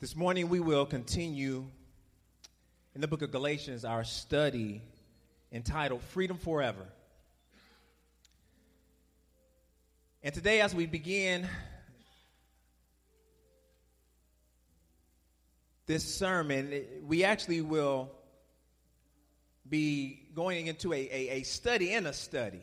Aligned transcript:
This 0.00 0.14
morning 0.14 0.48
we 0.48 0.60
will 0.60 0.86
continue 0.86 1.66
in 2.94 3.00
the 3.00 3.08
book 3.08 3.22
of 3.22 3.32
Galatians 3.32 3.84
our 3.84 4.04
study 4.04 4.80
entitled 5.50 6.02
Freedom 6.02 6.38
Forever. 6.38 6.86
And 10.22 10.32
today, 10.32 10.60
as 10.60 10.72
we 10.72 10.86
begin 10.86 11.48
this 15.86 16.04
sermon, 16.14 16.84
we 17.04 17.24
actually 17.24 17.62
will 17.62 18.08
be 19.68 20.28
going 20.32 20.68
into 20.68 20.92
a, 20.92 20.96
a, 20.96 21.28
a 21.40 21.42
study 21.42 21.92
in 21.92 22.06
a 22.06 22.12
study 22.12 22.62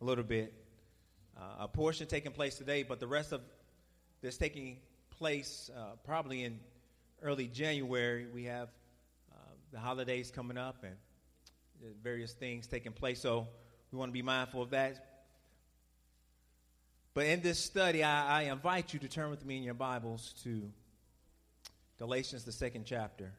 a 0.00 0.04
little 0.04 0.24
bit. 0.24 0.52
Uh, 1.40 1.42
a 1.60 1.68
portion 1.68 2.08
taking 2.08 2.32
place 2.32 2.56
today, 2.56 2.82
but 2.82 2.98
the 2.98 3.06
rest 3.06 3.30
of 3.30 3.40
this 4.20 4.36
taking 4.36 4.78
place 5.20 5.68
uh, 5.76 5.96
probably 6.02 6.44
in 6.44 6.58
early 7.22 7.46
January. 7.46 8.26
We 8.32 8.44
have 8.44 8.70
uh, 9.30 9.36
the 9.70 9.78
holidays 9.78 10.32
coming 10.34 10.56
up 10.56 10.82
and 10.82 10.96
various 12.02 12.32
things 12.32 12.66
taking 12.66 12.92
place, 12.92 13.20
so 13.20 13.46
we 13.92 13.98
want 13.98 14.08
to 14.08 14.14
be 14.14 14.22
mindful 14.22 14.62
of 14.62 14.70
that. 14.70 15.26
But 17.12 17.26
in 17.26 17.42
this 17.42 17.58
study, 17.58 18.02
I, 18.02 18.40
I 18.40 18.42
invite 18.44 18.94
you 18.94 19.00
to 19.00 19.08
turn 19.08 19.28
with 19.28 19.44
me 19.44 19.58
in 19.58 19.62
your 19.62 19.74
Bibles 19.74 20.32
to 20.44 20.72
Galatians, 21.98 22.46
the 22.46 22.52
second 22.52 22.86
chapter. 22.86 23.30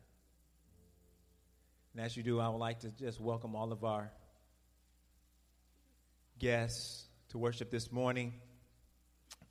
And 1.95 2.05
as 2.05 2.15
you 2.15 2.21
do, 2.21 2.39
I 2.39 2.47
would 2.49 2.59
like 2.59 2.81
to 2.81 2.89
just 2.91 3.19
welcome 3.19 3.55
all 3.55 3.71
of 3.71 3.83
our 3.83 4.11
guests 6.37 7.05
to 7.29 7.39
worship 7.39 7.71
this 7.71 7.91
morning. 7.91 8.33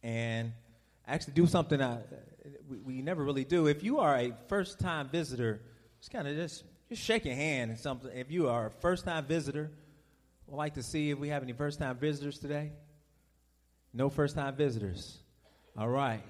And 0.05 0.52
actually 1.10 1.34
do 1.34 1.46
something 1.46 1.80
I, 1.82 1.98
we, 2.69 2.78
we 2.78 3.02
never 3.02 3.23
really 3.23 3.45
do. 3.45 3.66
If 3.66 3.82
you 3.82 3.98
are 3.98 4.16
a 4.16 4.32
first 4.48 4.78
time 4.78 5.09
visitor, 5.09 5.60
just 5.98 6.10
kind 6.10 6.27
of 6.27 6.37
just, 6.37 6.64
just 6.88 7.02
shake 7.02 7.24
your 7.24 7.35
hand 7.35 7.71
and 7.71 7.79
something. 7.79 8.10
If 8.15 8.30
you 8.30 8.48
are 8.48 8.66
a 8.66 8.71
first 8.71 9.04
time 9.04 9.24
visitor, 9.24 9.70
we'd 10.46 10.57
like 10.57 10.74
to 10.74 10.82
see 10.82 11.10
if 11.10 11.18
we 11.18 11.29
have 11.29 11.43
any 11.43 11.52
first 11.52 11.79
time 11.79 11.96
visitors 11.96 12.38
today. 12.38 12.73
No 13.93 14.09
first 14.09 14.37
time 14.37 14.54
visitors. 14.54 15.18
All 15.76 15.88
right. 15.88 16.23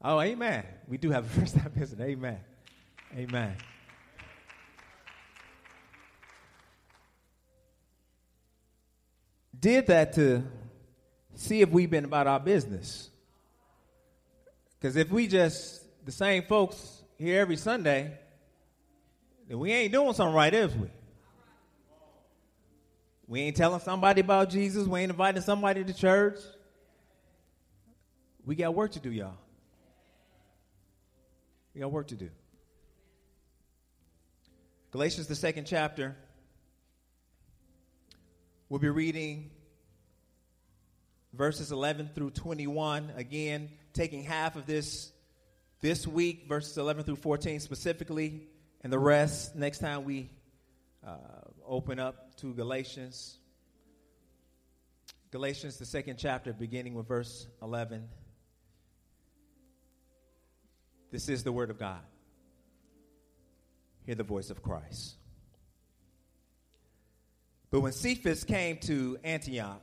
Oh, 0.00 0.20
amen. 0.20 0.64
We 0.86 0.96
do 0.96 1.10
have 1.10 1.24
a 1.24 1.28
first 1.40 1.56
time 1.56 1.72
visitor. 1.74 2.04
Amen. 2.04 2.38
Amen. 3.16 3.56
Did 9.58 9.88
that 9.88 10.12
to 10.12 10.44
see 11.38 11.60
if 11.60 11.70
we've 11.70 11.90
been 11.90 12.04
about 12.04 12.26
our 12.26 12.40
business. 12.40 13.10
Because 14.78 14.96
if 14.96 15.10
we 15.10 15.26
just 15.26 15.82
the 16.04 16.12
same 16.12 16.42
folks 16.42 17.02
here 17.16 17.40
every 17.40 17.56
Sunday, 17.56 18.12
then 19.48 19.58
we 19.58 19.72
ain't 19.72 19.92
doing 19.92 20.12
something 20.14 20.34
right, 20.34 20.52
is 20.52 20.74
we? 20.74 20.88
We 23.26 23.40
ain't 23.42 23.56
telling 23.56 23.80
somebody 23.80 24.20
about 24.20 24.50
Jesus. 24.50 24.86
We 24.86 25.00
ain't 25.00 25.10
inviting 25.10 25.42
somebody 25.42 25.84
to 25.84 25.92
church. 25.92 26.38
We 28.44 28.54
got 28.54 28.74
work 28.74 28.92
to 28.92 29.00
do, 29.00 29.10
y'all. 29.10 29.34
We 31.74 31.82
got 31.82 31.92
work 31.92 32.08
to 32.08 32.14
do. 32.14 32.30
Galatians, 34.90 35.26
the 35.26 35.34
second 35.34 35.66
chapter. 35.66 36.16
We'll 38.68 38.80
be 38.80 38.88
reading 38.88 39.50
verses 41.32 41.72
11 41.72 42.10
through 42.14 42.30
21. 42.30 43.12
Again, 43.16 43.70
taking 43.92 44.22
half 44.22 44.56
of 44.56 44.66
this 44.66 45.12
this 45.80 46.06
week, 46.06 46.46
verses 46.48 46.76
11 46.76 47.04
through 47.04 47.16
14 47.16 47.60
specifically, 47.60 48.48
and 48.82 48.92
the 48.92 48.98
rest 48.98 49.54
next 49.54 49.78
time 49.78 50.04
we 50.04 50.30
uh, 51.06 51.16
open 51.66 51.98
up 51.98 52.36
to 52.38 52.52
Galatians. 52.52 53.38
Galatians, 55.30 55.76
the 55.76 55.86
second 55.86 56.16
chapter, 56.18 56.52
beginning 56.52 56.94
with 56.94 57.06
verse 57.06 57.46
11. 57.62 58.08
This 61.10 61.28
is 61.28 61.44
the 61.44 61.52
Word 61.52 61.70
of 61.70 61.78
God. 61.78 62.00
Hear 64.04 64.14
the 64.14 64.24
voice 64.24 64.50
of 64.50 64.62
Christ. 64.62 65.16
But 67.70 67.80
when 67.80 67.92
Cephas 67.92 68.44
came 68.44 68.78
to 68.78 69.18
Antioch, 69.22 69.82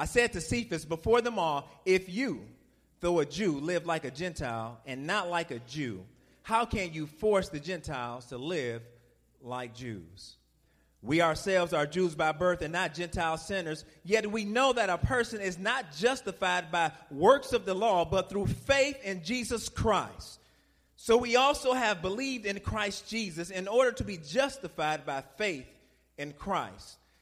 I 0.00 0.06
said 0.06 0.32
to 0.32 0.40
Cephas 0.40 0.86
before 0.86 1.20
them 1.20 1.38
all, 1.38 1.68
If 1.84 2.08
you, 2.08 2.46
though 3.00 3.20
a 3.20 3.26
Jew, 3.26 3.60
live 3.60 3.84
like 3.84 4.06
a 4.06 4.10
Gentile 4.10 4.80
and 4.86 5.06
not 5.06 5.28
like 5.28 5.50
a 5.50 5.58
Jew, 5.58 6.06
how 6.42 6.64
can 6.64 6.94
you 6.94 7.06
force 7.06 7.50
the 7.50 7.60
Gentiles 7.60 8.24
to 8.28 8.38
live 8.38 8.80
like 9.42 9.74
Jews? 9.74 10.38
We 11.02 11.20
ourselves 11.20 11.74
are 11.74 11.84
Jews 11.84 12.14
by 12.14 12.32
birth 12.32 12.62
and 12.62 12.72
not 12.72 12.94
Gentile 12.94 13.36
sinners, 13.36 13.84
yet 14.02 14.32
we 14.32 14.46
know 14.46 14.72
that 14.72 14.88
a 14.88 14.96
person 14.96 15.42
is 15.42 15.58
not 15.58 15.92
justified 15.94 16.72
by 16.72 16.92
works 17.10 17.52
of 17.52 17.66
the 17.66 17.74
law, 17.74 18.06
but 18.06 18.30
through 18.30 18.46
faith 18.46 18.96
in 19.04 19.22
Jesus 19.22 19.68
Christ. 19.68 20.40
So 20.96 21.18
we 21.18 21.36
also 21.36 21.74
have 21.74 22.00
believed 22.00 22.46
in 22.46 22.60
Christ 22.60 23.06
Jesus 23.06 23.50
in 23.50 23.68
order 23.68 23.92
to 23.92 24.04
be 24.04 24.16
justified 24.16 25.04
by 25.04 25.24
faith 25.36 25.66
in 26.16 26.32
Christ 26.32 26.96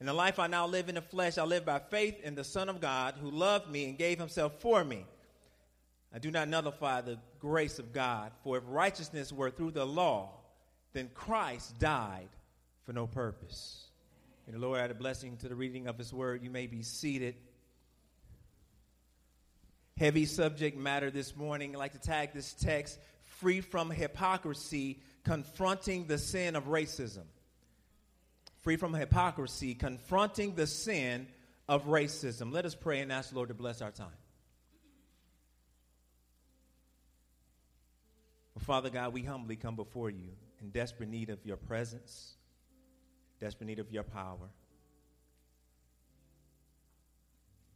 In 0.00 0.06
the 0.06 0.14
life 0.14 0.38
I 0.38 0.46
now 0.46 0.66
live 0.66 0.88
in 0.88 0.94
the 0.94 1.02
flesh, 1.02 1.36
I 1.36 1.44
live 1.44 1.66
by 1.66 1.78
faith 1.78 2.20
in 2.22 2.34
the 2.34 2.42
Son 2.44 2.70
of 2.70 2.80
God 2.80 3.16
who 3.20 3.30
loved 3.30 3.70
me 3.70 3.84
and 3.84 3.98
gave 3.98 4.18
himself 4.18 4.54
for 4.60 4.82
me. 4.82 5.04
I 6.12 6.18
do 6.18 6.30
not 6.30 6.48
nullify 6.48 7.02
the 7.02 7.18
grace 7.38 7.78
of 7.78 7.92
God, 7.92 8.32
for 8.42 8.56
if 8.56 8.64
righteousness 8.66 9.30
were 9.30 9.50
through 9.50 9.72
the 9.72 9.84
law, 9.84 10.30
then 10.94 11.10
Christ 11.14 11.78
died 11.78 12.30
for 12.84 12.94
no 12.94 13.06
purpose. 13.06 13.84
May 14.46 14.54
the 14.54 14.58
Lord 14.58 14.80
add 14.80 14.90
a 14.90 14.94
blessing 14.94 15.36
to 15.38 15.48
the 15.48 15.54
reading 15.54 15.86
of 15.86 15.98
his 15.98 16.12
word. 16.12 16.42
You 16.42 16.50
may 16.50 16.66
be 16.66 16.82
seated. 16.82 17.34
Heavy 19.98 20.24
subject 20.24 20.78
matter 20.78 21.10
this 21.10 21.36
morning. 21.36 21.76
I'd 21.76 21.78
like 21.78 21.92
to 21.92 22.00
tag 22.00 22.32
this 22.32 22.54
text 22.54 22.98
free 23.22 23.60
from 23.60 23.90
hypocrisy, 23.90 24.98
confronting 25.24 26.06
the 26.06 26.16
sin 26.16 26.56
of 26.56 26.64
racism 26.64 27.24
free 28.62 28.76
from 28.76 28.94
hypocrisy, 28.94 29.74
confronting 29.74 30.54
the 30.54 30.66
sin 30.66 31.26
of 31.68 31.86
racism. 31.86 32.52
Let 32.52 32.64
us 32.64 32.74
pray 32.74 33.00
and 33.00 33.12
ask 33.12 33.30
the 33.30 33.36
Lord 33.36 33.48
to 33.48 33.54
bless 33.54 33.80
our 33.80 33.90
time. 33.90 34.08
Father 38.58 38.90
God, 38.90 39.14
we 39.14 39.22
humbly 39.22 39.56
come 39.56 39.74
before 39.74 40.10
you 40.10 40.28
in 40.60 40.70
desperate 40.70 41.08
need 41.08 41.30
of 41.30 41.38
your 41.44 41.56
presence, 41.56 42.34
desperate 43.40 43.66
need 43.66 43.78
of 43.78 43.90
your 43.90 44.02
power. 44.02 44.50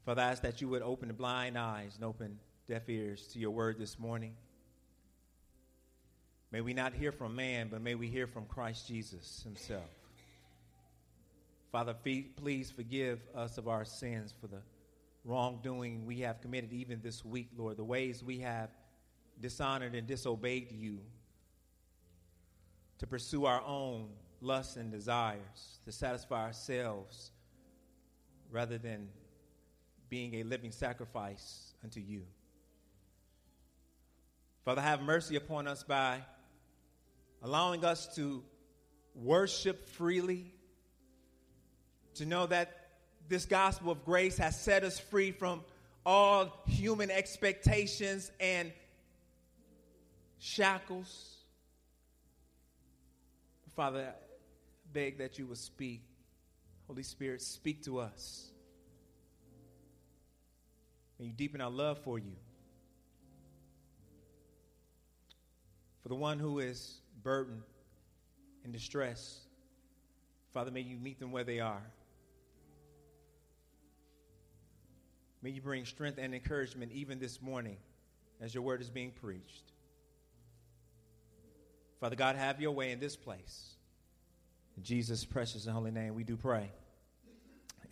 Father, 0.04 0.20
I 0.20 0.32
ask 0.32 0.42
that 0.42 0.60
you 0.60 0.68
would 0.68 0.82
open 0.82 1.08
the 1.08 1.14
blind 1.14 1.56
eyes 1.56 1.94
and 1.96 2.04
open 2.04 2.38
deaf 2.68 2.88
ears 2.88 3.26
to 3.28 3.38
your 3.38 3.50
word 3.50 3.78
this 3.78 3.98
morning. 3.98 4.34
May 6.52 6.60
we 6.60 6.74
not 6.74 6.92
hear 6.92 7.10
from 7.10 7.34
man, 7.34 7.68
but 7.70 7.80
may 7.80 7.94
we 7.94 8.08
hear 8.08 8.26
from 8.26 8.44
Christ 8.44 8.86
Jesus 8.86 9.40
himself. 9.42 9.88
Father, 11.74 11.96
please 12.36 12.70
forgive 12.70 13.18
us 13.34 13.58
of 13.58 13.66
our 13.66 13.84
sins 13.84 14.32
for 14.40 14.46
the 14.46 14.62
wrongdoing 15.24 16.06
we 16.06 16.20
have 16.20 16.40
committed 16.40 16.72
even 16.72 17.00
this 17.02 17.24
week, 17.24 17.48
Lord, 17.56 17.76
the 17.76 17.82
ways 17.82 18.22
we 18.22 18.38
have 18.38 18.70
dishonored 19.40 19.96
and 19.96 20.06
disobeyed 20.06 20.70
you, 20.70 21.00
to 22.98 23.08
pursue 23.08 23.46
our 23.46 23.60
own 23.62 24.10
lusts 24.40 24.76
and 24.76 24.92
desires, 24.92 25.80
to 25.84 25.90
satisfy 25.90 26.44
ourselves 26.44 27.32
rather 28.52 28.78
than 28.78 29.08
being 30.08 30.34
a 30.36 30.42
living 30.44 30.70
sacrifice 30.70 31.74
unto 31.82 31.98
you. 31.98 32.22
Father, 34.64 34.80
have 34.80 35.02
mercy 35.02 35.34
upon 35.34 35.66
us 35.66 35.82
by 35.82 36.20
allowing 37.42 37.84
us 37.84 38.14
to 38.14 38.44
worship 39.16 39.88
freely, 39.88 40.53
to 42.16 42.26
know 42.26 42.46
that 42.46 42.88
this 43.28 43.46
gospel 43.46 43.92
of 43.92 44.04
grace 44.04 44.36
has 44.38 44.60
set 44.60 44.84
us 44.84 44.98
free 44.98 45.32
from 45.32 45.62
all 46.04 46.62
human 46.66 47.10
expectations 47.10 48.30
and 48.38 48.70
shackles. 50.38 51.36
Father, 53.74 54.08
I 54.08 54.12
beg 54.92 55.18
that 55.18 55.38
you 55.38 55.46
will 55.46 55.56
speak. 55.56 56.02
Holy 56.86 57.02
Spirit, 57.02 57.42
speak 57.42 57.82
to 57.84 57.98
us. 57.98 58.50
May 61.18 61.26
you 61.26 61.32
deepen 61.32 61.60
our 61.60 61.70
love 61.70 61.98
for 62.00 62.18
you. 62.18 62.36
For 66.02 66.08
the 66.08 66.14
one 66.14 66.38
who 66.38 66.58
is 66.58 67.00
burdened 67.22 67.62
and 68.62 68.72
distressed, 68.72 69.38
Father, 70.52 70.70
may 70.70 70.82
you 70.82 70.98
meet 70.98 71.18
them 71.18 71.32
where 71.32 71.44
they 71.44 71.60
are. 71.60 71.82
May 75.44 75.50
you 75.50 75.60
bring 75.60 75.84
strength 75.84 76.16
and 76.18 76.34
encouragement 76.34 76.90
even 76.92 77.18
this 77.18 77.42
morning 77.42 77.76
as 78.40 78.54
your 78.54 78.62
word 78.62 78.80
is 78.80 78.88
being 78.88 79.10
preached. 79.10 79.72
Father 82.00 82.16
God, 82.16 82.36
have 82.36 82.62
your 82.62 82.70
way 82.70 82.92
in 82.92 82.98
this 82.98 83.14
place. 83.14 83.74
In 84.78 84.82
Jesus' 84.82 85.22
precious 85.22 85.66
and 85.66 85.74
holy 85.74 85.90
name, 85.90 86.14
we 86.14 86.24
do 86.24 86.38
pray. 86.38 86.70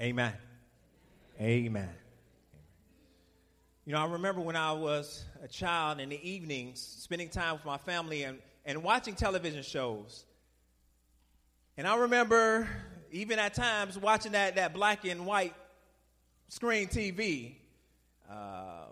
Amen. 0.00 0.32
Amen. 1.38 1.90
You 3.84 3.92
know, 3.92 4.00
I 4.00 4.06
remember 4.06 4.40
when 4.40 4.56
I 4.56 4.72
was 4.72 5.22
a 5.44 5.48
child 5.48 6.00
in 6.00 6.08
the 6.08 6.26
evenings, 6.26 6.80
spending 6.80 7.28
time 7.28 7.56
with 7.56 7.66
my 7.66 7.76
family 7.76 8.22
and, 8.22 8.38
and 8.64 8.82
watching 8.82 9.14
television 9.14 9.62
shows. 9.62 10.24
And 11.76 11.86
I 11.86 11.96
remember, 11.96 12.66
even 13.10 13.38
at 13.38 13.52
times, 13.52 13.98
watching 13.98 14.32
that, 14.32 14.56
that 14.56 14.72
black 14.72 15.04
and 15.04 15.26
white 15.26 15.52
screen 16.48 16.88
TV. 16.88 17.54
Uh, 18.30 18.84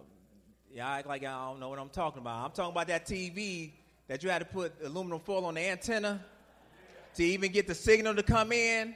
yeah, 0.72 0.88
I 0.88 0.98
act 0.98 1.08
like 1.08 1.24
I 1.24 1.46
don't 1.46 1.60
know 1.60 1.68
what 1.68 1.78
I'm 1.78 1.88
talking 1.88 2.20
about. 2.20 2.44
I'm 2.44 2.50
talking 2.52 2.72
about 2.72 2.88
that 2.88 3.06
TV 3.06 3.72
that 4.08 4.22
you 4.22 4.30
had 4.30 4.40
to 4.40 4.44
put 4.44 4.72
aluminum 4.84 5.20
foil 5.20 5.44
on 5.44 5.54
the 5.54 5.60
antenna 5.60 6.24
to 7.14 7.24
even 7.24 7.52
get 7.52 7.66
the 7.66 7.74
signal 7.74 8.14
to 8.14 8.22
come 8.22 8.52
in. 8.52 8.94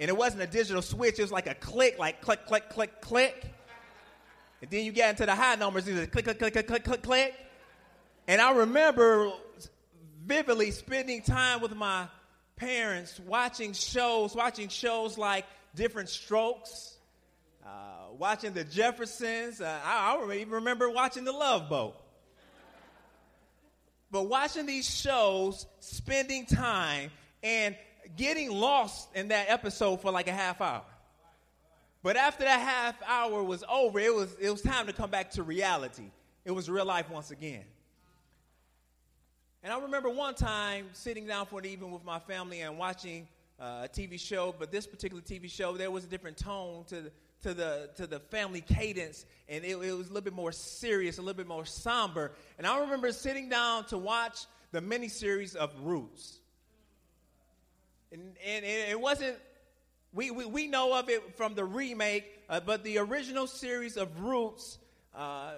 And 0.00 0.08
it 0.08 0.16
wasn't 0.16 0.42
a 0.42 0.46
digital 0.46 0.82
switch, 0.82 1.18
it 1.18 1.22
was 1.22 1.32
like 1.32 1.46
a 1.46 1.54
click, 1.54 1.98
like 1.98 2.20
click, 2.22 2.46
click, 2.46 2.70
click, 2.70 3.00
click. 3.00 3.44
And 4.60 4.70
then 4.70 4.84
you 4.84 4.92
get 4.92 5.10
into 5.10 5.26
the 5.26 5.34
high 5.34 5.54
numbers, 5.56 5.86
it 5.86 5.94
was 5.94 6.06
click, 6.08 6.24
click, 6.24 6.38
click, 6.38 6.52
click, 6.52 6.66
click, 6.66 6.84
click, 6.84 7.02
click. 7.02 7.34
And 8.26 8.40
I 8.40 8.52
remember 8.52 9.32
vividly 10.24 10.70
spending 10.70 11.22
time 11.22 11.60
with 11.60 11.74
my 11.74 12.06
parents 12.56 13.20
watching 13.26 13.72
shows, 13.72 14.34
watching 14.34 14.68
shows 14.68 15.18
like 15.18 15.44
Diff'rent 15.74 16.08
Strokes 16.08 16.91
uh, 17.64 18.12
watching 18.18 18.52
the 18.52 18.64
Jeffersons. 18.64 19.60
Uh, 19.60 19.80
I, 19.84 20.16
I 20.16 20.34
even 20.36 20.54
remember 20.54 20.90
watching 20.90 21.24
The 21.24 21.32
Love 21.32 21.68
Boat. 21.68 21.96
But 24.10 24.24
watching 24.28 24.66
these 24.66 24.88
shows, 24.88 25.66
spending 25.80 26.44
time, 26.44 27.10
and 27.42 27.74
getting 28.16 28.50
lost 28.50 29.08
in 29.14 29.28
that 29.28 29.48
episode 29.48 30.02
for 30.02 30.10
like 30.10 30.28
a 30.28 30.32
half 30.32 30.60
hour. 30.60 30.82
But 32.02 32.16
after 32.16 32.44
that 32.44 32.60
half 32.60 32.96
hour 33.06 33.42
was 33.42 33.64
over, 33.68 33.98
it 34.00 34.14
was, 34.14 34.34
it 34.40 34.50
was 34.50 34.60
time 34.60 34.86
to 34.88 34.92
come 34.92 35.10
back 35.10 35.30
to 35.32 35.42
reality. 35.42 36.10
It 36.44 36.50
was 36.50 36.68
real 36.68 36.84
life 36.84 37.08
once 37.08 37.30
again. 37.30 37.64
And 39.62 39.72
I 39.72 39.78
remember 39.78 40.10
one 40.10 40.34
time 40.34 40.88
sitting 40.92 41.26
down 41.26 41.46
for 41.46 41.60
an 41.60 41.66
evening 41.66 41.92
with 41.92 42.04
my 42.04 42.18
family 42.18 42.62
and 42.62 42.76
watching 42.76 43.28
uh, 43.60 43.86
a 43.86 43.88
TV 43.88 44.18
show, 44.18 44.52
but 44.58 44.72
this 44.72 44.86
particular 44.88 45.22
TV 45.22 45.48
show, 45.48 45.76
there 45.76 45.90
was 45.90 46.02
a 46.02 46.08
different 46.08 46.36
tone 46.36 46.84
to 46.88 47.12
to 47.42 47.54
the 47.54 47.90
to 47.96 48.06
the 48.06 48.20
family 48.20 48.60
cadence, 48.60 49.24
and 49.48 49.64
it, 49.64 49.70
it 49.70 49.92
was 49.92 50.08
a 50.08 50.12
little 50.12 50.20
bit 50.20 50.32
more 50.32 50.52
serious, 50.52 51.18
a 51.18 51.22
little 51.22 51.36
bit 51.36 51.48
more 51.48 51.64
somber. 51.64 52.32
And 52.58 52.66
I 52.66 52.80
remember 52.80 53.12
sitting 53.12 53.48
down 53.48 53.86
to 53.86 53.98
watch 53.98 54.46
the 54.70 54.80
miniseries 54.80 55.54
of 55.54 55.72
Roots, 55.82 56.38
and 58.10 58.36
and 58.44 58.64
it 58.64 59.00
wasn't. 59.00 59.36
We, 60.14 60.30
we, 60.30 60.44
we 60.44 60.66
know 60.66 60.92
of 60.92 61.08
it 61.08 61.38
from 61.38 61.54
the 61.54 61.64
remake, 61.64 62.26
uh, 62.50 62.60
but 62.60 62.84
the 62.84 62.98
original 62.98 63.46
series 63.46 63.96
of 63.96 64.20
Roots, 64.20 64.76
uh, 65.14 65.52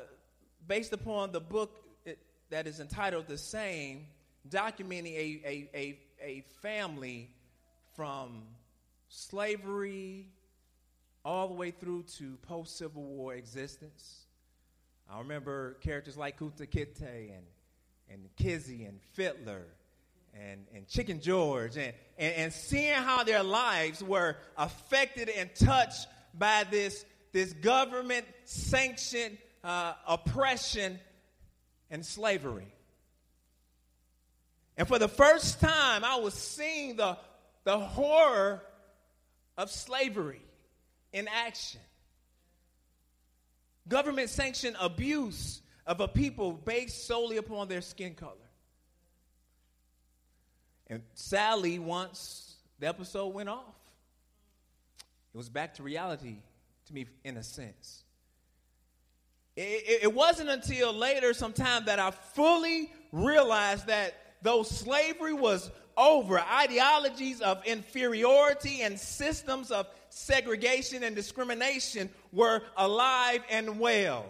based 0.69 0.93
upon 0.93 1.33
the 1.33 1.41
book 1.41 1.85
it, 2.05 2.21
that 2.51 2.69
is 2.69 2.79
entitled 2.79 3.27
the 3.27 3.37
same, 3.37 4.07
documenting 4.49 5.17
a, 5.17 5.41
a, 5.45 5.69
a, 5.75 5.99
a 6.23 6.45
family 6.63 7.31
from 7.97 8.45
slavery 9.09 10.29
all 11.25 11.49
the 11.49 11.55
way 11.55 11.71
through 11.71 12.03
to 12.19 12.37
post 12.43 12.77
Civil 12.77 13.03
War 13.03 13.35
existence. 13.35 14.27
I 15.11 15.19
remember 15.19 15.75
characters 15.75 16.17
like 16.17 16.39
Kunta 16.39 16.69
Kinte 16.69 17.31
and, 17.31 17.47
and 18.11 18.29
Kizzy 18.37 18.85
and 18.85 19.01
Fiddler 19.13 19.65
and, 20.35 20.67
and 20.75 20.87
Chicken 20.87 21.21
George 21.21 21.77
and, 21.77 21.95
and, 22.19 22.35
and 22.35 22.53
seeing 22.53 22.95
how 22.95 23.25
their 23.25 23.43
lives 23.43 24.03
were 24.03 24.37
affected 24.57 25.29
and 25.29 25.55
touched 25.55 26.07
by 26.35 26.65
this, 26.71 27.05
this 27.33 27.53
government 27.53 28.27
sanctioned 28.45 29.39
uh, 29.63 29.95
oppression 30.07 30.99
and 31.91 32.05
slavery. 32.05 32.67
And 34.77 34.89
for 34.89 34.99
the 34.99 35.09
first 35.09 35.61
time, 35.61 36.05
I 36.05 36.17
was 36.17 36.35
seeing 36.35 36.97
the, 36.97 37.17
the 37.63 37.79
horror 37.79 38.63
of 39.57 39.71
slavery 39.71 40.44
in 41.15 41.29
action. 41.29 41.81
Government 43.89 44.29
sanctioned 44.29 44.77
abuse 44.81 45.63
of 45.87 46.01
a 46.01 46.09
people 46.09 46.53
based 46.53 47.07
solely 47.07 47.37
upon 47.37 47.69
their 47.69 47.81
skin 47.81 48.15
color. 48.15 48.33
And 50.89 51.03
sadly, 51.15 51.79
once 51.79 52.57
the 52.81 52.89
episode 52.89 53.29
went 53.29 53.49
off, 53.49 53.75
it 55.33 55.37
was 55.37 55.49
back 55.49 55.75
to 55.75 55.83
reality 55.83 56.37
to 56.87 56.93
me 56.93 57.07
in 57.23 57.37
a 57.37 57.43
sense. 57.43 58.03
It, 59.57 60.03
it 60.03 60.15
wasn't 60.15 60.51
until 60.51 60.93
later, 60.93 61.33
sometime, 61.33 61.85
that 61.85 62.01
I 62.01 62.11
fully 62.11 62.91
realized 63.13 63.87
that 63.87 64.15
though 64.43 64.65
slavery 64.65 65.33
was 65.33 65.71
over, 65.97 66.41
ideologies 66.41 67.41
of 67.41 67.65
inferiority 67.65 68.83
and 68.83 68.99
systems 68.99 69.71
of 69.71 69.87
segregation 70.15 71.03
and 71.03 71.17
discrimination 71.17 72.09
were 72.33 72.63
alive 72.77 73.43
and 73.51 73.81
well. 73.81 74.25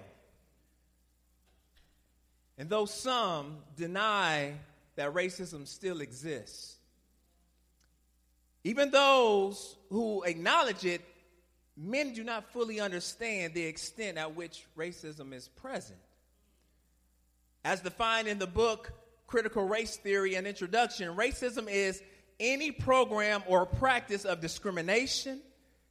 And 2.57 2.71
though 2.71 2.87
some 2.87 3.59
deny 3.77 4.55
that 4.97 5.13
racism 5.13 5.69
still 5.69 6.01
exists, 6.01 6.77
even 8.65 8.91
those 8.91 9.77
who 9.91 10.23
acknowledge 10.23 10.87
it, 10.87 11.03
men 11.77 12.15
do 12.15 12.25
not 12.25 12.51
fully 12.53 12.81
understand 12.81 13.53
the 13.53 13.65
extent 13.65 14.17
at 14.17 14.35
which 14.35 14.65
racism 14.79 15.35
is 15.35 15.49
present. 15.49 15.99
As 17.63 17.81
defined 17.81 18.27
in 18.27 18.39
the 18.39 18.47
book 18.47 18.91
Critical 19.27 19.69
Race 19.69 19.97
Theory 19.99 20.35
An 20.37 20.47
Introduction, 20.47 21.15
racism 21.15 21.69
is 21.69 22.03
any 22.41 22.71
program 22.71 23.43
or 23.47 23.67
practice 23.67 24.25
of 24.25 24.41
discrimination, 24.41 25.41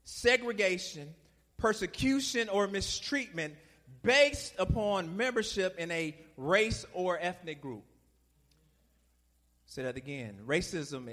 segregation, 0.04 1.14
persecution, 1.58 2.50
or 2.50 2.68
mistreatment 2.68 3.56
based 4.02 4.54
upon 4.60 5.16
membership 5.16 5.78
in 5.80 5.90
a 5.92 6.16
race 6.38 6.86
or 6.94 7.18
ethnic 7.20 7.62
group. 7.62 7.84
Say 9.66 9.84
that 9.84 9.98
again. 9.98 10.38
Racism, 10.46 11.10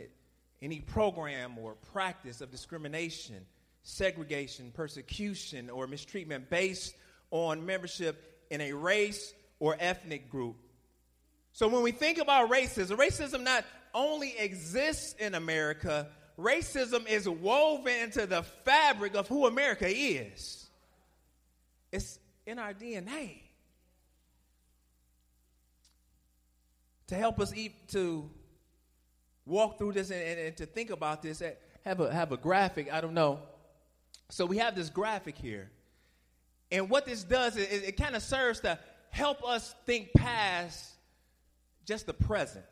any 0.60 0.80
program 0.80 1.56
or 1.58 1.74
practice 1.92 2.40
of 2.40 2.50
discrimination, 2.50 3.46
segregation, 3.82 4.72
persecution, 4.74 5.70
or 5.70 5.86
mistreatment 5.86 6.50
based 6.50 6.94
on 7.30 7.64
membership 7.64 8.44
in 8.50 8.60
a 8.60 8.72
race 8.72 9.32
or 9.60 9.76
ethnic 9.78 10.30
group. 10.30 10.56
So 11.52 11.68
when 11.68 11.82
we 11.82 11.92
think 11.92 12.18
about 12.18 12.50
racism, 12.50 12.96
racism 12.96 13.42
not 13.42 13.64
only 13.94 14.36
exists 14.38 15.14
in 15.18 15.34
America, 15.34 16.08
racism 16.40 17.06
is 17.08 17.28
woven 17.28 17.94
into 18.02 18.26
the 18.26 18.42
fabric 18.42 19.14
of 19.14 19.28
who 19.28 19.46
America 19.46 19.86
is. 19.88 20.68
It's 21.92 22.18
in 22.46 22.58
our 22.58 22.72
DNA. 22.72 23.40
to 27.10 27.16
help 27.16 27.40
us 27.40 27.52
eat, 27.56 27.88
to 27.88 28.30
walk 29.44 29.78
through 29.78 29.92
this 29.92 30.10
and, 30.10 30.22
and, 30.22 30.38
and 30.38 30.56
to 30.56 30.64
think 30.64 30.90
about 30.90 31.22
this, 31.22 31.42
have 31.84 31.98
a, 31.98 32.12
have 32.12 32.30
a 32.30 32.36
graphic. 32.36 32.92
I 32.92 33.00
don't 33.00 33.14
know. 33.14 33.40
So 34.28 34.46
we 34.46 34.58
have 34.58 34.76
this 34.76 34.90
graphic 34.90 35.36
here. 35.36 35.72
And 36.70 36.88
what 36.88 37.06
this 37.06 37.24
does 37.24 37.56
is 37.56 37.66
it, 37.66 37.88
it 37.88 37.96
kind 37.96 38.14
of 38.14 38.22
serves 38.22 38.60
to 38.60 38.78
help 39.10 39.44
us 39.44 39.74
think 39.86 40.10
past 40.16 40.88
just 41.84 42.06
the 42.06 42.14
present. 42.14 42.64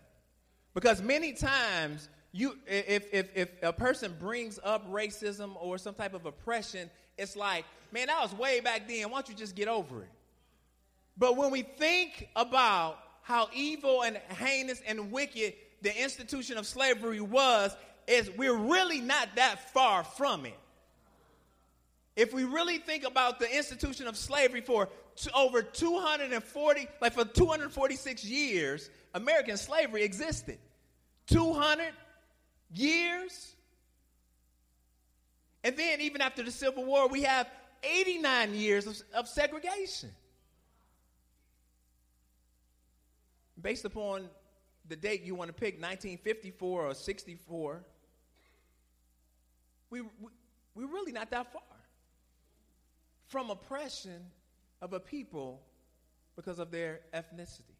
Because 0.72 1.02
many 1.02 1.32
times, 1.32 2.08
you, 2.32 2.58
if, 2.66 3.12
if, 3.12 3.37
if 3.37 3.49
a 3.62 3.73
person 3.73 4.14
brings 4.18 4.58
up 4.62 4.90
racism 4.90 5.52
or 5.61 5.78
some 5.78 5.94
type 5.94 6.14
of 6.14 6.26
oppression, 6.26 6.90
it's 7.16 7.37
like, 7.37 7.64
man, 7.92 8.08
that 8.08 8.20
was 8.20 8.35
way 8.35 8.61
back 8.61 8.87
then. 8.87 9.11
Why 9.11 9.18
don't 9.18 9.28
you 9.28 9.35
just 9.35 9.54
get 9.54 9.68
over 9.68 10.02
it? 10.02 10.11
But 11.16 11.37
when 11.37 11.50
we 11.50 11.62
think 11.62 12.28
about 12.37 12.99
how 13.23 13.49
evil 13.52 14.02
and 14.02 14.16
heinous 14.38 14.80
and 14.87 15.11
wicked 15.11 15.54
the 15.82 16.02
institution 16.02 16.58
of 16.58 16.66
slavery 16.66 17.20
was, 17.20 17.76
is 18.06 18.30
we're 18.37 18.54
really 18.56 19.00
not 19.00 19.28
that 19.37 19.73
far 19.73 20.04
from 20.04 20.47
it. 20.47 20.58
If 22.16 22.32
we 22.32 22.44
really 22.44 22.78
think 22.78 23.04
about 23.04 23.38
the 23.38 23.54
institution 23.54 24.06
of 24.06 24.16
slavery 24.16 24.61
for 24.61 24.88
over 25.35 25.62
240, 25.62 26.88
like 27.00 27.12
for 27.12 27.25
246 27.25 28.25
years, 28.25 28.90
American 29.14 29.56
slavery 29.56 30.02
existed. 30.02 30.58
200 31.26 31.92
years. 32.72 33.54
And 35.64 35.76
then, 35.76 36.00
even 36.00 36.20
after 36.20 36.42
the 36.42 36.50
Civil 36.50 36.84
War, 36.84 37.08
we 37.08 37.22
have 37.22 37.48
89 37.82 38.54
years 38.54 38.87
of, 38.87 39.00
of 39.14 39.28
segregation. 39.28 40.10
Based 43.60 43.84
upon 43.84 44.28
the 44.88 44.96
date 44.96 45.22
you 45.22 45.34
want 45.34 45.48
to 45.48 45.52
pick, 45.52 45.75
1954 45.75 46.87
or 46.87 46.94
64, 46.94 47.84
we, 49.90 50.02
we, 50.02 50.08
we're 50.75 50.87
really 50.87 51.12
not 51.12 51.30
that 51.30 51.52
far 51.52 51.62
from 53.26 53.50
oppression 53.50 54.25
of 54.80 54.92
a 54.92 55.00
people 55.00 55.60
because 56.37 56.58
of 56.58 56.70
their 56.70 57.00
ethnicity. 57.12 57.76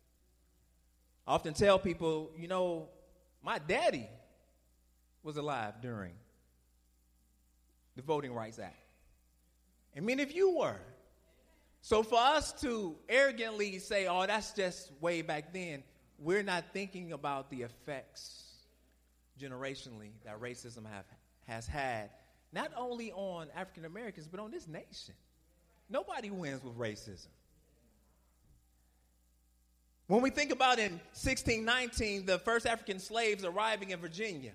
I 1.27 1.35
often 1.35 1.55
tell 1.55 1.79
people, 1.79 2.31
you 2.37 2.49
know, 2.49 2.89
my 3.43 3.59
daddy 3.59 4.09
was 5.23 5.37
alive 5.37 5.75
during 5.81 6.13
the 7.97 8.03
Voting 8.03 8.33
Rights 8.33 8.59
Act. 8.59 8.77
And 9.95 10.07
many 10.07 10.23
of 10.23 10.33
you 10.33 10.57
were. 10.59 10.81
So 11.81 12.03
for 12.03 12.19
us 12.19 12.53
to 12.61 12.97
arrogantly 13.09 13.79
say, 13.79 14.07
oh, 14.07 14.27
that's 14.27 14.53
just 14.53 14.93
way 15.01 15.23
back 15.23 15.53
then, 15.53 15.83
we're 16.19 16.43
not 16.43 16.65
thinking 16.73 17.13
about 17.13 17.51
the 17.51 17.63
effects 17.63 18.45
generationally 19.41 20.11
that 20.25 20.41
racism 20.41 20.85
have, 20.85 21.05
has 21.47 21.67
had, 21.67 22.11
not 22.53 22.71
only 22.77 23.13
on 23.13 23.49
African 23.55 23.85
Americans, 23.85 24.27
but 24.27 24.41
on 24.41 24.51
this 24.51 24.67
nation. 24.67 25.15
Nobody 25.89 26.31
wins 26.31 26.63
with 26.63 26.77
racism. 26.77 27.29
When 30.09 30.23
we 30.23 30.31
think 30.31 30.53
about 30.53 30.79
in 30.79 30.93
1619, 30.93 32.27
the 32.27 32.39
first 32.39 32.67
African 32.67 32.99
slaves 32.99 33.45
arriving 33.45 33.91
in 33.91 34.01
Virginia, 34.01 34.53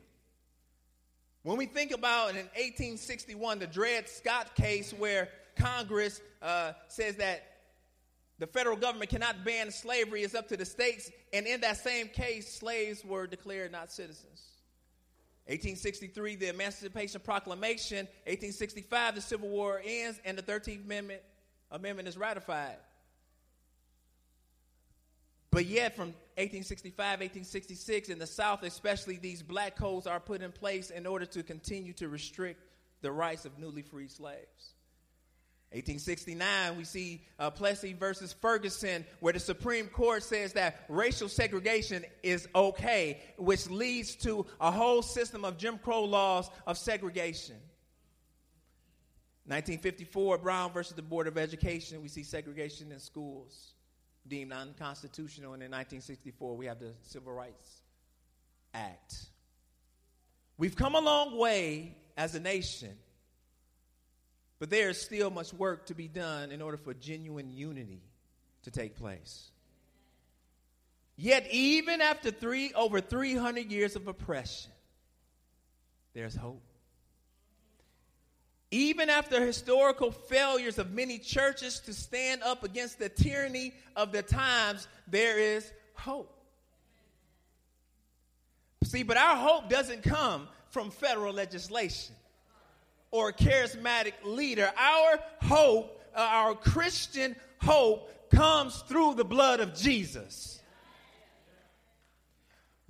when 1.43 1.57
we 1.57 1.65
think 1.65 1.91
about 1.91 2.31
in 2.31 2.38
1861, 2.38 3.59
the 3.59 3.67
Dred 3.67 4.07
Scott 4.07 4.55
case 4.55 4.93
where 4.93 5.29
Congress 5.57 6.21
uh, 6.41 6.71
says 6.88 7.17
that 7.17 7.43
the 8.39 8.47
federal 8.47 8.77
government 8.77 9.09
cannot 9.09 9.45
ban 9.45 9.69
slavery, 9.71 10.23
it's 10.23 10.35
up 10.35 10.47
to 10.50 10.57
the 10.57 10.65
states. 10.65 11.12
And 11.31 11.45
in 11.45 11.62
that 11.62 11.77
same 11.77 12.07
case, 12.07 12.53
slaves 12.53 13.03
were 13.05 13.27
declared 13.27 13.71
not 13.71 13.91
citizens. 13.91 14.41
1863, 15.45 16.38
the 16.38 16.50
Emancipation 16.50 17.19
Proclamation. 17.19 18.07
1865, 18.25 19.15
the 19.15 19.21
Civil 19.21 19.50
War 19.50 19.81
ends, 19.85 20.19
and 20.23 20.38
the 20.38 20.41
13th 20.41 20.85
Amendment, 20.85 21.21
Amendment 21.71 22.07
is 22.07 22.17
ratified. 22.17 22.77
But 25.51 25.65
yet, 25.65 25.95
from 25.95 26.13
1865, 26.35 26.97
1866, 26.97 28.09
in 28.09 28.17
the 28.17 28.25
South, 28.25 28.63
especially, 28.63 29.17
these 29.17 29.43
black 29.43 29.75
codes 29.75 30.07
are 30.07 30.19
put 30.19 30.41
in 30.41 30.51
place 30.51 30.89
in 30.89 31.05
order 31.05 31.25
to 31.27 31.43
continue 31.43 31.93
to 31.93 32.09
restrict 32.09 32.59
the 33.01 33.11
rights 33.11 33.45
of 33.45 33.59
newly 33.59 33.83
freed 33.83 34.09
slaves. 34.09 34.73
1869, 35.73 36.77
we 36.77 36.83
see 36.83 37.23
uh, 37.37 37.49
Plessy 37.51 37.93
versus 37.93 38.33
Ferguson, 38.33 39.05
where 39.19 39.33
the 39.33 39.39
Supreme 39.39 39.87
Court 39.87 40.23
says 40.23 40.53
that 40.53 40.83
racial 40.89 41.29
segregation 41.29 42.03
is 42.23 42.47
okay, 42.55 43.21
which 43.37 43.69
leads 43.69 44.15
to 44.17 44.45
a 44.59 44.71
whole 44.71 45.01
system 45.01 45.45
of 45.45 45.57
Jim 45.57 45.77
Crow 45.77 46.03
laws 46.03 46.49
of 46.65 46.77
segregation. 46.77 47.57
1954, 49.45 50.37
Brown 50.39 50.71
versus 50.71 50.95
the 50.95 51.01
Board 51.01 51.27
of 51.27 51.37
Education, 51.37 52.01
we 52.01 52.07
see 52.07 52.23
segregation 52.23 52.91
in 52.91 52.99
schools 52.99 53.72
deemed 54.27 54.51
unconstitutional. 54.51 55.53
And 55.53 55.63
in 55.63 55.71
1964, 55.71 56.55
we 56.55 56.65
have 56.67 56.79
the 56.79 56.93
Civil 57.01 57.33
Rights 57.33 57.81
Act. 58.73 59.15
We've 60.57 60.75
come 60.75 60.95
a 60.95 61.01
long 61.01 61.37
way 61.37 61.97
as 62.15 62.35
a 62.35 62.39
nation, 62.39 62.95
but 64.59 64.69
there 64.69 64.89
is 64.89 65.01
still 65.01 65.29
much 65.29 65.53
work 65.53 65.87
to 65.87 65.95
be 65.95 66.07
done 66.07 66.51
in 66.51 66.61
order 66.61 66.77
for 66.77 66.93
genuine 66.93 67.51
unity 67.51 68.01
to 68.63 68.71
take 68.71 68.95
place. 68.95 69.51
Yet, 71.15 71.47
even 71.51 72.01
after 72.01 72.31
three, 72.31 72.73
over 72.73 72.99
300 72.99 73.71
years 73.71 73.95
of 73.95 74.07
oppression, 74.07 74.71
there's 76.13 76.35
hope. 76.35 76.63
Even 78.73 79.07
after 79.07 79.39
historical 79.39 80.09
failures 80.09 80.79
of 80.79 80.93
many 80.93 81.19
churches 81.19 81.79
to 81.81 81.93
stand 81.93 82.41
up 82.41 82.63
against 82.63 82.97
the 82.97 83.07
tyranny 83.07 83.71
of 83.95 84.11
the 84.11 84.23
times, 84.23 84.87
there 85.07 85.37
is 85.37 85.71
hope. 85.93 86.35
See, 88.83 89.03
but 89.03 89.15
our 89.15 89.35
hope 89.35 89.69
doesn't 89.69 90.01
come 90.01 90.47
from 90.71 90.89
federal 90.89 91.35
legislation 91.35 92.15
or 93.11 93.29
a 93.29 93.33
charismatic 93.33 94.13
leader. 94.23 94.71
Our 94.75 95.19
hope, 95.43 96.01
uh, 96.15 96.27
our 96.31 96.55
Christian 96.55 97.35
hope, 97.61 98.09
comes 98.31 98.75
through 98.87 99.13
the 99.13 99.23
blood 99.23 99.59
of 99.59 99.75
Jesus. 99.75 100.59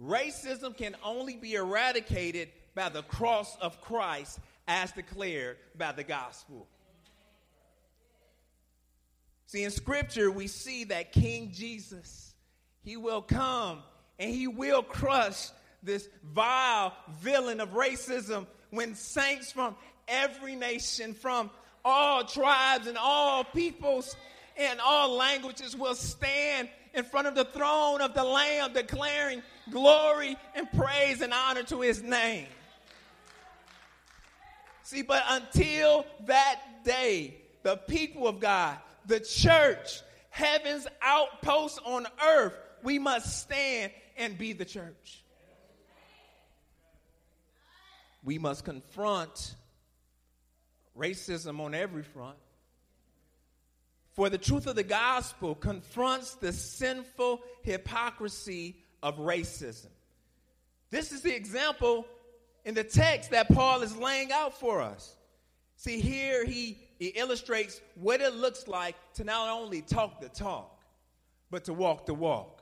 Racism 0.01 0.77
can 0.77 0.95
only 1.03 1.35
be 1.35 1.55
eradicated 1.55 2.47
by 2.73 2.87
the 2.87 3.03
cross 3.03 3.57
of 3.59 3.81
Christ 3.81 4.39
as 4.67 4.91
declared 4.91 5.57
by 5.77 5.91
the 5.91 6.03
gospel. 6.03 6.67
See, 9.47 9.63
in 9.63 9.71
scripture, 9.71 10.31
we 10.31 10.47
see 10.47 10.85
that 10.85 11.11
King 11.11 11.51
Jesus, 11.53 12.33
he 12.83 12.97
will 12.97 13.21
come 13.21 13.83
and 14.17 14.29
he 14.29 14.47
will 14.47 14.81
crush 14.81 15.49
this 15.83 16.07
vile 16.23 16.93
villain 17.19 17.59
of 17.59 17.69
racism 17.73 18.47
when 18.71 18.95
saints 18.95 19.51
from 19.51 19.75
every 20.07 20.55
nation, 20.55 21.13
from 21.13 21.51
all 21.85 22.23
tribes 22.23 22.87
and 22.87 22.97
all 22.97 23.43
peoples 23.43 24.15
and 24.57 24.79
all 24.79 25.15
languages 25.15 25.75
will 25.75 25.95
stand 25.95 26.69
in 26.93 27.03
front 27.03 27.27
of 27.27 27.35
the 27.35 27.45
throne 27.45 28.01
of 28.01 28.13
the 28.13 28.23
Lamb, 28.23 28.73
declaring 28.73 29.41
glory 29.71 30.35
and 30.55 30.71
praise 30.71 31.21
and 31.21 31.33
honor 31.33 31.63
to 31.63 31.81
his 31.81 32.01
name. 32.01 32.47
See, 34.83 35.01
but 35.01 35.23
until 35.29 36.05
that 36.25 36.59
day, 36.83 37.37
the 37.63 37.77
people 37.77 38.27
of 38.27 38.39
God, 38.39 38.77
the 39.05 39.21
church, 39.21 40.01
heaven's 40.29 40.85
outpost 41.01 41.79
on 41.85 42.05
earth, 42.25 42.53
we 42.83 42.99
must 42.99 43.41
stand 43.41 43.93
and 44.17 44.37
be 44.37 44.53
the 44.53 44.65
church. 44.65 45.23
We 48.23 48.37
must 48.37 48.65
confront 48.65 49.55
racism 50.97 51.59
on 51.59 51.73
every 51.73 52.03
front. 52.03 52.37
For 54.13 54.29
the 54.29 54.37
truth 54.37 54.67
of 54.67 54.75
the 54.75 54.83
gospel 54.83 55.55
confronts 55.55 56.35
the 56.35 56.53
sinful 56.53 57.41
hypocrisy 57.63 58.75
of 59.01 59.17
racism. 59.17 59.87
This 60.91 61.11
is 61.11 61.21
the 61.21 61.35
example 61.35 62.05
in 62.65 62.73
the 62.73 62.83
text 62.83 63.31
that 63.31 63.49
Paul 63.53 63.81
is 63.81 63.95
laying 63.95 64.31
out 64.31 64.59
for 64.59 64.81
us. 64.81 65.15
See, 65.75 65.99
here 65.99 66.45
he, 66.45 66.77
he 66.99 67.07
illustrates 67.07 67.81
what 67.95 68.21
it 68.21 68.35
looks 68.35 68.67
like 68.67 68.95
to 69.15 69.23
not 69.23 69.49
only 69.49 69.81
talk 69.81 70.21
the 70.21 70.29
talk, 70.29 70.81
but 71.51 71.65
to 71.65 71.73
walk 71.73 72.05
the 72.05 72.13
walk. 72.13 72.61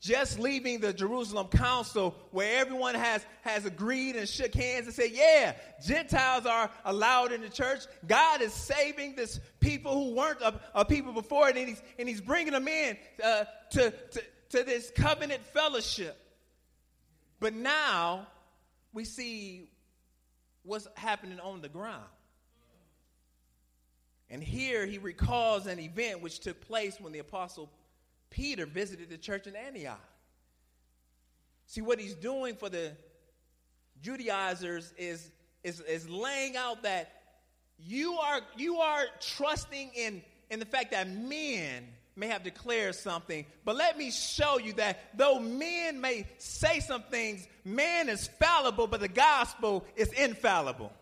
Just 0.00 0.40
leaving 0.40 0.80
the 0.80 0.92
Jerusalem 0.92 1.46
council 1.46 2.16
where 2.32 2.60
everyone 2.60 2.96
has, 2.96 3.24
has 3.42 3.66
agreed 3.66 4.16
and 4.16 4.28
shook 4.28 4.52
hands 4.52 4.86
and 4.86 4.94
said, 4.94 5.10
Yeah, 5.12 5.54
Gentiles 5.84 6.44
are 6.44 6.70
allowed 6.84 7.30
in 7.30 7.40
the 7.40 7.48
church. 7.48 7.82
God 8.08 8.42
is 8.42 8.52
saving 8.52 9.14
this 9.14 9.38
people 9.60 9.92
who 9.92 10.16
weren't 10.16 10.40
a, 10.42 10.60
a 10.74 10.84
people 10.84 11.12
before, 11.12 11.48
and 11.48 11.56
he's, 11.56 11.80
and 12.00 12.08
he's 12.08 12.20
bringing 12.20 12.52
them 12.52 12.66
in 12.66 12.96
uh, 13.22 13.44
to, 13.70 13.92
to, 13.92 14.22
to 14.50 14.64
this 14.64 14.90
covenant 14.90 15.44
fellowship. 15.46 16.18
But 17.38 17.54
now 17.54 18.26
we 18.92 19.04
see 19.04 19.68
what's 20.62 20.86
happening 20.96 21.40
on 21.40 21.60
the 21.60 21.68
ground. 21.68 22.04
And 24.30 24.42
here 24.42 24.86
he 24.86 24.98
recalls 24.98 25.66
an 25.66 25.78
event 25.78 26.22
which 26.22 26.40
took 26.40 26.60
place 26.62 26.98
when 27.00 27.12
the 27.12 27.18
apostle 27.18 27.70
Peter 28.30 28.64
visited 28.64 29.10
the 29.10 29.18
church 29.18 29.46
in 29.46 29.54
Antioch. 29.54 30.00
See, 31.66 31.82
what 31.82 32.00
he's 32.00 32.14
doing 32.14 32.56
for 32.56 32.68
the 32.68 32.92
Judaizers 34.00 34.92
is, 34.96 35.30
is, 35.62 35.80
is 35.80 36.08
laying 36.08 36.56
out 36.56 36.82
that 36.82 37.12
you 37.78 38.14
are, 38.14 38.40
you 38.56 38.78
are 38.78 39.04
trusting 39.20 39.90
in, 39.94 40.22
in 40.50 40.60
the 40.60 40.66
fact 40.66 40.92
that 40.92 41.08
men 41.08 41.86
may 42.16 42.28
have 42.28 42.42
declared 42.42 42.94
something, 42.94 43.46
but 43.64 43.76
let 43.76 43.96
me 43.96 44.10
show 44.10 44.58
you 44.58 44.74
that 44.74 44.98
though 45.16 45.38
men 45.38 46.00
may 46.00 46.26
say 46.38 46.80
some 46.80 47.02
things, 47.02 47.46
man 47.64 48.08
is 48.08 48.28
fallible, 48.38 48.86
but 48.86 49.00
the 49.00 49.08
gospel 49.08 49.84
is 49.96 50.12
infallible. 50.12 50.92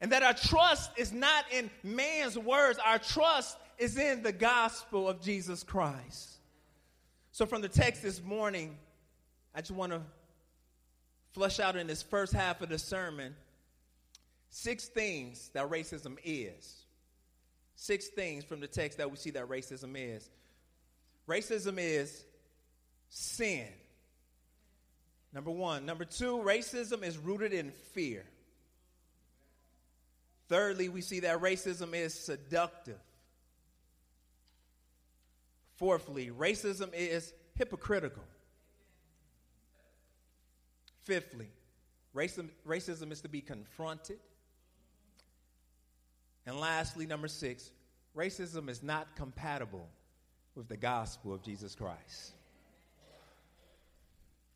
And 0.00 0.12
that 0.12 0.22
our 0.22 0.34
trust 0.34 0.90
is 0.96 1.12
not 1.12 1.44
in 1.52 1.70
man's 1.82 2.36
words, 2.36 2.78
our 2.84 2.98
trust 2.98 3.56
is 3.78 3.96
in 3.96 4.22
the 4.22 4.32
gospel 4.32 5.08
of 5.08 5.20
Jesus 5.22 5.62
Christ. 5.62 6.28
So, 7.30 7.46
from 7.46 7.62
the 7.62 7.68
text 7.68 8.02
this 8.02 8.22
morning, 8.22 8.76
I 9.54 9.60
just 9.60 9.70
want 9.70 9.92
to 9.92 10.02
flush 11.32 11.60
out 11.60 11.76
in 11.76 11.86
this 11.86 12.02
first 12.02 12.32
half 12.32 12.60
of 12.60 12.68
the 12.68 12.78
sermon 12.78 13.34
six 14.50 14.86
things 14.86 15.50
that 15.54 15.70
racism 15.70 16.16
is. 16.24 16.81
Six 17.82 18.06
things 18.06 18.44
from 18.44 18.60
the 18.60 18.68
text 18.68 18.98
that 18.98 19.10
we 19.10 19.16
see 19.16 19.30
that 19.30 19.48
racism 19.48 19.96
is. 19.96 20.30
Racism 21.28 21.78
is 21.78 22.24
sin. 23.08 23.66
Number 25.32 25.50
one. 25.50 25.84
Number 25.84 26.04
two, 26.04 26.36
racism 26.46 27.02
is 27.02 27.18
rooted 27.18 27.52
in 27.52 27.72
fear. 27.92 28.24
Thirdly, 30.48 30.90
we 30.90 31.00
see 31.00 31.18
that 31.20 31.40
racism 31.40 31.92
is 31.92 32.14
seductive. 32.14 33.00
Fourthly, 35.74 36.30
racism 36.30 36.90
is 36.94 37.32
hypocritical. 37.56 38.22
Fifthly, 41.02 41.48
racism, 42.14 42.50
racism 42.64 43.10
is 43.10 43.22
to 43.22 43.28
be 43.28 43.40
confronted. 43.40 44.20
And 46.46 46.58
lastly, 46.58 47.06
number 47.06 47.28
six, 47.28 47.70
racism 48.16 48.68
is 48.68 48.82
not 48.82 49.14
compatible 49.16 49.88
with 50.54 50.68
the 50.68 50.76
gospel 50.76 51.32
of 51.32 51.42
Jesus 51.42 51.74
Christ. 51.74 52.32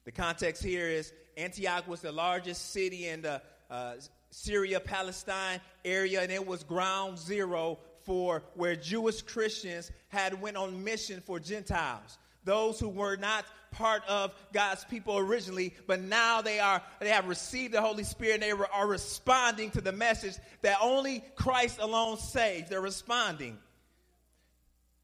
The 0.05 0.13
context 0.13 0.63
here 0.63 0.87
is 0.87 1.13
Antioch 1.37 1.89
was 1.89 2.01
the 2.01 2.13
largest 2.13 2.73
city 2.73 3.09
in 3.09 3.23
the 3.23 3.43
uh, 3.71 3.95
Syria 4.31 4.81
Palestine 4.81 5.61
area, 5.85 6.23
and 6.23 6.31
it 6.31 6.47
was 6.47 6.63
ground 6.63 7.19
zero 7.19 7.79
for 8.03 8.43
where 8.55 8.77
Jewish 8.77 9.23
Christians 9.23 9.91
had 10.09 10.41
went 10.41 10.57
on 10.57 10.85
mission 10.85 11.21
for 11.21 11.41
Gentiles. 11.41 12.19
Those 12.47 12.79
who 12.79 12.89
were 12.89 13.17
not 13.17 13.45
part 13.73 14.03
of 14.09 14.33
God's 14.53 14.85
people 14.85 15.19
originally, 15.19 15.75
but 15.87 16.01
now 16.01 16.41
they 16.41 16.61
are 16.61 16.81
they 17.01 17.11
have 17.11 17.27
received 17.27 17.75
the 17.75 17.83
Holy 17.83 18.05
Spirit 18.05 18.35
and 18.35 18.43
they 18.45 18.53
are 18.53 18.87
responding 18.87 19.73
to 19.73 19.81
the 19.81 19.93
message 19.93 20.37
that 20.63 20.79
only 20.81 21.25
Christ 21.35 21.79
alone 21.81 22.19
saves. 22.19 22.71
They're 22.71 22.81
responding. 22.81 23.59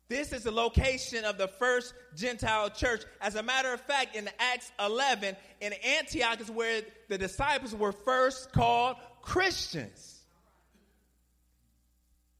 This 0.08 0.32
is 0.32 0.44
the 0.44 0.52
location 0.52 1.24
of 1.24 1.36
the 1.36 1.48
first 1.48 1.94
Gentile 2.14 2.70
church. 2.70 3.02
As 3.20 3.34
a 3.34 3.42
matter 3.42 3.72
of 3.72 3.80
fact, 3.80 4.14
in 4.14 4.28
Acts 4.38 4.70
11, 4.78 5.34
in 5.60 5.72
Antioch 5.98 6.40
is 6.40 6.50
where 6.50 6.82
the 7.08 7.18
disciples 7.18 7.74
were 7.74 7.92
first 7.92 8.52
called 8.52 8.96
Christians. 9.22 10.20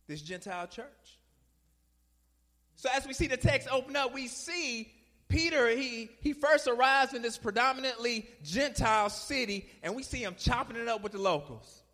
This 0.07 0.23
Gentile 0.23 0.69
church. 0.69 0.87
So 2.83 2.89
as 2.93 3.07
we 3.07 3.15
see 3.15 3.29
the 3.29 3.37
text 3.37 3.69
open 3.71 3.95
up, 3.95 4.13
we 4.13 4.27
see 4.27 4.91
Peter, 5.29 5.69
he, 5.69 6.11
he 6.21 6.33
first 6.33 6.67
arrives 6.67 7.15
in 7.15 7.23
this 7.23 7.39
predominantly 7.39 8.27
Gentile 8.43 9.09
city, 9.09 9.71
and 9.85 9.95
we 9.95 10.03
see 10.03 10.19
him 10.19 10.35
chopping 10.37 10.77
it 10.77 10.89
up 10.89 11.01
with 11.01 11.13
the 11.13 11.21
locals. 11.21 11.85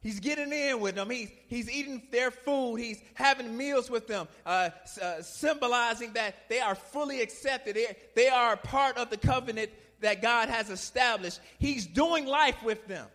He's 0.00 0.18
getting 0.18 0.52
in 0.52 0.80
with 0.80 0.96
them. 0.96 1.08
He's, 1.10 1.30
he's 1.46 1.70
eating 1.70 2.02
their 2.10 2.32
food. 2.32 2.78
He's 2.78 3.00
having 3.14 3.56
meals 3.56 3.88
with 3.88 4.08
them, 4.08 4.26
uh, 4.44 4.70
uh, 5.00 5.22
symbolizing 5.22 6.14
that 6.14 6.34
they 6.48 6.58
are 6.58 6.74
fully 6.74 7.20
accepted. 7.20 7.76
They, 7.76 7.96
they 8.16 8.26
are 8.26 8.56
part 8.56 8.98
of 8.98 9.10
the 9.10 9.16
covenant 9.16 9.70
that 10.00 10.20
God 10.20 10.48
has 10.48 10.70
established. 10.70 11.38
He's 11.60 11.86
doing 11.86 12.26
life 12.26 12.64
with 12.64 12.84
them. 12.88 13.06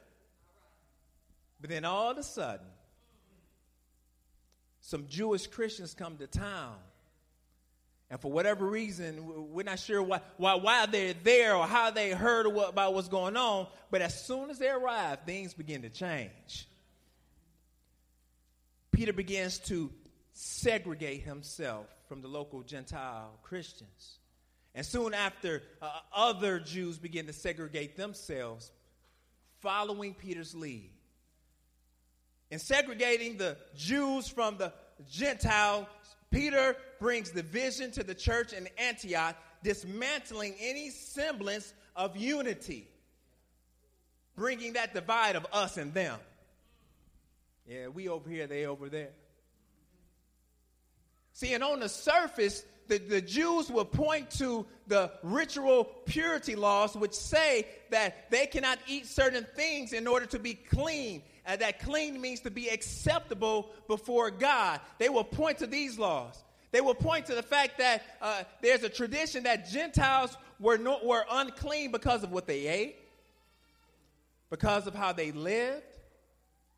But 1.59 1.71
then 1.71 1.83
all 1.83 2.11
of 2.11 2.17
a 2.17 2.23
sudden, 2.23 2.67
some 4.83 5.07
Jewish 5.07 5.47
Christians 5.47 5.95
come 5.95 6.17
to 6.17 6.27
town 6.27 6.75
and 8.13 8.21
for 8.21 8.31
whatever 8.31 8.67
reason, 8.67 9.51
we're 9.51 9.63
not 9.63 9.79
sure 9.79 9.99
why, 10.03 10.21
why, 10.37 10.53
why 10.53 10.85
they're 10.85 11.15
there 11.23 11.55
or 11.55 11.65
how 11.65 11.89
they 11.89 12.11
heard 12.11 12.45
about 12.45 12.93
what's 12.93 13.07
going 13.07 13.35
on. 13.35 13.65
But 13.89 14.03
as 14.03 14.23
soon 14.23 14.51
as 14.51 14.59
they 14.59 14.69
arrive, 14.69 15.21
things 15.25 15.55
begin 15.55 15.81
to 15.81 15.89
change. 15.89 16.67
Peter 18.91 19.13
begins 19.13 19.57
to 19.61 19.89
segregate 20.33 21.23
himself 21.23 21.87
from 22.07 22.21
the 22.21 22.27
local 22.27 22.61
Gentile 22.61 23.31
Christians. 23.41 24.19
And 24.75 24.85
soon 24.85 25.15
after, 25.15 25.63
uh, 25.81 25.89
other 26.15 26.59
Jews 26.59 26.99
begin 26.99 27.25
to 27.25 27.33
segregate 27.33 27.97
themselves, 27.97 28.69
following 29.59 30.13
Peter's 30.13 30.53
lead. 30.53 30.92
In 32.53 32.59
segregating 32.59 33.37
the 33.37 33.57
Jews 33.75 34.27
from 34.27 34.57
the 34.57 34.71
Gentile 35.09 35.89
Peter 36.29 36.77
brings 36.99 37.31
the 37.31 37.41
vision 37.41 37.89
to 37.93 38.03
the 38.03 38.13
church 38.13 38.53
in 38.53 38.69
Antioch, 38.77 39.35
dismantling 39.63 40.53
any 40.59 40.91
semblance 40.91 41.73
of 41.95 42.15
unity, 42.15 42.87
bringing 44.35 44.73
that 44.73 44.93
divide 44.93 45.35
of 45.35 45.47
us 45.51 45.77
and 45.77 45.95
them. 45.95 46.19
Yeah, 47.67 47.87
we 47.87 48.07
over 48.07 48.29
here, 48.29 48.45
they 48.45 48.67
over 48.67 48.87
there. 48.87 49.13
See, 51.33 51.55
and 51.55 51.63
on 51.63 51.79
the 51.79 51.89
surface, 51.89 52.63
the, 52.87 52.99
the 52.99 53.21
Jews 53.21 53.71
will 53.71 53.85
point 53.85 54.29
to 54.37 54.67
the 54.85 55.09
ritual 55.23 55.85
purity 56.05 56.55
laws, 56.55 56.95
which 56.95 57.13
say 57.13 57.67
that 57.89 58.29
they 58.29 58.45
cannot 58.45 58.77
eat 58.87 59.07
certain 59.07 59.47
things 59.55 59.91
in 59.91 60.05
order 60.05 60.27
to 60.27 60.37
be 60.37 60.53
clean 60.53 61.23
and 61.45 61.61
that 61.61 61.79
clean 61.79 62.19
means 62.21 62.41
to 62.41 62.51
be 62.51 62.69
acceptable 62.69 63.69
before 63.87 64.31
God. 64.31 64.79
They 64.97 65.09
will 65.09 65.23
point 65.23 65.59
to 65.59 65.67
these 65.67 65.99
laws. 65.99 66.41
They 66.71 66.81
will 66.81 66.95
point 66.95 67.27
to 67.27 67.35
the 67.35 67.43
fact 67.43 67.77
that 67.79 68.03
uh, 68.21 68.43
there's 68.61 68.83
a 68.83 68.89
tradition 68.89 69.43
that 69.43 69.69
Gentiles 69.69 70.35
were, 70.59 70.79
were 71.03 71.25
unclean 71.29 71.91
because 71.91 72.23
of 72.23 72.31
what 72.31 72.47
they 72.47 72.67
ate, 72.67 72.95
because 74.49 74.87
of 74.87 74.95
how 74.95 75.11
they 75.11 75.31
lived. 75.31 75.83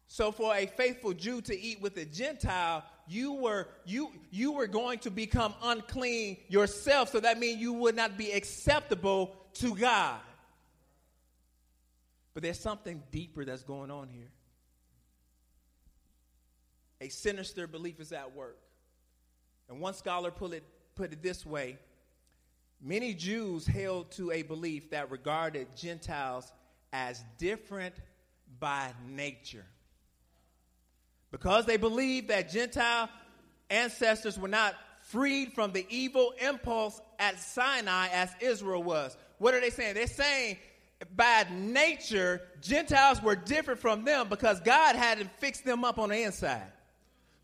So, 0.08 0.32
for 0.32 0.56
a 0.56 0.66
faithful 0.66 1.14
Jew 1.14 1.42
to 1.42 1.60
eat 1.60 1.82
with 1.82 1.98
a 1.98 2.06
Gentile, 2.06 2.84
you 3.08 3.34
were 3.34 3.68
you 3.86 4.12
you 4.32 4.52
were 4.52 4.68
going 4.68 5.00
to 5.00 5.12
become 5.12 5.54
unclean 5.64 6.38
yourself. 6.48 7.12
So 7.12 7.20
that 7.20 7.40
means 7.40 7.60
you 7.60 7.74
would 7.74 7.96
not 7.96 8.18
be 8.18 8.32
acceptable 8.32 9.36
to 9.56 9.76
God. 9.76 10.20
But 12.34 12.44
there's 12.44 12.60
something 12.60 13.02
deeper 13.12 13.46
that's 13.46 13.64
going 13.64 13.90
on 13.90 14.10
here 14.10 14.30
a 17.02 17.10
sinister 17.10 17.68
belief 17.68 18.00
is 18.00 18.12
at 18.12 18.36
work. 18.36 18.58
And 19.70 19.80
one 19.80 19.94
scholar 19.94 20.32
put 20.32 20.54
it, 20.54 20.64
put 20.96 21.12
it 21.12 21.22
this 21.22 21.46
way 21.46 21.78
many 22.82 23.14
Jews 23.14 23.66
held 23.66 24.12
to 24.12 24.32
a 24.32 24.44
belief 24.44 24.92
that 24.92 25.10
regarded 25.10 25.68
Gentiles 25.76 26.52
as 26.94 27.24
different 27.38 27.96
by 28.60 28.92
nature. 29.08 29.66
Because 31.32 31.66
they 31.66 31.78
believed 31.78 32.30
that 32.30 32.52
Gentile 32.52 33.10
ancestors 33.70 34.38
were 34.38 34.48
not 34.48 34.76
freed 35.02 35.54
from 35.54 35.72
the 35.72 35.86
evil 35.90 36.34
impulse 36.40 37.02
at 37.20 37.40
Sinai 37.40 38.08
as 38.14 38.30
Israel 38.40 38.84
was. 38.84 39.18
What 39.38 39.54
are 39.54 39.62
they 39.62 39.70
saying? 39.70 39.96
They're 39.96 40.08
saying 40.08 40.58
by 41.16 41.46
nature, 41.52 42.42
Gentiles 42.62 43.22
were 43.22 43.36
different 43.36 43.80
from 43.80 44.06
them 44.06 44.30
because 44.30 44.62
God 44.62 44.96
hadn't 44.96 45.30
fixed 45.40 45.66
them 45.66 45.84
up 45.84 46.00
on 46.00 46.10
the 46.10 46.22
inside. 46.22 46.72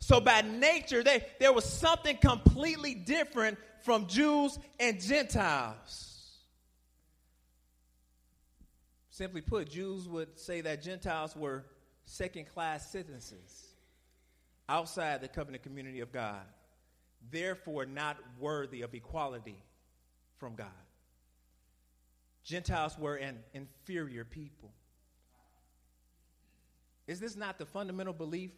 So 0.02 0.20
by 0.20 0.40
nature, 0.42 1.04
they, 1.04 1.24
there 1.38 1.52
was 1.52 1.64
something 1.64 2.16
completely 2.16 2.92
different 2.92 3.56
from 3.84 4.08
Jews 4.08 4.58
and 4.80 5.00
Gentiles. 5.00 6.40
Simply 9.10 9.42
put, 9.42 9.70
Jews 9.70 10.08
would 10.08 10.40
say 10.40 10.60
that 10.62 10.82
Gentiles 10.82 11.36
were 11.36 11.64
second 12.04 12.48
class 12.52 12.90
citizens 12.90 13.68
outside 14.68 15.20
the 15.20 15.28
covenant 15.28 15.62
community 15.62 16.00
of 16.00 16.10
God. 16.10 16.42
therefore 17.30 17.86
not 17.86 18.16
worthy 18.40 18.82
of 18.82 18.92
equality 18.94 19.62
from 20.38 20.56
God. 20.56 20.66
Gentiles 22.42 22.98
were 22.98 23.14
an 23.14 23.38
inferior 23.54 24.24
people. 24.24 24.72
Is 27.06 27.20
this 27.20 27.36
not 27.36 27.58
the 27.58 27.66
fundamental 27.66 28.12
belief 28.12 28.50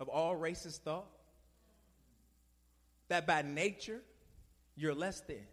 of 0.00 0.08
all 0.08 0.36
racist 0.36 0.78
thought? 0.78 1.06
That 3.08 3.26
by 3.26 3.42
nature, 3.42 4.00
you're 4.76 4.94
less 4.94 5.20
than. 5.20 5.46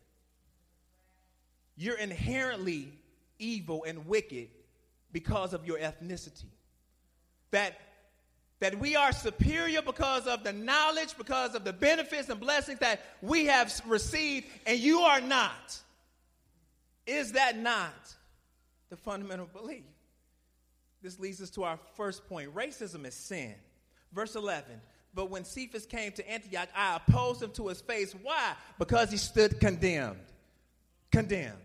You're 1.75 1.97
inherently 1.97 2.93
evil 3.39 3.83
and 3.85 4.07
wicked 4.07 4.49
because 5.11 5.53
of 5.53 5.65
your 5.65 5.77
ethnicity. 5.77 6.45
That, 7.51 7.79
that 8.59 8.79
we 8.79 8.95
are 8.95 9.11
superior 9.11 9.81
because 9.81 10.27
of 10.27 10.43
the 10.43 10.53
knowledge, 10.53 11.15
because 11.17 11.55
of 11.55 11.63
the 11.63 11.73
benefits 11.73 12.29
and 12.29 12.39
blessings 12.39 12.79
that 12.79 13.01
we 13.21 13.45
have 13.45 13.79
received, 13.87 14.47
and 14.65 14.79
you 14.79 14.99
are 15.01 15.21
not. 15.21 15.79
Is 17.05 17.33
that 17.33 17.57
not 17.57 18.15
the 18.89 18.97
fundamental 18.97 19.45
belief? 19.45 19.83
This 21.01 21.19
leads 21.19 21.41
us 21.41 21.49
to 21.51 21.63
our 21.63 21.77
first 21.95 22.27
point 22.27 22.55
racism 22.55 23.05
is 23.05 23.13
sin. 23.13 23.53
Verse 24.13 24.35
11. 24.35 24.81
But 25.13 25.29
when 25.29 25.45
Cephas 25.45 25.85
came 25.85 26.11
to 26.13 26.29
Antioch, 26.29 26.69
I 26.75 26.95
opposed 26.95 27.41
him 27.41 27.51
to 27.51 27.67
his 27.67 27.81
face. 27.81 28.15
Why? 28.23 28.53
Because 28.79 29.11
he 29.11 29.17
stood 29.17 29.59
condemned. 29.59 30.17
Condemned. 31.11 31.57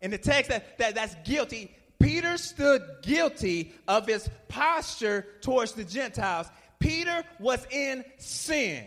In 0.00 0.10
the 0.10 0.18
text, 0.18 0.50
that, 0.50 0.78
that 0.78 0.94
that's 0.94 1.14
guilty. 1.24 1.74
Peter 1.98 2.36
stood 2.36 2.82
guilty 3.02 3.72
of 3.86 4.06
his 4.06 4.28
posture 4.48 5.26
towards 5.40 5.72
the 5.72 5.84
Gentiles. 5.84 6.48
Peter 6.80 7.22
was 7.38 7.64
in 7.70 8.04
sin. 8.18 8.86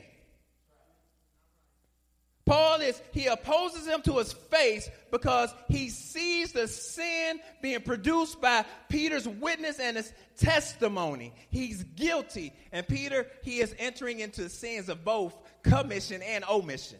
Paul 2.46 2.82
is, 2.82 3.02
he 3.12 3.26
opposes 3.26 3.88
him 3.88 4.04
to 4.04 4.20
his 4.20 4.32
face 4.32 4.90
because 5.12 5.54
he 5.68 5.90
sees 5.90 6.52
the 6.52 6.68
sin 6.68 7.40
being 7.62 7.82
produced 7.82 8.40
by 8.40 8.66
Peter's 8.88 9.28
witness 9.28 9.80
and 9.80 9.98
his 9.98 10.14
testimony. 10.38 11.34
He's 11.50 11.84
guilty. 11.84 12.54
And 12.72 12.88
Peter, 12.88 13.26
he 13.44 13.60
is 13.62 13.74
entering 13.80 14.20
into 14.20 14.44
the 14.44 14.50
sins 14.50 14.90
of 14.90 15.04
both 15.04 15.36
commission 15.64 16.22
and 16.22 16.44
omission. 16.46 17.00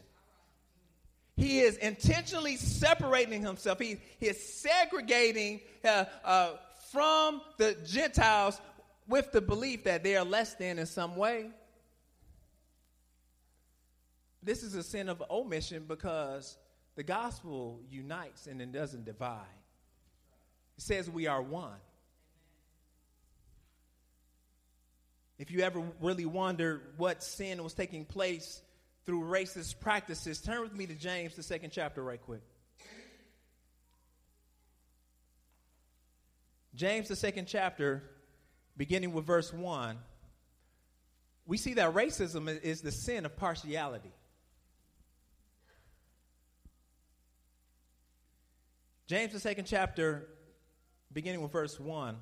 He 1.38 1.60
is 1.60 1.78
intentionally 1.78 2.56
separating 2.56 3.42
himself. 3.44 3.80
He, 3.80 3.98
he 4.20 4.28
is 4.28 4.42
segregating 4.42 5.60
uh, 5.84 6.06
uh, 6.24 6.52
from 6.92 7.42
the 7.58 7.78
Gentiles 7.86 8.60
with 9.08 9.32
the 9.32 9.42
belief 9.42 9.84
that 9.84 10.04
they 10.04 10.16
are 10.16 10.26
less 10.26 10.56
than 10.56 10.80
in 10.80 10.86
some 10.88 11.16
way. 11.16 11.52
This 14.46 14.62
is 14.62 14.76
a 14.76 14.84
sin 14.84 15.10
of 15.10 15.24
omission 15.30 15.86
because 15.88 16.56
the 16.96 17.02
gospel 17.02 17.82
unites 17.90 18.46
and 18.46 18.62
it 18.62 18.72
doesn't 18.72 19.04
divide. 19.04 19.42
It 20.78 20.84
says 20.84 21.10
we 21.10 21.26
are 21.26 21.42
one. 21.42 21.80
If 25.40 25.50
you 25.50 25.62
ever 25.62 25.84
really 26.00 26.28
wondered 26.28 26.82
what 26.98 27.24
sin 27.24 27.62
was 27.64 27.74
taking 27.74 28.06
place 28.06 28.62
through 29.06 29.24
racist 29.24 29.80
practices, 29.80 30.40
turn 30.40 30.62
with 30.62 30.76
me 30.76 30.86
to 30.86 30.94
James, 30.94 31.36
the 31.36 31.44
second 31.44 31.72
chapter, 31.72 32.04
right 32.04 32.22
quick. 32.22 32.42
James, 36.76 37.08
the 37.08 37.16
second 37.16 37.48
chapter, 37.48 38.04
beginning 38.78 39.12
with 39.12 39.26
verse 39.26 39.52
1, 39.52 39.98
we 41.48 41.58
see 41.58 41.74
that 41.74 41.96
racism 41.96 42.48
is 42.62 42.82
the 42.82 42.92
sin 42.92 43.26
of 43.26 43.36
partiality. 43.38 44.12
James, 49.08 49.34
the 49.34 49.40
second 49.40 49.66
chapter, 49.66 50.28
beginning 51.14 51.42
with 51.42 51.52
verse 51.52 51.80
1. 51.80 52.18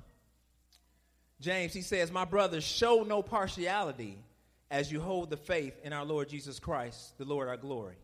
James, 1.39 1.73
he 1.73 1.81
says, 1.81 2.11
My 2.11 2.25
brothers, 2.25 2.63
show 2.63 3.03
no 3.03 3.21
partiality 3.21 4.17
as 4.69 4.91
you 4.91 4.99
hold 4.99 5.29
the 5.29 5.37
faith 5.37 5.73
in 5.83 5.93
our 5.93 6.03
Lord 6.03 6.27
Jesus 6.27 6.59
Christ, 6.59 7.17
the 7.17 7.23
Lord 7.23 7.47
our 7.47 7.55
glory. 7.55 7.95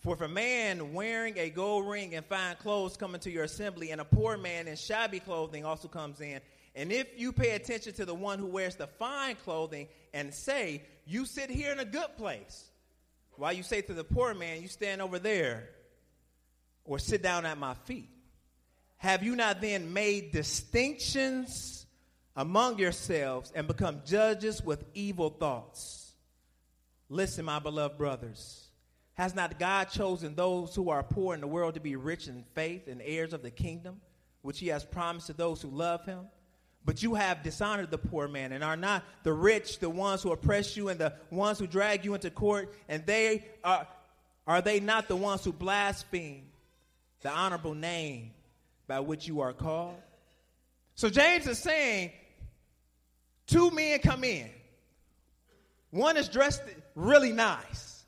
For 0.00 0.14
if 0.14 0.20
a 0.20 0.28
man 0.28 0.94
wearing 0.94 1.38
a 1.38 1.48
gold 1.48 1.88
ring 1.88 2.16
and 2.16 2.26
fine 2.26 2.56
clothes 2.56 2.96
come 2.96 3.14
into 3.14 3.30
your 3.30 3.44
assembly, 3.44 3.92
and 3.92 4.00
a 4.00 4.04
poor 4.04 4.36
man 4.36 4.66
in 4.66 4.74
shabby 4.74 5.20
clothing 5.20 5.64
also 5.64 5.86
comes 5.86 6.20
in, 6.20 6.40
and 6.74 6.90
if 6.90 7.06
you 7.16 7.32
pay 7.32 7.50
attention 7.50 7.92
to 7.94 8.04
the 8.04 8.14
one 8.14 8.40
who 8.40 8.46
wears 8.46 8.74
the 8.74 8.86
fine 8.86 9.36
clothing 9.36 9.86
and 10.12 10.34
say, 10.34 10.82
You 11.06 11.24
sit 11.24 11.50
here 11.50 11.70
in 11.70 11.78
a 11.78 11.84
good 11.84 12.16
place, 12.16 12.64
while 13.36 13.52
you 13.52 13.62
say 13.62 13.80
to 13.82 13.94
the 13.94 14.04
poor 14.04 14.34
man, 14.34 14.60
You 14.60 14.68
stand 14.68 15.02
over 15.02 15.20
there, 15.20 15.68
or 16.88 16.98
sit 16.98 17.22
down 17.22 17.46
at 17.46 17.58
my 17.58 17.74
feet. 17.74 18.08
Have 18.96 19.22
you 19.22 19.36
not 19.36 19.60
then 19.60 19.92
made 19.92 20.32
distinctions 20.32 21.86
among 22.34 22.78
yourselves 22.78 23.52
and 23.54 23.68
become 23.68 24.00
judges 24.04 24.62
with 24.62 24.84
evil 24.94 25.30
thoughts? 25.30 26.14
Listen, 27.08 27.44
my 27.44 27.60
beloved 27.60 27.96
brothers. 27.96 28.64
Has 29.14 29.34
not 29.34 29.58
God 29.58 29.90
chosen 29.90 30.34
those 30.34 30.74
who 30.74 30.90
are 30.90 31.02
poor 31.02 31.34
in 31.34 31.40
the 31.40 31.46
world 31.46 31.74
to 31.74 31.80
be 31.80 31.96
rich 31.96 32.28
in 32.28 32.44
faith 32.54 32.88
and 32.88 33.02
heirs 33.04 33.32
of 33.32 33.42
the 33.42 33.50
kingdom, 33.50 34.00
which 34.42 34.60
he 34.60 34.68
has 34.68 34.84
promised 34.84 35.26
to 35.26 35.32
those 35.32 35.60
who 35.60 35.68
love 35.68 36.04
him? 36.04 36.26
But 36.84 37.02
you 37.02 37.14
have 37.14 37.42
dishonored 37.42 37.90
the 37.90 37.98
poor 37.98 38.28
man, 38.28 38.52
and 38.52 38.64
are 38.64 38.76
not 38.76 39.04
the 39.24 39.32
rich 39.32 39.78
the 39.78 39.90
ones 39.90 40.22
who 40.22 40.32
oppress 40.32 40.76
you 40.76 40.88
and 40.88 40.98
the 40.98 41.12
ones 41.30 41.58
who 41.58 41.66
drag 41.66 42.04
you 42.04 42.14
into 42.14 42.30
court, 42.30 42.72
and 42.88 43.04
they 43.04 43.44
are 43.62 43.86
are 44.46 44.62
they 44.62 44.80
not 44.80 45.08
the 45.08 45.16
ones 45.16 45.44
who 45.44 45.52
blaspheme 45.52 46.47
the 47.22 47.30
honorable 47.30 47.74
name 47.74 48.30
by 48.86 49.00
which 49.00 49.26
you 49.26 49.40
are 49.40 49.52
called. 49.52 50.00
So 50.94 51.08
James 51.08 51.46
is 51.46 51.58
saying 51.58 52.12
two 53.46 53.70
men 53.70 53.98
come 54.00 54.24
in. 54.24 54.48
One 55.90 56.16
is 56.16 56.28
dressed 56.28 56.62
really 56.94 57.32
nice. 57.32 58.04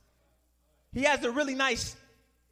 He 0.92 1.02
has 1.02 1.22
a 1.24 1.30
really 1.30 1.54
nice 1.54 1.96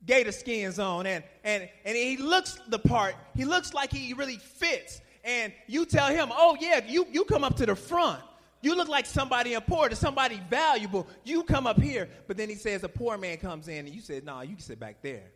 gator 0.06 0.32
skins 0.32 0.78
on 0.78 1.06
and, 1.06 1.24
and, 1.42 1.68
and 1.84 1.96
he 1.96 2.16
looks 2.16 2.58
the 2.68 2.78
part. 2.78 3.14
He 3.34 3.44
looks 3.44 3.74
like 3.74 3.92
he 3.92 4.12
really 4.14 4.36
fits. 4.36 5.00
And 5.24 5.52
you 5.66 5.84
tell 5.84 6.08
him, 6.08 6.30
oh 6.32 6.56
yeah, 6.60 6.80
you, 6.86 7.06
you 7.10 7.24
come 7.24 7.44
up 7.44 7.56
to 7.56 7.66
the 7.66 7.74
front. 7.74 8.22
You 8.60 8.74
look 8.74 8.88
like 8.88 9.06
somebody 9.06 9.52
important, 9.52 9.98
somebody 9.98 10.40
valuable. 10.48 11.06
You 11.24 11.44
come 11.44 11.66
up 11.66 11.80
here. 11.80 12.08
But 12.26 12.36
then 12.36 12.48
he 12.48 12.54
says 12.56 12.82
a 12.82 12.88
poor 12.88 13.16
man 13.16 13.36
comes 13.36 13.68
in 13.68 13.86
and 13.86 13.94
you 13.94 14.00
said, 14.00 14.24
no, 14.24 14.36
nah, 14.36 14.40
you 14.42 14.54
can 14.54 14.60
sit 14.60 14.80
back 14.80 15.02
there 15.02 15.30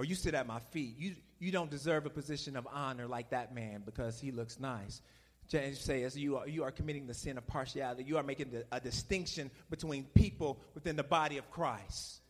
or 0.00 0.04
you 0.04 0.14
sit 0.14 0.32
at 0.32 0.46
my 0.46 0.60
feet. 0.70 0.94
You, 0.98 1.14
you 1.38 1.52
don't 1.52 1.70
deserve 1.70 2.06
a 2.06 2.08
position 2.10 2.56
of 2.56 2.66
honor 2.72 3.06
like 3.06 3.28
that 3.30 3.54
man 3.54 3.82
because 3.84 4.18
he 4.18 4.30
looks 4.30 4.58
nice. 4.58 5.02
James 5.46 5.78
says 5.78 6.16
you 6.16 6.38
are, 6.38 6.48
you 6.48 6.64
are 6.64 6.70
committing 6.70 7.06
the 7.06 7.12
sin 7.12 7.36
of 7.36 7.46
partiality. 7.46 8.04
You 8.04 8.16
are 8.16 8.22
making 8.22 8.48
the, 8.50 8.64
a 8.72 8.80
distinction 8.80 9.50
between 9.68 10.04
people 10.14 10.58
within 10.72 10.96
the 10.96 11.02
body 11.02 11.36
of 11.36 11.50
Christ. 11.50 12.22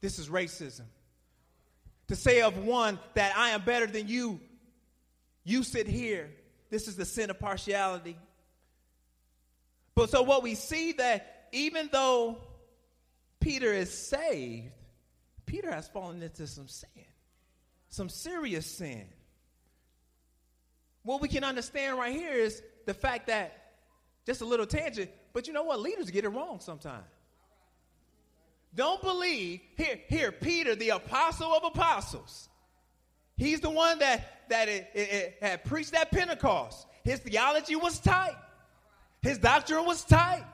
This 0.00 0.18
is 0.18 0.30
racism. 0.30 0.86
To 2.08 2.16
say 2.16 2.40
of 2.40 2.56
one 2.56 2.98
that 3.12 3.36
I 3.36 3.50
am 3.50 3.60
better 3.60 3.86
than 3.86 4.08
you, 4.08 4.40
you 5.44 5.64
sit 5.64 5.86
here. 5.86 6.30
This 6.70 6.88
is 6.88 6.96
the 6.96 7.04
sin 7.04 7.28
of 7.28 7.38
partiality. 7.38 8.16
But 9.94 10.08
so 10.08 10.22
what 10.22 10.42
we 10.42 10.54
see 10.54 10.92
that 10.92 11.48
even 11.52 11.90
though 11.92 12.38
Peter 13.38 13.70
is 13.70 14.08
saved, 14.08 14.72
Peter 15.54 15.70
has 15.70 15.86
fallen 15.86 16.20
into 16.20 16.48
some 16.48 16.66
sin, 16.66 16.88
some 17.88 18.08
serious 18.08 18.66
sin. 18.66 19.04
What 21.04 21.20
we 21.20 21.28
can 21.28 21.44
understand 21.44 21.96
right 21.96 22.12
here 22.12 22.32
is 22.32 22.60
the 22.86 22.94
fact 22.94 23.28
that, 23.28 23.74
just 24.26 24.40
a 24.40 24.44
little 24.44 24.66
tangent, 24.66 25.12
but 25.32 25.46
you 25.46 25.52
know 25.52 25.62
what? 25.62 25.78
Leaders 25.78 26.10
get 26.10 26.24
it 26.24 26.30
wrong 26.30 26.58
sometimes. 26.58 27.04
Don't 28.74 29.00
believe, 29.00 29.60
here, 29.76 30.00
here, 30.08 30.32
Peter, 30.32 30.74
the 30.74 30.88
apostle 30.88 31.52
of 31.54 31.62
apostles. 31.62 32.48
He's 33.36 33.60
the 33.60 33.70
one 33.70 34.00
that, 34.00 34.48
that 34.48 34.68
it, 34.68 34.90
it, 34.92 34.98
it 34.98 35.38
had 35.40 35.64
preached 35.64 35.94
at 35.94 36.10
Pentecost. 36.10 36.84
His 37.04 37.20
theology 37.20 37.76
was 37.76 38.00
tight. 38.00 38.34
His 39.22 39.38
doctrine 39.38 39.84
was 39.84 40.02
tight. 40.02 40.44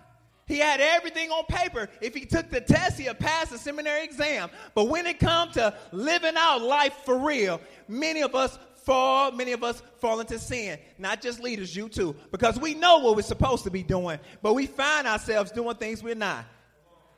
He 0.50 0.58
had 0.58 0.80
everything 0.80 1.30
on 1.30 1.44
paper. 1.44 1.88
If 2.00 2.12
he 2.12 2.26
took 2.26 2.50
the 2.50 2.60
test, 2.60 2.98
he'd 2.98 3.20
pass 3.20 3.50
the 3.50 3.56
seminary 3.56 4.02
exam. 4.02 4.50
But 4.74 4.88
when 4.88 5.06
it 5.06 5.20
comes 5.20 5.54
to 5.54 5.72
living 5.92 6.34
out 6.36 6.60
life 6.60 6.92
for 7.04 7.16
real, 7.16 7.60
many 7.86 8.22
of 8.22 8.34
us 8.34 8.58
fall, 8.84 9.30
many 9.30 9.52
of 9.52 9.62
us 9.62 9.80
fall 10.00 10.18
into 10.18 10.40
sin. 10.40 10.80
Not 10.98 11.22
just 11.22 11.38
leaders, 11.38 11.76
you 11.76 11.88
too. 11.88 12.16
Because 12.32 12.58
we 12.58 12.74
know 12.74 12.98
what 12.98 13.14
we're 13.14 13.22
supposed 13.22 13.62
to 13.62 13.70
be 13.70 13.84
doing, 13.84 14.18
but 14.42 14.54
we 14.54 14.66
find 14.66 15.06
ourselves 15.06 15.52
doing 15.52 15.76
things 15.76 16.02
we're 16.02 16.16
not. 16.16 16.44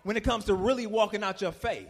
When 0.03 0.19
it 0.19 0.25
comes 0.25 0.45
to 0.45 0.55
really 0.55 0.87
walking 0.87 1.25
out 1.25 1.41
your 1.41 1.53
faith, 1.53 1.89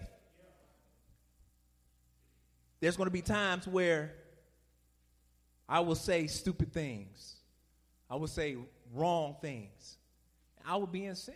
there's 2.78 2.96
going 2.96 3.08
to 3.08 3.12
be 3.12 3.20
times 3.20 3.66
where 3.66 4.12
I 5.68 5.80
will 5.80 5.96
say 5.96 6.28
stupid 6.28 6.72
things. 6.72 7.34
I 8.08 8.14
will 8.14 8.28
say 8.28 8.58
wrong 8.94 9.34
things. 9.42 9.98
I 10.66 10.76
would 10.76 10.92
be 10.92 11.04
in 11.06 11.16
sin. 11.16 11.34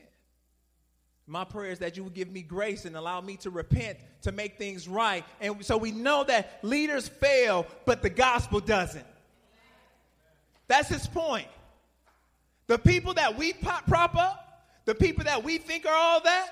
My 1.26 1.44
prayer 1.44 1.72
is 1.72 1.80
that 1.80 1.96
you 1.96 2.04
would 2.04 2.14
give 2.14 2.30
me 2.30 2.42
grace 2.42 2.84
and 2.84 2.96
allow 2.96 3.20
me 3.20 3.36
to 3.38 3.50
repent 3.50 3.98
to 4.22 4.32
make 4.32 4.58
things 4.58 4.86
right. 4.86 5.24
And 5.40 5.64
so 5.64 5.76
we 5.76 5.90
know 5.90 6.22
that 6.24 6.60
leaders 6.62 7.08
fail, 7.08 7.66
but 7.84 8.02
the 8.02 8.10
gospel 8.10 8.60
doesn't. 8.60 9.06
That's 10.68 10.88
his 10.88 11.06
point. 11.06 11.48
The 12.68 12.78
people 12.78 13.14
that 13.14 13.36
we 13.36 13.52
prop 13.52 14.16
up, 14.16 14.62
the 14.84 14.94
people 14.94 15.24
that 15.24 15.42
we 15.42 15.58
think 15.58 15.84
are 15.84 15.94
all 15.94 16.20
that, 16.20 16.48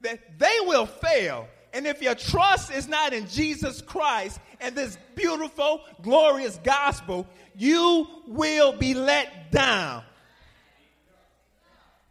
that 0.00 0.38
they 0.38 0.56
will 0.62 0.86
fail. 0.86 1.48
And 1.74 1.86
if 1.86 2.00
your 2.00 2.14
trust 2.14 2.72
is 2.72 2.88
not 2.88 3.12
in 3.12 3.26
Jesus 3.28 3.82
Christ 3.82 4.38
and 4.60 4.74
this 4.74 4.96
beautiful, 5.16 5.82
glorious 6.02 6.58
gospel, 6.62 7.26
you 7.56 8.06
will 8.26 8.72
be 8.72 8.94
let 8.94 9.50
down. 9.50 10.02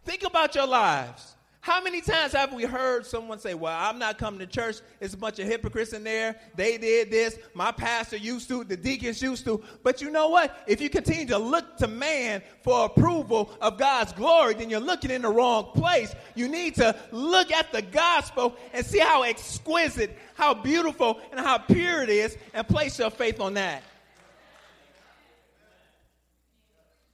Think 0.04 0.24
about 0.24 0.54
your 0.54 0.66
lives. 0.66 1.34
How 1.64 1.82
many 1.82 2.02
times 2.02 2.34
have 2.34 2.52
we 2.52 2.64
heard 2.64 3.06
someone 3.06 3.38
say, 3.38 3.54
Well, 3.54 3.74
I'm 3.74 3.98
not 3.98 4.18
coming 4.18 4.38
to 4.40 4.46
church. 4.46 4.80
It's 5.00 5.14
a 5.14 5.16
bunch 5.16 5.38
of 5.38 5.46
hypocrites 5.46 5.94
in 5.94 6.04
there. 6.04 6.36
They 6.54 6.76
did 6.76 7.10
this. 7.10 7.38
My 7.54 7.72
pastor 7.72 8.18
used 8.18 8.48
to. 8.48 8.64
The 8.64 8.76
deacons 8.76 9.22
used 9.22 9.46
to. 9.46 9.64
But 9.82 10.02
you 10.02 10.10
know 10.10 10.28
what? 10.28 10.54
If 10.66 10.82
you 10.82 10.90
continue 10.90 11.24
to 11.28 11.38
look 11.38 11.78
to 11.78 11.86
man 11.86 12.42
for 12.60 12.84
approval 12.84 13.50
of 13.62 13.78
God's 13.78 14.12
glory, 14.12 14.52
then 14.52 14.68
you're 14.68 14.78
looking 14.78 15.10
in 15.10 15.22
the 15.22 15.30
wrong 15.30 15.70
place. 15.74 16.14
You 16.34 16.48
need 16.48 16.74
to 16.74 16.94
look 17.12 17.50
at 17.50 17.72
the 17.72 17.80
gospel 17.80 18.56
and 18.74 18.84
see 18.84 18.98
how 18.98 19.22
exquisite, 19.22 20.18
how 20.34 20.52
beautiful, 20.52 21.18
and 21.30 21.40
how 21.40 21.56
pure 21.56 22.02
it 22.02 22.10
is, 22.10 22.36
and 22.52 22.68
place 22.68 22.98
your 22.98 23.08
faith 23.08 23.40
on 23.40 23.54
that. 23.54 23.82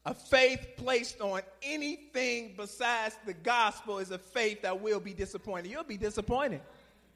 A 0.06 0.14
faith 0.14 0.66
placed 0.76 1.20
on 1.20 1.42
anything 1.62 2.54
besides 2.56 3.16
the 3.26 3.34
gospel 3.34 3.98
is 3.98 4.10
a 4.10 4.18
faith 4.18 4.62
that 4.62 4.80
will 4.80 5.00
be 5.00 5.12
disappointed. 5.12 5.70
You'll 5.70 5.84
be 5.84 5.98
disappointed. 5.98 6.62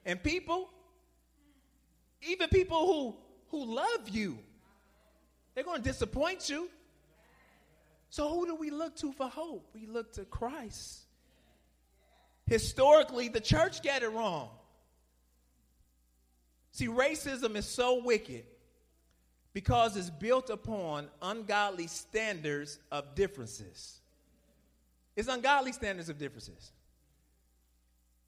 And 0.04 0.22
people, 0.22 0.68
even 2.20 2.48
people 2.50 2.86
who, 2.86 3.16
who 3.48 3.74
love 3.74 4.08
you, 4.10 4.38
they're 5.54 5.64
going 5.64 5.82
to 5.82 5.88
disappoint 5.88 6.50
you. 6.50 6.68
So, 8.10 8.28
who 8.28 8.46
do 8.46 8.54
we 8.54 8.70
look 8.70 8.96
to 8.96 9.12
for 9.12 9.28
hope? 9.28 9.66
We 9.74 9.86
look 9.86 10.12
to 10.14 10.24
Christ. 10.24 11.00
Historically, 12.46 13.28
the 13.28 13.40
church 13.40 13.82
got 13.82 14.02
it 14.02 14.08
wrong. 14.08 14.50
See, 16.72 16.88
racism 16.88 17.56
is 17.56 17.66
so 17.66 18.02
wicked 18.04 18.44
because 19.54 19.96
it's 19.96 20.10
built 20.10 20.50
upon 20.50 21.06
ungodly 21.22 21.86
standards 21.86 22.78
of 22.92 23.14
differences. 23.14 24.00
It's 25.16 25.28
ungodly 25.28 25.72
standards 25.72 26.08
of 26.08 26.18
differences. 26.18 26.72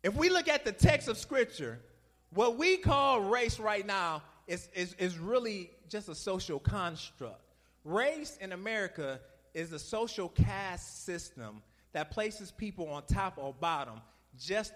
If 0.05 0.15
we 0.15 0.31
look 0.31 0.49
at 0.49 0.65
the 0.65 0.71
text 0.71 1.09
of 1.09 1.19
Scripture, 1.19 1.81
what 2.31 2.57
we 2.57 2.77
call 2.77 3.21
race 3.21 3.59
right 3.59 3.85
now 3.85 4.23
is, 4.47 4.69
is, 4.73 4.95
is 4.95 5.19
really 5.19 5.71
just 5.89 6.09
a 6.09 6.15
social 6.15 6.61
construct. 6.61 7.43
Race 7.85 8.39
in 8.41 8.53
America 8.53 9.21
is 9.53 9.73
a 9.73 9.79
social 9.81 10.29
caste 10.29 11.05
system 11.05 11.61
that 11.93 12.13
places 12.13 12.53
people 12.53 12.89
on 12.89 13.03
top 13.05 13.35
or 13.37 13.53
bottom 13.53 14.01
just, 14.39 14.73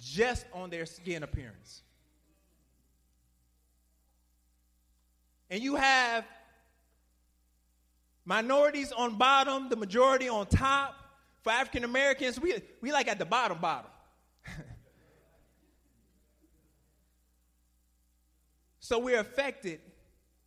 just 0.00 0.46
on 0.52 0.70
their 0.70 0.86
skin 0.86 1.22
appearance. 1.22 1.82
And 5.52 5.62
you 5.62 5.76
have 5.76 6.24
minorities 8.24 8.90
on 8.90 9.18
bottom, 9.18 9.68
the 9.68 9.76
majority 9.76 10.30
on 10.30 10.46
top. 10.46 10.94
For 11.42 11.52
African 11.52 11.84
Americans, 11.84 12.40
we, 12.40 12.54
we 12.80 12.90
like 12.90 13.06
at 13.06 13.18
the 13.18 13.26
bottom, 13.26 13.58
bottom. 13.58 13.90
so 18.80 18.98
we're 18.98 19.20
affected 19.20 19.80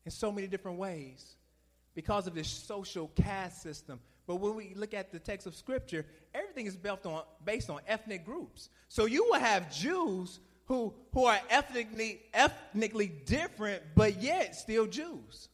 in 0.06 0.12
so 0.12 0.32
many 0.32 0.48
different 0.48 0.80
ways 0.80 1.36
because 1.94 2.26
of 2.26 2.34
this 2.34 2.48
social 2.48 3.12
caste 3.16 3.62
system. 3.62 4.00
But 4.26 4.38
when 4.38 4.56
we 4.56 4.74
look 4.76 4.96
at 4.96 5.12
the 5.12 5.20
text 5.20 5.46
of 5.46 5.54
Scripture, 5.56 6.04
everything 6.34 6.66
is 6.66 6.76
based 6.76 7.06
on, 7.06 7.22
based 7.44 7.70
on 7.70 7.80
ethnic 7.86 8.26
groups. 8.26 8.70
So 8.90 9.06
you 9.06 9.26
will 9.26 9.40
have 9.40 9.72
Jews 9.72 10.40
who, 10.66 10.94
who 11.14 11.26
are 11.26 11.40
ethnically, 11.50 12.22
ethnically 12.34 13.08
different, 13.08 13.84
but 13.96 14.22
yet 14.22 14.56
still 14.56 14.88
Jews. 14.88 15.50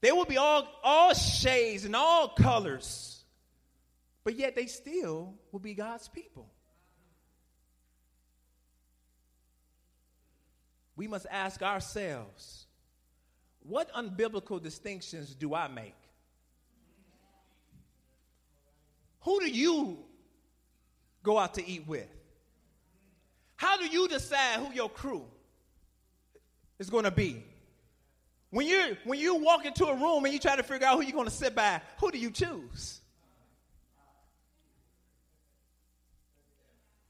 They 0.00 0.12
will 0.12 0.24
be 0.24 0.36
all, 0.36 0.68
all 0.84 1.14
shades 1.14 1.84
and 1.84 1.96
all 1.96 2.28
colors, 2.28 3.24
but 4.22 4.36
yet 4.36 4.54
they 4.54 4.66
still 4.66 5.34
will 5.50 5.60
be 5.60 5.74
God's 5.74 6.08
people. 6.08 6.48
We 10.94 11.08
must 11.08 11.26
ask 11.30 11.62
ourselves 11.62 12.66
what 13.60 13.92
unbiblical 13.92 14.62
distinctions 14.62 15.34
do 15.34 15.54
I 15.54 15.68
make? 15.68 15.94
Who 19.20 19.40
do 19.40 19.50
you 19.50 19.98
go 21.22 21.38
out 21.38 21.54
to 21.54 21.66
eat 21.66 21.86
with? 21.86 22.08
How 23.58 23.76
do 23.76 23.86
you 23.86 24.06
decide 24.06 24.60
who 24.60 24.72
your 24.72 24.88
crew 24.88 25.24
is 26.78 26.88
going 26.88 27.02
to 27.04 27.10
be? 27.10 27.42
When 28.50 28.68
you 28.68 28.96
when 29.02 29.18
you 29.18 29.34
walk 29.34 29.66
into 29.66 29.84
a 29.84 29.96
room 29.96 30.24
and 30.24 30.32
you 30.32 30.38
try 30.38 30.54
to 30.54 30.62
figure 30.62 30.86
out 30.86 30.96
who 30.96 31.02
you're 31.02 31.12
going 31.12 31.24
to 31.24 31.30
sit 31.30 31.56
by, 31.56 31.82
who 32.00 32.12
do 32.12 32.18
you 32.18 32.30
choose? 32.30 33.00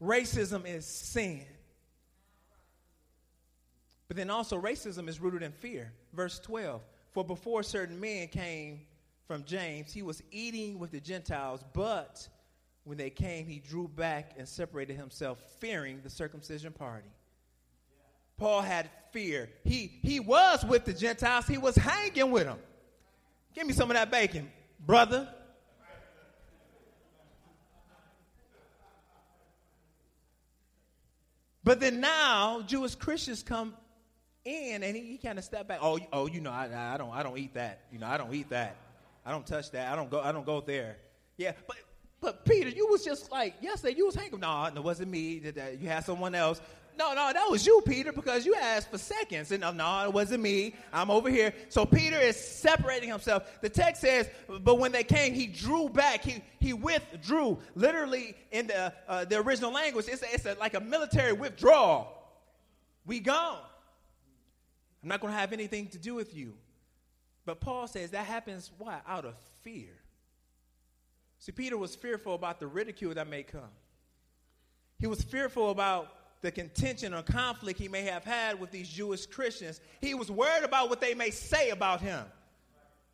Racism 0.02 0.66
is 0.66 0.86
sin. 0.86 1.44
But 4.08 4.16
then 4.16 4.30
also 4.30 4.58
racism 4.58 5.06
is 5.06 5.20
rooted 5.20 5.42
in 5.42 5.52
fear. 5.52 5.92
Verse 6.14 6.38
12. 6.40 6.80
For 7.12 7.24
before 7.24 7.62
certain 7.62 8.00
men 8.00 8.28
came 8.28 8.80
from 9.26 9.44
James, 9.44 9.92
he 9.92 10.00
was 10.00 10.22
eating 10.30 10.78
with 10.78 10.92
the 10.92 11.00
Gentiles, 11.00 11.62
but 11.74 12.26
when 12.88 12.96
they 12.96 13.10
came, 13.10 13.46
he 13.46 13.58
drew 13.58 13.86
back 13.86 14.32
and 14.38 14.48
separated 14.48 14.96
himself, 14.96 15.36
fearing 15.58 16.00
the 16.02 16.08
circumcision 16.08 16.72
party. 16.72 17.10
Paul 18.38 18.62
had 18.62 18.88
fear. 19.12 19.50
He, 19.62 19.98
he 20.02 20.20
was 20.20 20.64
with 20.64 20.86
the 20.86 20.94
Gentiles, 20.94 21.46
he 21.46 21.58
was 21.58 21.76
hanging 21.76 22.30
with 22.30 22.44
them. 22.44 22.58
Give 23.54 23.66
me 23.66 23.74
some 23.74 23.90
of 23.90 23.96
that 23.96 24.10
bacon, 24.10 24.50
brother. 24.80 25.28
But 31.62 31.80
then 31.80 32.00
now 32.00 32.62
Jewish 32.62 32.94
Christians 32.94 33.42
come 33.42 33.74
in 34.46 34.82
and 34.82 34.96
he, 34.96 35.02
he 35.02 35.18
kind 35.18 35.38
of 35.38 35.44
step 35.44 35.68
back. 35.68 35.80
Oh, 35.82 35.98
oh, 36.10 36.26
you 36.26 36.40
know, 36.40 36.52
I, 36.52 36.94
I 36.94 36.96
don't, 36.96 37.12
I 37.12 37.22
don't 37.22 37.36
eat 37.36 37.52
that. 37.52 37.82
You 37.92 37.98
know, 37.98 38.06
I 38.06 38.16
don't 38.16 38.32
eat 38.32 38.48
that. 38.48 38.76
I 39.26 39.30
don't 39.30 39.46
touch 39.46 39.72
that. 39.72 39.92
I 39.92 39.94
don't 39.94 40.10
go, 40.10 40.22
I 40.22 40.32
don't 40.32 40.46
go 40.46 40.62
there. 40.62 40.96
Yeah, 41.36 41.52
but 41.66 41.76
but 42.20 42.44
Peter, 42.44 42.68
you 42.68 42.88
was 42.88 43.04
just 43.04 43.30
like 43.30 43.54
yesterday. 43.60 43.94
You 43.96 44.06
was 44.06 44.14
hanging. 44.14 44.40
No, 44.40 44.64
it 44.64 44.82
wasn't 44.82 45.10
me. 45.10 45.38
That 45.38 45.80
You 45.80 45.88
had 45.88 46.04
someone 46.04 46.34
else. 46.34 46.60
No, 46.98 47.14
no, 47.14 47.32
that 47.32 47.48
was 47.48 47.64
you, 47.64 47.80
Peter, 47.86 48.10
because 48.10 48.44
you 48.44 48.56
asked 48.56 48.90
for 48.90 48.98
seconds. 48.98 49.52
And 49.52 49.60
no, 49.60 49.70
no, 49.70 50.04
it 50.04 50.12
wasn't 50.12 50.42
me. 50.42 50.74
I'm 50.92 51.12
over 51.12 51.30
here. 51.30 51.54
So 51.68 51.86
Peter 51.86 52.18
is 52.18 52.36
separating 52.36 53.08
himself. 53.08 53.60
The 53.60 53.68
text 53.68 54.00
says, 54.00 54.28
but 54.62 54.80
when 54.80 54.90
they 54.90 55.04
came, 55.04 55.32
he 55.32 55.46
drew 55.46 55.88
back. 55.88 56.24
He 56.24 56.42
he 56.58 56.72
withdrew. 56.72 57.58
Literally 57.76 58.34
in 58.50 58.66
the 58.66 58.92
uh, 59.06 59.24
the 59.26 59.36
original 59.36 59.72
language, 59.72 60.06
it's 60.08 60.22
a, 60.22 60.34
it's 60.34 60.44
a, 60.44 60.56
like 60.58 60.74
a 60.74 60.80
military 60.80 61.32
withdrawal. 61.32 62.12
We 63.06 63.20
gone. 63.20 63.60
I'm 65.02 65.08
not 65.08 65.20
going 65.20 65.32
to 65.32 65.38
have 65.38 65.52
anything 65.52 65.86
to 65.90 65.98
do 65.98 66.14
with 66.14 66.34
you. 66.34 66.54
But 67.46 67.60
Paul 67.60 67.86
says 67.86 68.10
that 68.10 68.26
happens 68.26 68.72
why? 68.76 68.98
Out 69.06 69.24
of 69.24 69.34
fear. 69.62 69.97
See, 71.38 71.52
Peter 71.52 71.76
was 71.76 71.94
fearful 71.94 72.34
about 72.34 72.60
the 72.60 72.66
ridicule 72.66 73.14
that 73.14 73.28
may 73.28 73.42
come. 73.42 73.70
He 74.98 75.06
was 75.06 75.22
fearful 75.22 75.70
about 75.70 76.12
the 76.40 76.50
contention 76.50 77.14
or 77.14 77.22
conflict 77.22 77.78
he 77.78 77.88
may 77.88 78.02
have 78.02 78.24
had 78.24 78.60
with 78.60 78.70
these 78.70 78.88
Jewish 78.88 79.26
Christians. 79.26 79.80
He 80.00 80.14
was 80.14 80.30
worried 80.30 80.64
about 80.64 80.88
what 80.88 81.00
they 81.00 81.14
may 81.14 81.30
say 81.30 81.70
about 81.70 82.00
him, 82.00 82.24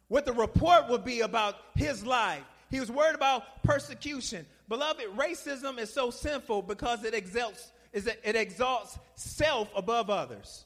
what 0.08 0.24
the 0.24 0.32
report 0.32 0.88
would 0.88 1.04
be 1.04 1.20
about 1.20 1.56
his 1.74 2.04
life. 2.04 2.42
He 2.70 2.80
was 2.80 2.90
worried 2.90 3.14
about 3.14 3.62
persecution. 3.62 4.46
Beloved, 4.68 5.04
racism 5.16 5.78
is 5.78 5.92
so 5.92 6.10
sinful 6.10 6.62
because 6.62 7.04
it 7.04 7.14
exalts, 7.14 7.72
it 7.92 8.36
exalts 8.36 8.98
self 9.14 9.70
above 9.76 10.10
others. 10.10 10.64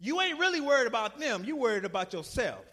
You 0.00 0.20
ain't 0.20 0.38
really 0.38 0.60
worried 0.60 0.86
about 0.86 1.18
them, 1.18 1.44
you 1.44 1.56
worried 1.56 1.84
about 1.84 2.12
yourself. 2.12 2.64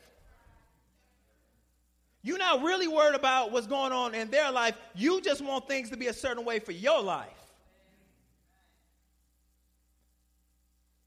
You're 2.23 2.38
not 2.38 2.62
really 2.62 2.88
worried 2.88 3.15
about 3.15 3.51
what's 3.51 3.67
going 3.67 3.91
on 3.91 4.13
in 4.13 4.29
their 4.29 4.51
life. 4.51 4.75
You 4.95 5.21
just 5.21 5.43
want 5.43 5.67
things 5.67 5.89
to 5.89 5.97
be 5.97 6.07
a 6.07 6.13
certain 6.13 6.45
way 6.45 6.60
for 6.60 6.71
your 6.71 7.01
life. 7.01 7.29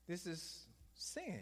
This 0.09 0.27
is 0.27 0.64
sin. 0.94 1.40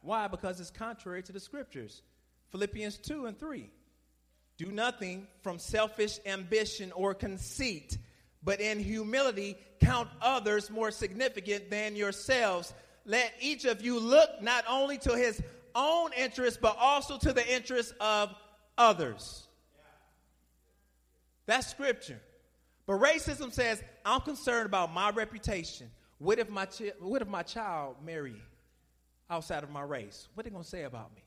Why? 0.00 0.28
Because 0.28 0.60
it's 0.60 0.70
contrary 0.70 1.22
to 1.24 1.32
the 1.32 1.40
scriptures. 1.40 2.02
Philippians 2.50 2.98
2 2.98 3.26
and 3.26 3.38
3. 3.38 3.68
Do 4.56 4.66
nothing 4.66 5.26
from 5.42 5.58
selfish 5.58 6.20
ambition 6.24 6.92
or 6.92 7.14
conceit, 7.14 7.98
but 8.44 8.60
in 8.60 8.78
humility 8.78 9.56
count 9.80 10.08
others 10.22 10.70
more 10.70 10.92
significant 10.92 11.70
than 11.70 11.96
yourselves. 11.96 12.72
Let 13.04 13.32
each 13.40 13.64
of 13.64 13.82
you 13.82 13.98
look 13.98 14.40
not 14.40 14.64
only 14.68 14.98
to 14.98 15.16
his 15.16 15.42
own 15.74 16.12
interest, 16.16 16.60
but 16.60 16.76
also 16.78 17.18
to 17.18 17.32
the 17.32 17.52
interest 17.52 17.94
of 18.00 18.34
others. 18.76 19.46
That's 21.46 21.66
scripture. 21.66 22.20
But 22.86 23.00
racism 23.00 23.52
says, 23.52 23.82
I'm 24.04 24.20
concerned 24.20 24.66
about 24.66 24.92
my 24.92 25.10
reputation. 25.10 25.90
What 26.18 26.38
if 26.38 26.48
my, 26.48 26.66
chi- 26.66 26.92
what 27.00 27.22
if 27.22 27.28
my 27.28 27.42
child 27.42 27.96
marry 28.04 28.36
outside 29.28 29.62
of 29.62 29.70
my 29.70 29.82
race? 29.82 30.28
What 30.34 30.44
are 30.44 30.48
they 30.48 30.52
going 30.52 30.64
to 30.64 30.68
say 30.68 30.84
about 30.84 31.14
me? 31.14 31.22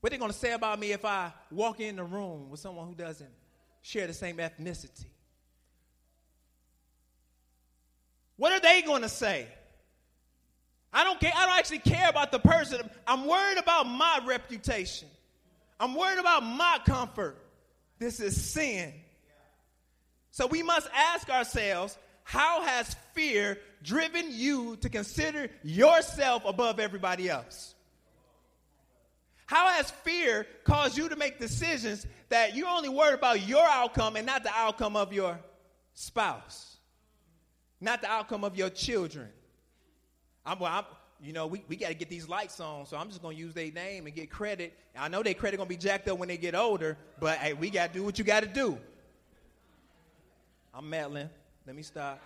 What 0.00 0.12
are 0.12 0.16
they 0.16 0.18
going 0.18 0.32
to 0.32 0.38
say 0.38 0.52
about 0.52 0.78
me 0.78 0.92
if 0.92 1.04
I 1.04 1.32
walk 1.50 1.80
in 1.80 1.96
the 1.96 2.04
room 2.04 2.50
with 2.50 2.60
someone 2.60 2.86
who 2.86 2.94
doesn't 2.94 3.30
share 3.82 4.06
the 4.06 4.14
same 4.14 4.36
ethnicity? 4.36 5.06
What 8.36 8.52
are 8.52 8.60
they 8.60 8.82
going 8.82 9.02
to 9.02 9.08
say? 9.08 9.48
I 10.92 11.04
don't 11.04 11.20
care. 11.20 11.32
I 11.34 11.46
don't 11.46 11.58
actually 11.58 11.80
care 11.80 12.08
about 12.08 12.32
the 12.32 12.38
person. 12.38 12.88
I'm 13.06 13.26
worried 13.26 13.58
about 13.58 13.86
my 13.86 14.20
reputation. 14.26 15.08
I'm 15.78 15.94
worried 15.94 16.18
about 16.18 16.42
my 16.42 16.78
comfort. 16.86 17.36
This 17.98 18.20
is 18.20 18.40
sin. 18.40 18.92
So 20.30 20.46
we 20.46 20.62
must 20.62 20.88
ask 20.94 21.28
ourselves 21.30 21.96
how 22.22 22.62
has 22.62 22.94
fear 23.14 23.58
driven 23.82 24.26
you 24.30 24.76
to 24.76 24.88
consider 24.88 25.48
yourself 25.62 26.42
above 26.44 26.80
everybody 26.80 27.28
else? 27.28 27.74
How 29.46 29.68
has 29.68 29.90
fear 29.90 30.46
caused 30.64 30.98
you 30.98 31.08
to 31.08 31.16
make 31.16 31.38
decisions 31.38 32.04
that 32.30 32.56
you're 32.56 32.68
only 32.68 32.88
worried 32.88 33.14
about 33.14 33.46
your 33.46 33.64
outcome 33.64 34.16
and 34.16 34.26
not 34.26 34.42
the 34.42 34.50
outcome 34.50 34.96
of 34.96 35.12
your 35.12 35.38
spouse, 35.94 36.76
not 37.80 38.02
the 38.02 38.10
outcome 38.10 38.42
of 38.42 38.56
your 38.56 38.70
children? 38.70 39.28
I'm, 40.46 40.58
well, 40.60 40.72
I'm 40.72 40.84
you 41.20 41.32
know, 41.32 41.46
we, 41.46 41.64
we 41.68 41.76
got 41.76 41.88
to 41.88 41.94
get 41.94 42.10
these 42.10 42.28
lights 42.28 42.60
on, 42.60 42.86
so 42.86 42.96
I'm 42.96 43.08
just 43.08 43.22
going 43.22 43.36
to 43.36 43.42
use 43.42 43.54
their 43.54 43.70
name 43.72 44.06
and 44.06 44.14
get 44.14 44.30
credit. 44.30 44.74
I 44.96 45.08
know 45.08 45.22
their 45.22 45.34
credit 45.34 45.56
going 45.56 45.68
to 45.68 45.74
be 45.74 45.80
jacked 45.80 46.08
up 46.08 46.18
when 46.18 46.28
they 46.28 46.36
get 46.36 46.54
older, 46.54 46.96
but 47.18 47.38
hey, 47.38 47.54
we 47.54 47.70
got 47.70 47.92
to 47.92 47.98
do 47.98 48.04
what 48.04 48.18
you 48.18 48.24
got 48.24 48.42
to 48.42 48.48
do. 48.48 48.78
I'm 50.74 50.88
Madeline. 50.88 51.30
Let 51.66 51.74
me 51.74 51.82
stop. 51.82 52.20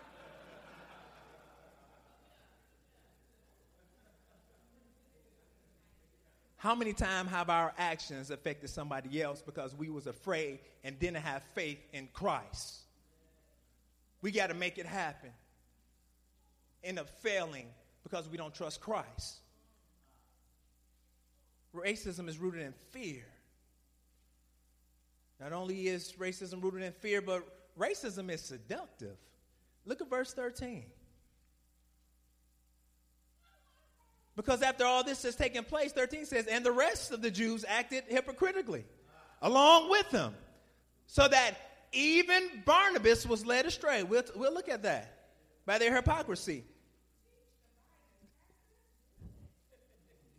How 6.57 6.75
many 6.75 6.93
times 6.93 7.31
have 7.31 7.49
our 7.49 7.73
actions 7.79 8.31
affected 8.31 8.69
somebody 8.69 9.23
else 9.23 9.41
because 9.41 9.75
we 9.75 9.89
was 9.89 10.07
afraid 10.07 10.59
and 10.85 10.99
didn't 10.99 11.23
have 11.23 11.43
faith 11.55 11.79
in 11.95 12.09
Christ? 12.13 12.81
We 14.21 14.31
got 14.31 14.49
to 14.49 14.55
make 14.55 14.77
it 14.77 14.85
happen. 14.85 15.31
End 16.85 16.99
up 16.99 17.09
failing 17.09 17.67
because 18.03 18.29
we 18.29 18.37
don't 18.37 18.55
trust 18.55 18.81
Christ. 18.81 19.39
Racism 21.75 22.29
is 22.29 22.39
rooted 22.39 22.63
in 22.63 22.75
fear. 22.91 23.25
Not 25.41 25.53
only 25.53 25.87
is 25.89 26.13
racism 26.19 26.63
rooted 26.63 26.83
in 26.83 26.93
fear, 26.93 27.23
but 27.23 27.43
racism 27.79 28.31
is 28.31 28.41
seductive. 28.41 29.17
Look 29.87 30.01
at 30.01 30.11
verse 30.11 30.35
13. 30.35 30.85
Because 34.37 34.63
after 34.63 34.85
all 34.85 35.05
this 35.05 35.23
has 35.23 35.37
taken 35.37 35.65
place, 35.65 35.93
13 35.93 36.25
says, 36.27 36.47
and 36.47 36.65
the 36.65 36.73
rest 36.73 37.13
of 37.13 37.23
the 37.23 37.31
Jews 37.31 37.65
acted 37.67 38.05
hypocritically 38.09 38.85
along 39.43 39.91
with 39.91 40.11
them, 40.11 40.35
so 41.07 41.27
that 41.27 41.55
even 41.93 42.49
Barnabas 42.65 43.27
was 43.27 43.45
led 43.45 43.67
astray. 43.67 44.03
We'll, 44.03 44.23
we'll 44.37 44.55
look 44.55 44.69
at 44.69 44.83
that 44.83 45.29
by 45.67 45.79
their 45.79 45.95
hypocrisy. 45.95 46.65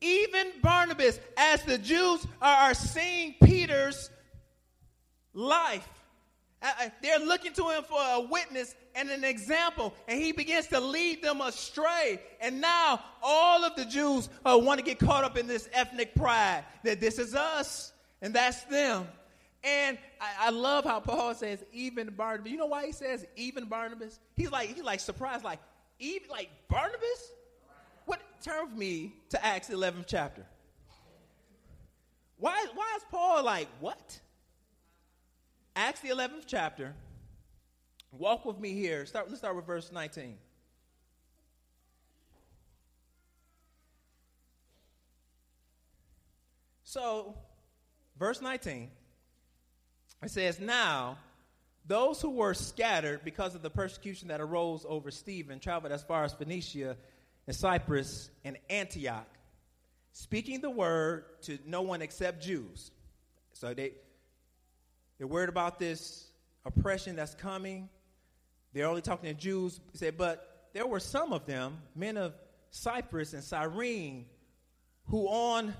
Even 0.01 0.51
Barnabas, 0.61 1.19
as 1.37 1.63
the 1.63 1.77
Jews 1.77 2.25
are 2.41 2.73
seeing 2.73 3.35
Peter's 3.41 4.09
life, 5.33 5.87
uh, 6.61 6.71
uh, 6.79 6.89
they're 7.01 7.19
looking 7.19 7.53
to 7.53 7.69
him 7.69 7.83
for 7.83 7.99
a 7.99 8.21
witness 8.21 8.75
and 8.95 9.09
an 9.09 9.23
example, 9.23 9.93
and 10.07 10.21
he 10.21 10.31
begins 10.31 10.67
to 10.67 10.79
lead 10.79 11.23
them 11.23 11.41
astray. 11.41 12.19
And 12.39 12.61
now 12.61 12.99
all 13.23 13.63
of 13.63 13.75
the 13.75 13.85
Jews 13.85 14.29
uh, 14.45 14.59
want 14.61 14.79
to 14.79 14.85
get 14.85 14.99
caught 14.99 15.23
up 15.23 15.37
in 15.37 15.47
this 15.47 15.69
ethnic 15.73 16.13
pride 16.15 16.65
that 16.83 16.99
this 16.99 17.17
is 17.17 17.33
us 17.33 17.93
and 18.21 18.33
that's 18.33 18.63
them. 18.63 19.07
And 19.63 19.97
I, 20.19 20.47
I, 20.47 20.49
love 20.49 20.85
how 20.85 20.99
Paul 20.99 21.35
says, 21.35 21.63
even 21.71 22.09
Barnabas. 22.09 22.51
You 22.51 22.57
know 22.57 22.65
why 22.65 22.87
he 22.87 22.91
says 22.91 23.25
even 23.35 23.65
Barnabas? 23.65 24.19
He's 24.35 24.51
like, 24.51 24.73
he's 24.73 24.83
like 24.83 24.99
surprised, 24.99 25.43
like, 25.43 25.59
even 25.99 26.29
like 26.29 26.49
Barnabas? 26.67 27.31
Turn 28.41 28.69
with 28.69 28.77
me 28.77 29.13
to 29.29 29.45
Acts 29.45 29.69
11th 29.69 30.05
chapter? 30.07 30.45
Why, 32.37 32.65
why 32.73 32.93
is 32.97 33.03
Paul 33.11 33.43
like, 33.43 33.67
what? 33.79 34.19
Acts 35.75 35.99
the 35.99 36.09
11th 36.09 36.45
chapter. 36.47 36.95
Walk 38.11 38.45
with 38.45 38.59
me 38.59 38.73
here. 38.73 39.05
Start, 39.05 39.27
let's 39.29 39.39
start 39.39 39.55
with 39.55 39.65
verse 39.65 39.91
19. 39.91 40.37
So, 46.83 47.35
verse 48.19 48.41
19, 48.41 48.89
it 50.23 50.29
says, 50.29 50.59
Now, 50.59 51.17
those 51.85 52.21
who 52.21 52.31
were 52.31 52.53
scattered 52.53 53.21
because 53.23 53.55
of 53.55 53.61
the 53.61 53.69
persecution 53.69 54.27
that 54.27 54.41
arose 54.41 54.85
over 54.89 55.09
Stephen 55.09 55.59
traveled 55.59 55.93
as 55.93 56.03
far 56.03 56.25
as 56.25 56.33
Phoenicia 56.33 56.97
and 57.51 57.55
Cyprus 57.57 58.31
and 58.45 58.57
Antioch, 58.69 59.27
speaking 60.13 60.61
the 60.61 60.69
word 60.69 61.25
to 61.41 61.59
no 61.65 61.81
one 61.81 62.01
except 62.01 62.41
Jews. 62.41 62.91
So 63.51 63.73
they, 63.73 63.91
they're 65.17 65.27
worried 65.27 65.49
about 65.49 65.77
this 65.77 66.31
oppression 66.63 67.17
that's 67.17 67.35
coming. 67.35 67.89
They're 68.71 68.87
only 68.87 69.01
talking 69.01 69.27
to 69.27 69.33
Jews. 69.33 69.81
He 69.91 69.97
said, 69.97 70.17
but 70.17 70.69
there 70.71 70.87
were 70.87 71.01
some 71.01 71.33
of 71.33 71.45
them, 71.45 71.79
men 71.93 72.15
of 72.15 72.35
Cyprus 72.69 73.33
and 73.33 73.43
Cyrene, 73.43 74.27
who 75.07 75.27
on 75.27 75.73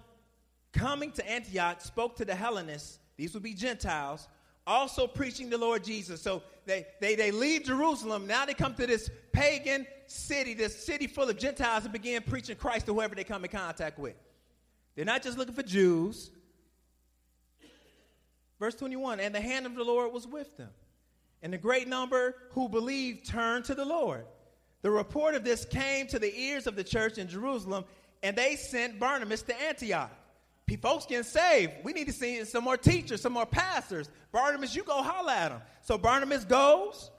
coming 0.74 1.14
to 1.14 1.32
Antioch 1.32 1.80
spoke 1.80 2.18
to 2.18 2.26
the 2.26 2.36
Hellenists, 2.36 3.00
these 3.16 3.34
would 3.34 3.44
be 3.44 3.54
Gentiles, 3.54 4.28
also 4.68 5.08
preaching 5.08 5.50
the 5.50 5.58
Lord 5.58 5.86
Jesus. 5.86 6.22
So 6.22 6.44
they, 6.66 6.86
they, 7.00 7.16
they 7.16 7.32
leave 7.32 7.64
Jerusalem. 7.64 8.28
Now 8.28 8.46
they 8.46 8.56
come 8.56 8.74
to 8.76 8.86
this 8.86 9.10
pagan 9.32 9.88
city, 10.12 10.54
this 10.54 10.86
city 10.86 11.08
full 11.08 11.30
of 11.30 11.38
Gentiles, 11.38 11.84
and 11.84 11.94
begin 11.94 12.22
preaching 12.24 12.56
Christ 12.56 12.86
to 12.88 12.94
whoever 12.94 13.16
they 13.16 13.24
come 13.24 13.44
in 13.44 13.52
contact 13.52 14.00
with. 14.00 14.16
They're 14.96 15.06
not 15.06 15.24
just 15.24 15.38
looking 15.38 15.54
for 15.54 15.64
Jews. 15.64 16.32
Verse 18.60 18.76
21 18.76 19.20
And 19.20 19.34
the 19.34 19.42
hand 19.42 19.66
of 19.66 19.76
the 19.76 19.84
Lord 19.84 20.14
was 20.14 20.28
with 20.28 20.56
them. 20.58 20.70
And 21.42 21.52
the 21.52 21.58
great 21.58 21.88
number 21.88 22.36
who 22.52 22.70
believed 22.70 23.26
turned 23.26 23.66
to 23.66 23.76
the 23.76 23.86
Lord. 23.86 24.26
The 24.84 24.92
report 24.92 25.36
of 25.36 25.44
this 25.44 25.66
came 25.66 26.08
to 26.08 26.20
the 26.20 26.36
ears 26.40 26.68
of 26.68 26.76
the 26.76 26.84
church 26.84 27.18
in 27.18 27.28
Jerusalem, 27.28 27.86
and 28.22 28.36
they 28.36 28.56
sent 28.56 29.00
Barnabas 29.00 29.42
to 29.44 29.62
Antioch. 29.62 30.12
Folks 30.82 31.06
getting 31.06 31.24
saved. 31.24 31.74
We 31.84 31.92
need 31.94 32.08
to 32.08 32.14
see 32.14 32.44
some 32.46 32.64
more 32.64 32.78
teachers, 32.78 33.22
some 33.22 33.34
more 33.34 33.46
pastors. 33.46 34.10
Barnabas, 34.32 34.76
you 34.76 34.84
go 34.84 35.02
holler 35.02 35.32
at 35.32 35.50
them. 35.50 35.62
So 35.82 35.98
Barnabas 35.98 36.46
goes. 36.46 37.12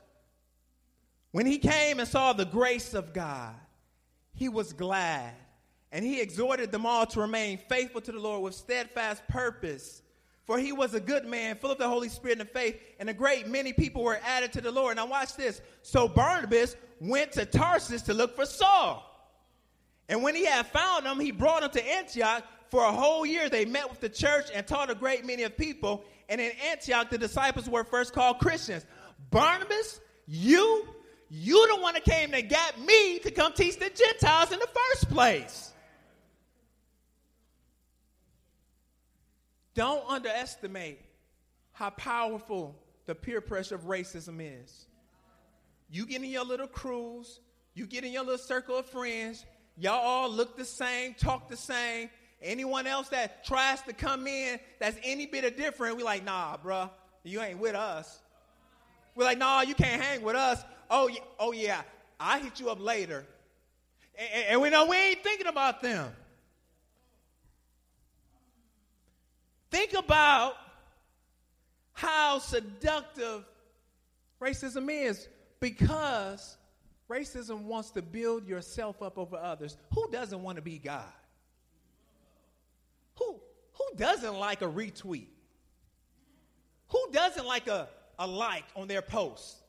When 1.32 1.46
he 1.46 1.58
came 1.58 1.98
and 1.98 2.08
saw 2.08 2.32
the 2.32 2.44
grace 2.44 2.94
of 2.94 3.12
God, 3.12 3.54
he 4.34 4.48
was 4.48 4.72
glad. 4.72 5.34
And 5.90 6.04
he 6.04 6.20
exhorted 6.20 6.72
them 6.72 6.86
all 6.86 7.04
to 7.06 7.20
remain 7.20 7.58
faithful 7.68 8.00
to 8.00 8.12
the 8.12 8.18
Lord 8.18 8.42
with 8.42 8.54
steadfast 8.54 9.26
purpose 9.28 10.02
for 10.44 10.58
he 10.58 10.72
was 10.72 10.94
a 10.94 11.00
good 11.00 11.24
man, 11.24 11.56
full 11.56 11.70
of 11.70 11.78
the 11.78 11.88
Holy 11.88 12.08
Spirit 12.08 12.40
and 12.40 12.50
faith, 12.50 12.78
and 12.98 13.08
a 13.08 13.14
great 13.14 13.46
many 13.46 13.72
people 13.72 14.02
were 14.02 14.18
added 14.26 14.52
to 14.54 14.60
the 14.60 14.72
Lord. 14.72 14.96
Now, 14.96 15.06
watch 15.06 15.36
this. 15.36 15.60
So 15.82 16.08
Barnabas 16.08 16.76
went 17.00 17.32
to 17.32 17.44
Tarsus 17.44 18.02
to 18.02 18.14
look 18.14 18.34
for 18.34 18.44
Saul. 18.44 19.08
And 20.08 20.22
when 20.22 20.34
he 20.34 20.44
had 20.44 20.66
found 20.66 21.06
him, 21.06 21.20
he 21.20 21.30
brought 21.30 21.62
him 21.62 21.70
to 21.70 21.92
Antioch. 21.96 22.44
For 22.70 22.82
a 22.84 22.90
whole 22.90 23.24
year, 23.24 23.48
they 23.48 23.66
met 23.66 23.88
with 23.88 24.00
the 24.00 24.08
church 24.08 24.46
and 24.52 24.66
taught 24.66 24.90
a 24.90 24.94
great 24.94 25.24
many 25.24 25.44
of 25.44 25.56
people. 25.56 26.04
And 26.28 26.40
in 26.40 26.50
Antioch, 26.70 27.10
the 27.10 27.18
disciples 27.18 27.68
were 27.68 27.84
first 27.84 28.12
called 28.12 28.38
Christians. 28.38 28.84
Barnabas, 29.30 30.00
you, 30.26 30.88
one 31.82 31.94
that 31.94 32.04
came 32.04 32.30
that 32.30 32.48
got 32.48 32.80
me 32.80 33.18
to 33.20 33.30
come 33.30 33.52
teach 33.52 33.78
the 33.78 33.90
Gentiles 33.90 34.52
in 34.52 34.58
the 34.58 34.68
first 34.68 35.10
place. 35.10 35.72
Don't 39.74 40.08
underestimate 40.08 41.00
how 41.72 41.90
powerful 41.90 42.76
the 43.06 43.14
peer 43.14 43.40
pressure 43.40 43.74
of 43.74 43.82
racism 43.82 44.38
is. 44.40 44.86
You 45.90 46.06
get 46.06 46.22
in 46.22 46.30
your 46.30 46.44
little 46.44 46.66
crews, 46.66 47.40
you 47.74 47.86
get 47.86 48.04
in 48.04 48.12
your 48.12 48.22
little 48.22 48.38
circle 48.38 48.76
of 48.76 48.86
friends, 48.86 49.44
y'all 49.76 49.94
all 49.94 50.30
look 50.30 50.56
the 50.56 50.64
same, 50.64 51.14
talk 51.14 51.48
the 51.48 51.56
same, 51.56 52.10
anyone 52.40 52.86
else 52.86 53.08
that 53.08 53.44
tries 53.44 53.80
to 53.82 53.92
come 53.92 54.26
in 54.26 54.58
that's 54.78 54.96
any 55.02 55.26
bit 55.26 55.44
of 55.44 55.56
different, 55.56 55.96
we 55.96 56.02
like, 56.02 56.24
nah, 56.24 56.56
bruh, 56.56 56.90
you 57.24 57.40
ain't 57.40 57.58
with 57.58 57.74
us. 57.74 58.20
We're 59.14 59.24
like, 59.24 59.38
nah, 59.38 59.62
you 59.62 59.74
can't 59.74 60.00
hang 60.00 60.22
with 60.22 60.36
us. 60.36 60.62
Oh, 60.94 61.08
yeah, 61.08 61.20
oh 61.40 61.52
yeah, 61.52 61.80
I 62.20 62.38
hit 62.40 62.60
you 62.60 62.68
up 62.68 62.78
later. 62.78 63.24
And, 64.14 64.44
and 64.50 64.60
we 64.60 64.68
know 64.68 64.84
we 64.84 64.96
ain't 64.96 65.24
thinking 65.24 65.46
about 65.46 65.80
them. 65.80 66.12
Think 69.70 69.94
about 69.94 70.54
how 71.94 72.40
seductive 72.40 73.42
racism 74.38 74.90
is 74.90 75.28
because 75.60 76.58
racism 77.08 77.62
wants 77.62 77.90
to 77.92 78.02
build 78.02 78.46
yourself 78.46 79.02
up 79.02 79.16
over 79.16 79.36
others. 79.36 79.78
Who 79.94 80.10
doesn't 80.10 80.42
want 80.42 80.56
to 80.56 80.62
be 80.62 80.76
God? 80.76 81.06
Who, 83.14 83.40
who 83.72 83.96
doesn't 83.96 84.34
like 84.34 84.60
a 84.60 84.68
retweet? 84.68 85.28
Who 86.88 87.02
doesn't 87.12 87.46
like 87.46 87.66
a, 87.66 87.88
a 88.18 88.26
like 88.26 88.64
on 88.76 88.88
their 88.88 89.00
post? 89.00 89.61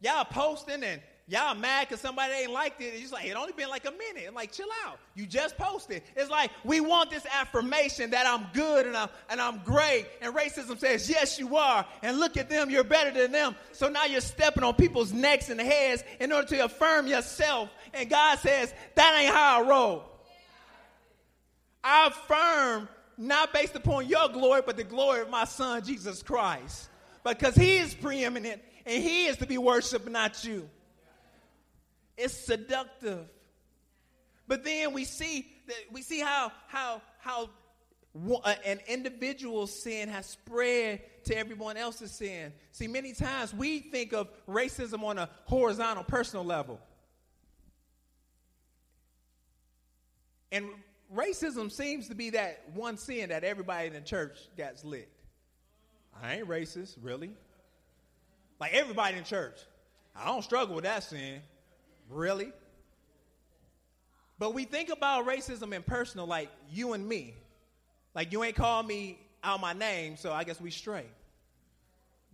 Y'all 0.00 0.24
posting 0.24 0.82
and 0.82 1.00
Y'all 1.30 1.54
mad 1.54 1.86
because 1.86 2.00
somebody 2.00 2.32
ain't 2.32 2.50
liked 2.50 2.80
it. 2.80 2.86
It's 2.86 3.02
just 3.02 3.12
like, 3.12 3.24
it 3.24 3.36
only 3.36 3.52
been 3.52 3.68
like 3.68 3.86
a 3.86 3.92
minute. 3.92 4.24
I'm 4.26 4.34
like, 4.34 4.50
chill 4.50 4.66
out. 4.84 4.98
You 5.14 5.26
just 5.26 5.56
posted. 5.56 6.02
It's 6.16 6.28
like, 6.28 6.50
we 6.64 6.80
want 6.80 7.08
this 7.08 7.24
affirmation 7.32 8.10
that 8.10 8.26
I'm 8.26 8.48
good 8.52 8.84
and 8.84 8.96
I'm, 8.96 9.08
and 9.28 9.40
I'm 9.40 9.58
great. 9.58 10.06
And 10.20 10.34
racism 10.34 10.76
says, 10.76 11.08
yes, 11.08 11.38
you 11.38 11.56
are. 11.56 11.86
And 12.02 12.18
look 12.18 12.36
at 12.36 12.50
them, 12.50 12.68
you're 12.68 12.82
better 12.82 13.12
than 13.12 13.30
them. 13.30 13.54
So 13.70 13.88
now 13.88 14.06
you're 14.06 14.20
stepping 14.20 14.64
on 14.64 14.74
people's 14.74 15.12
necks 15.12 15.50
and 15.50 15.60
heads 15.60 16.02
in 16.18 16.32
order 16.32 16.48
to 16.48 16.64
affirm 16.64 17.06
yourself. 17.06 17.70
And 17.94 18.10
God 18.10 18.40
says, 18.40 18.74
that 18.96 19.16
ain't 19.20 19.32
how 19.32 19.62
I 19.62 19.68
roll. 19.68 20.02
I 21.84 22.08
affirm 22.08 22.88
not 23.16 23.52
based 23.52 23.76
upon 23.76 24.08
your 24.08 24.30
glory, 24.30 24.62
but 24.66 24.76
the 24.76 24.82
glory 24.82 25.20
of 25.20 25.30
my 25.30 25.44
son, 25.44 25.84
Jesus 25.84 26.24
Christ. 26.24 26.88
Because 27.22 27.54
he 27.54 27.76
is 27.76 27.94
preeminent 27.94 28.62
and 28.90 29.04
he 29.04 29.26
is 29.26 29.36
to 29.36 29.46
be 29.46 29.56
worshiped, 29.56 30.08
not 30.08 30.44
you. 30.44 30.68
It's 32.16 32.34
seductive. 32.34 33.24
But 34.48 34.64
then 34.64 34.92
we 34.92 35.04
see 35.04 35.46
that 35.68 35.76
we 35.92 36.02
see 36.02 36.18
how 36.18 36.50
how 36.66 37.00
how 37.20 37.50
uh, 38.42 38.54
an 38.66 38.80
individual's 38.88 39.80
sin 39.80 40.08
has 40.08 40.26
spread 40.26 41.02
to 41.26 41.38
everyone 41.38 41.76
else's 41.76 42.10
sin. 42.10 42.52
See, 42.72 42.88
many 42.88 43.12
times 43.12 43.54
we 43.54 43.78
think 43.78 44.12
of 44.12 44.28
racism 44.48 45.04
on 45.04 45.18
a 45.18 45.30
horizontal, 45.44 46.02
personal 46.02 46.44
level. 46.44 46.80
And 50.50 50.68
racism 51.14 51.70
seems 51.70 52.08
to 52.08 52.16
be 52.16 52.30
that 52.30 52.64
one 52.74 52.96
sin 52.96 53.28
that 53.28 53.44
everybody 53.44 53.86
in 53.86 53.92
the 53.92 54.00
church 54.00 54.36
gets 54.56 54.84
licked. 54.84 55.22
I 56.20 56.38
ain't 56.38 56.48
racist, 56.48 56.96
really. 57.00 57.30
Like 58.60 58.74
everybody 58.74 59.16
in 59.16 59.24
church. 59.24 59.58
I 60.14 60.26
don't 60.26 60.42
struggle 60.42 60.74
with 60.74 60.84
that 60.84 61.02
sin. 61.02 61.40
Really? 62.10 62.52
But 64.38 64.54
we 64.54 64.64
think 64.64 64.90
about 64.90 65.26
racism 65.26 65.72
in 65.72 65.82
personal, 65.82 66.26
like 66.26 66.50
you 66.70 66.92
and 66.92 67.06
me. 67.06 67.34
Like 68.14 68.32
you 68.32 68.44
ain't 68.44 68.56
called 68.56 68.86
me 68.86 69.18
out 69.42 69.60
my 69.60 69.72
name, 69.72 70.16
so 70.16 70.32
I 70.32 70.44
guess 70.44 70.60
we 70.60 70.70
straight. 70.70 71.10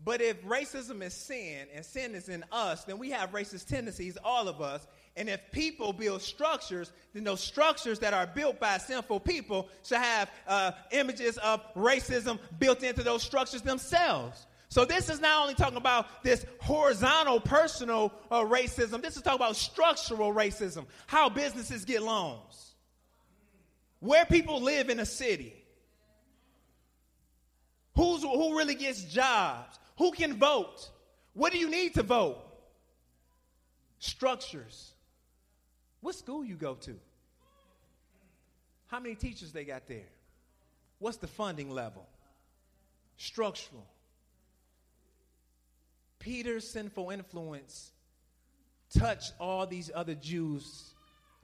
But 0.05 0.21
if 0.21 0.43
racism 0.45 1.03
is 1.03 1.15
sin 1.15 1.67
and 1.75 1.85
sin 1.85 2.15
is 2.15 2.29
in 2.29 2.45
us, 2.53 2.85
then 2.85 2.99
we 2.99 3.11
have 3.11 3.33
racist 3.33 3.67
tendencies, 3.67 4.19
all 4.23 4.49
of 4.49 4.61
us. 4.61 4.87
And 5.17 5.29
if 5.29 5.41
people 5.51 5.93
build 5.93 6.21
structures, 6.21 6.93
then 7.15 7.25
those 7.25 7.41
structures 7.41 7.99
that 8.01 8.13
are 8.13 8.27
built 8.27 8.61
by 8.61 8.77
sinful 8.79 9.21
people 9.21 9.69
should 9.83 9.99
have 9.99 10.31
uh, 10.47 10.73
images 10.91 11.39
of 11.39 11.63
racism 11.75 12.39
built 12.59 12.83
into 12.83 13.03
those 13.03 13.23
structures 13.23 13.63
themselves. 13.63 14.47
So 14.77 14.85
this 14.85 15.09
is 15.09 15.23
not 15.23 15.41
only 15.41 15.55
talking 15.55 15.79
about 15.79 16.23
this 16.23 16.45
horizontal 16.61 17.41
personal 17.41 18.13
uh, 18.31 18.43
racism, 18.43 19.01
this 19.01 19.17
is 19.17 19.23
talking 19.23 19.41
about 19.41 19.57
structural 19.57 20.35
racism, 20.35 20.85
how 21.07 21.31
businesses 21.31 21.87
get 21.87 22.03
loans, 22.03 22.75
where 24.01 24.27
people 24.27 24.61
live 24.61 24.91
in 24.91 25.01
a 25.01 25.07
city, 25.07 25.55
who's, 27.95 28.21
who 28.21 28.55
really 28.55 28.75
gets 28.75 29.03
jobs, 29.05 29.79
who 29.97 30.13
can 30.13 30.35
vote, 30.35 30.91
what 31.33 31.55
do 31.55 31.59
you 31.59 31.71
need 31.71 31.95
to 31.95 32.03
vote? 32.03 32.37
Structures. 33.99 34.93
What 36.03 36.17
school 36.17 36.45
you 36.45 36.55
go 36.55 36.75
to? 36.75 37.01
How 38.89 39.01
many 39.01 39.15
teachers 39.15 39.53
they 39.53 39.65
got 39.65 39.89
there? 39.89 40.11
What's 40.99 41.17
the 41.17 41.29
funding 41.29 41.71
level? 41.71 42.07
Structural. 43.17 43.87
Peter's 46.27 46.69
sinful 46.69 47.11
influence 47.11 47.93
touched 48.99 49.33
all 49.39 49.65
these 49.65 49.93
other 49.95 50.17
Jews. 50.17 50.93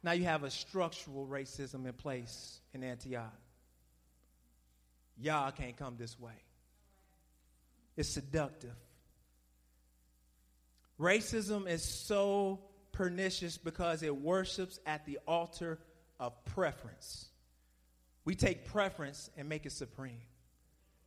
Now 0.02 0.10
you 0.10 0.24
have 0.24 0.42
a 0.42 0.50
structural 0.50 1.24
racism 1.24 1.86
in 1.86 1.92
place 1.92 2.60
in 2.74 2.82
Antioch. 2.82 3.32
Y'all 5.20 5.52
can't 5.52 5.76
come 5.76 5.94
this 5.96 6.18
way. 6.18 6.32
It's 7.96 8.08
seductive. 8.08 8.74
Racism 10.98 11.68
is 11.68 11.84
so 11.84 12.58
pernicious 12.90 13.58
because 13.58 14.02
it 14.02 14.16
worships 14.16 14.80
at 14.84 15.06
the 15.06 15.20
altar 15.28 15.78
of 16.18 16.44
preference. 16.44 17.28
We 18.24 18.34
take 18.34 18.64
preference 18.64 19.30
and 19.36 19.48
make 19.48 19.64
it 19.64 19.70
supreme. 19.70 20.26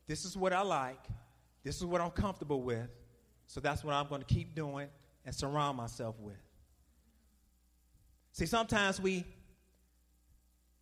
This 0.07 0.23
is 0.23 0.37
what 0.37 0.53
I 0.53 0.61
like. 0.61 1.03
This 1.65 1.75
is 1.75 1.83
what 1.83 1.99
I'm 1.99 2.11
comfortable 2.11 2.61
with. 2.61 2.89
So 3.47 3.59
that's 3.59 3.83
what 3.83 3.93
I'm 3.93 4.07
going 4.07 4.21
to 4.21 4.33
keep 4.33 4.55
doing 4.55 4.87
and 5.25 5.33
surround 5.33 5.77
myself 5.77 6.15
with. 6.19 6.35
See, 8.31 8.45
sometimes 8.45 8.99
we 8.99 9.25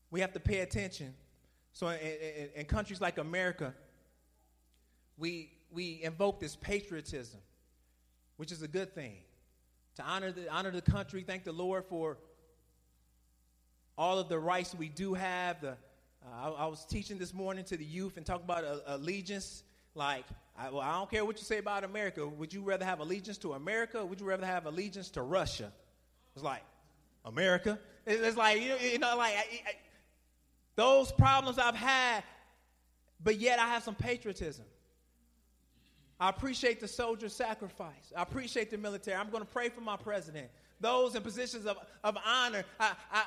we 0.09 0.21
have 0.21 0.33
to 0.33 0.39
pay 0.39 0.59
attention. 0.59 1.13
So 1.71 1.87
in, 1.87 1.97
in, 1.97 2.49
in 2.55 2.65
countries 2.65 3.01
like 3.01 3.17
America, 3.17 3.73
we 5.17 5.51
we 5.71 6.01
invoke 6.03 6.39
this 6.39 6.55
patriotism, 6.55 7.39
which 8.37 8.51
is 8.51 8.61
a 8.61 8.67
good 8.67 8.93
thing. 8.93 9.17
To 9.95 10.03
honor 10.03 10.31
the 10.31 10.51
honor 10.51 10.71
the 10.71 10.81
country, 10.81 11.23
thank 11.23 11.43
the 11.43 11.51
Lord 11.51 11.85
for 11.85 12.17
all 13.97 14.19
of 14.19 14.29
the 14.29 14.39
rights 14.39 14.73
we 14.73 14.89
do 14.89 15.13
have. 15.13 15.61
The 15.61 15.71
uh, 15.71 15.75
I, 16.35 16.49
I, 16.49 16.67
was 16.67 16.85
teaching 16.85 17.17
this 17.17 17.33
morning 17.33 17.65
to 17.65 17.77
the 17.77 17.83
youth 17.83 18.17
and 18.17 18.25
talking 18.25 18.45
about 18.45 18.63
uh, 18.63 18.79
allegiance 18.87 19.63
like, 19.95 20.25
I, 20.57 20.69
well, 20.69 20.81
I 20.81 20.93
don't 20.93 21.09
care 21.09 21.25
what 21.25 21.37
you 21.37 21.43
say 21.43 21.57
about 21.57 21.83
America. 21.83 22.27
Would 22.27 22.53
you 22.53 22.61
rather 22.61 22.85
have 22.85 22.99
allegiance 22.99 23.37
to 23.39 23.53
America 23.53 23.99
or 23.99 24.05
would 24.05 24.19
you 24.19 24.25
rather 24.25 24.45
have 24.45 24.65
allegiance 24.65 25.09
to 25.11 25.21
Russia? 25.21 25.71
It's 26.35 26.43
like, 26.43 26.63
America. 27.25 27.79
It's 28.05 28.37
like, 28.37 28.61
you 28.61 28.69
know, 28.69 28.77
you 28.77 28.99
know 28.99 29.17
like, 29.17 29.33
I, 29.35 29.39
I, 29.39 29.73
those 30.75 31.11
problems 31.11 31.57
I've 31.57 31.75
had, 31.75 32.23
but 33.23 33.39
yet 33.39 33.59
I 33.59 33.67
have 33.67 33.83
some 33.83 33.95
patriotism. 33.95 34.65
I 36.19 36.29
appreciate 36.29 36.79
the 36.79 36.87
soldier 36.87 37.29
sacrifice. 37.29 38.13
I 38.15 38.21
appreciate 38.21 38.71
the 38.71 38.77
military. 38.77 39.17
I'm 39.17 39.29
going 39.29 39.43
to 39.43 39.49
pray 39.49 39.69
for 39.69 39.81
my 39.81 39.97
president. 39.97 40.47
Those 40.79 41.15
in 41.15 41.21
positions 41.21 41.65
of, 41.65 41.77
of 42.03 42.17
honor, 42.25 42.63
I, 42.79 42.91
I, 43.11 43.23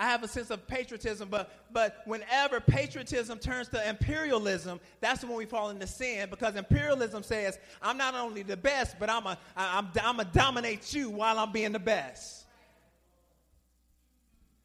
I 0.00 0.04
have 0.04 0.22
a 0.22 0.28
sense 0.28 0.50
of 0.50 0.66
patriotism, 0.66 1.28
but, 1.28 1.52
but 1.70 1.98
whenever 2.06 2.58
patriotism 2.58 3.38
turns 3.38 3.68
to 3.68 3.86
imperialism, 3.86 4.80
that's 5.02 5.22
when 5.22 5.36
we 5.36 5.44
fall 5.44 5.68
into 5.68 5.86
sin 5.86 6.30
because 6.30 6.56
imperialism 6.56 7.22
says, 7.22 7.58
I'm 7.82 7.98
not 7.98 8.14
only 8.14 8.42
the 8.42 8.56
best, 8.56 8.96
but 8.98 9.10
I'm 9.10 9.26
a, 9.26 9.36
I'm, 9.54 9.88
I'm 10.02 10.18
a 10.18 10.24
dominate 10.24 10.94
you 10.94 11.10
while 11.10 11.38
I'm 11.38 11.52
being 11.52 11.72
the 11.72 11.78
best. 11.78 12.46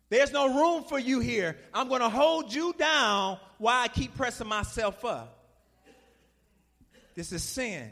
There's 0.07 0.31
no 0.31 0.47
room 0.55 0.85
for 0.85 0.97
you 0.97 1.19
here. 1.19 1.57
I'm 1.73 1.89
going 1.89 2.01
to 2.01 2.07
hold 2.07 2.53
you 2.53 2.73
down 2.77 3.37
while 3.57 3.83
I 3.83 3.89
keep 3.89 4.15
pressing 4.15 4.47
myself 4.47 5.03
up. 5.03 5.37
This 7.13 7.33
is 7.33 7.43
sin. 7.43 7.91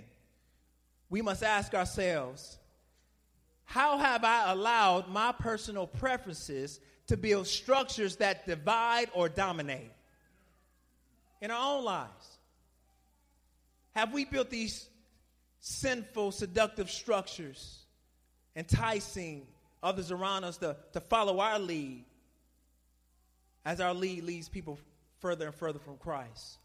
We 1.09 1.21
must 1.21 1.43
ask 1.43 1.73
ourselves, 1.73 2.57
how 3.65 3.97
have 3.97 4.23
I 4.23 4.53
allowed 4.53 5.09
my 5.09 5.33
personal 5.33 5.87
preferences 5.87 6.79
to 7.07 7.17
build 7.17 7.47
structures 7.47 8.17
that 8.17 8.45
divide 8.45 9.09
or 9.13 9.29
dominate 9.29 9.91
in 11.41 11.51
our 11.51 11.77
own 11.77 11.83
lives? 11.83 12.37
Have 13.95 14.13
we 14.13 14.25
built 14.25 14.49
these 14.49 14.87
sinful, 15.59 16.31
seductive 16.31 16.89
structures, 16.89 17.79
enticing 18.55 19.45
others 19.81 20.11
around 20.11 20.43
us 20.43 20.57
to, 20.57 20.75
to 20.93 20.99
follow 20.99 21.39
our 21.39 21.59
lead 21.59 22.05
as 23.65 23.79
our 23.79 23.93
lead 23.93 24.23
leads 24.23 24.49
people 24.49 24.79
further 25.19 25.45
and 25.47 25.55
further 25.55 25.79
from 25.79 25.97
Christ? 25.97 26.57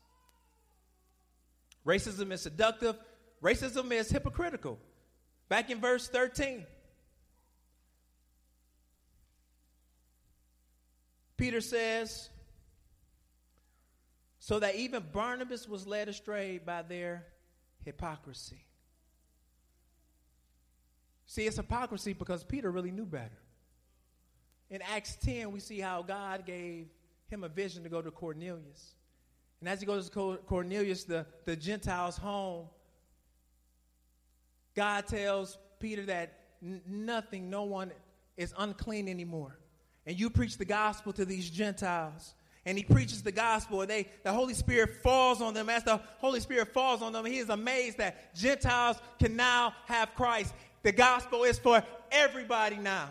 Racism 1.86 2.32
is 2.32 2.42
seductive, 2.42 2.96
racism 3.42 3.92
is 3.92 4.10
hypocritical. 4.10 4.78
Back 5.48 5.70
in 5.70 5.80
verse 5.80 6.08
13. 6.08 6.66
Peter 11.38 11.60
says, 11.62 12.28
So 14.40 14.58
that 14.58 14.74
even 14.74 15.02
Barnabas 15.12 15.66
was 15.66 15.86
led 15.86 16.08
astray 16.08 16.58
by 16.58 16.82
their 16.82 17.24
hypocrisy. 17.84 18.64
See, 21.26 21.46
it's 21.46 21.56
hypocrisy 21.56 22.12
because 22.12 22.42
Peter 22.42 22.70
really 22.70 22.90
knew 22.90 23.06
better. 23.06 23.38
In 24.68 24.82
Acts 24.82 25.16
10, 25.24 25.52
we 25.52 25.60
see 25.60 25.78
how 25.78 26.02
God 26.02 26.44
gave 26.44 26.88
him 27.28 27.44
a 27.44 27.48
vision 27.48 27.82
to 27.84 27.88
go 27.88 28.02
to 28.02 28.10
Cornelius. 28.10 28.94
And 29.60 29.68
as 29.68 29.80
he 29.80 29.86
goes 29.86 30.10
to 30.10 30.38
Cornelius, 30.46 31.04
the, 31.04 31.24
the 31.44 31.56
Gentiles' 31.56 32.16
home, 32.16 32.66
God 34.74 35.06
tells 35.06 35.58
Peter 35.80 36.04
that 36.06 36.38
nothing, 36.60 37.50
no 37.50 37.62
one 37.62 37.92
is 38.36 38.52
unclean 38.58 39.08
anymore. 39.08 39.57
And 40.08 40.18
you 40.18 40.30
preach 40.30 40.56
the 40.56 40.64
gospel 40.64 41.12
to 41.12 41.26
these 41.26 41.50
Gentiles. 41.50 42.34
And 42.64 42.78
he 42.78 42.82
preaches 42.82 43.22
the 43.22 43.30
gospel, 43.30 43.82
and 43.82 43.90
they, 43.90 44.08
the 44.24 44.32
Holy 44.32 44.54
Spirit 44.54 45.02
falls 45.02 45.42
on 45.42 45.52
them. 45.52 45.68
As 45.68 45.84
the 45.84 46.00
Holy 46.16 46.40
Spirit 46.40 46.72
falls 46.72 47.02
on 47.02 47.12
them, 47.12 47.26
he 47.26 47.36
is 47.36 47.50
amazed 47.50 47.98
that 47.98 48.34
Gentiles 48.34 48.96
can 49.18 49.36
now 49.36 49.74
have 49.84 50.14
Christ. 50.14 50.54
The 50.82 50.92
gospel 50.92 51.44
is 51.44 51.58
for 51.58 51.82
everybody 52.10 52.76
now. 52.76 53.10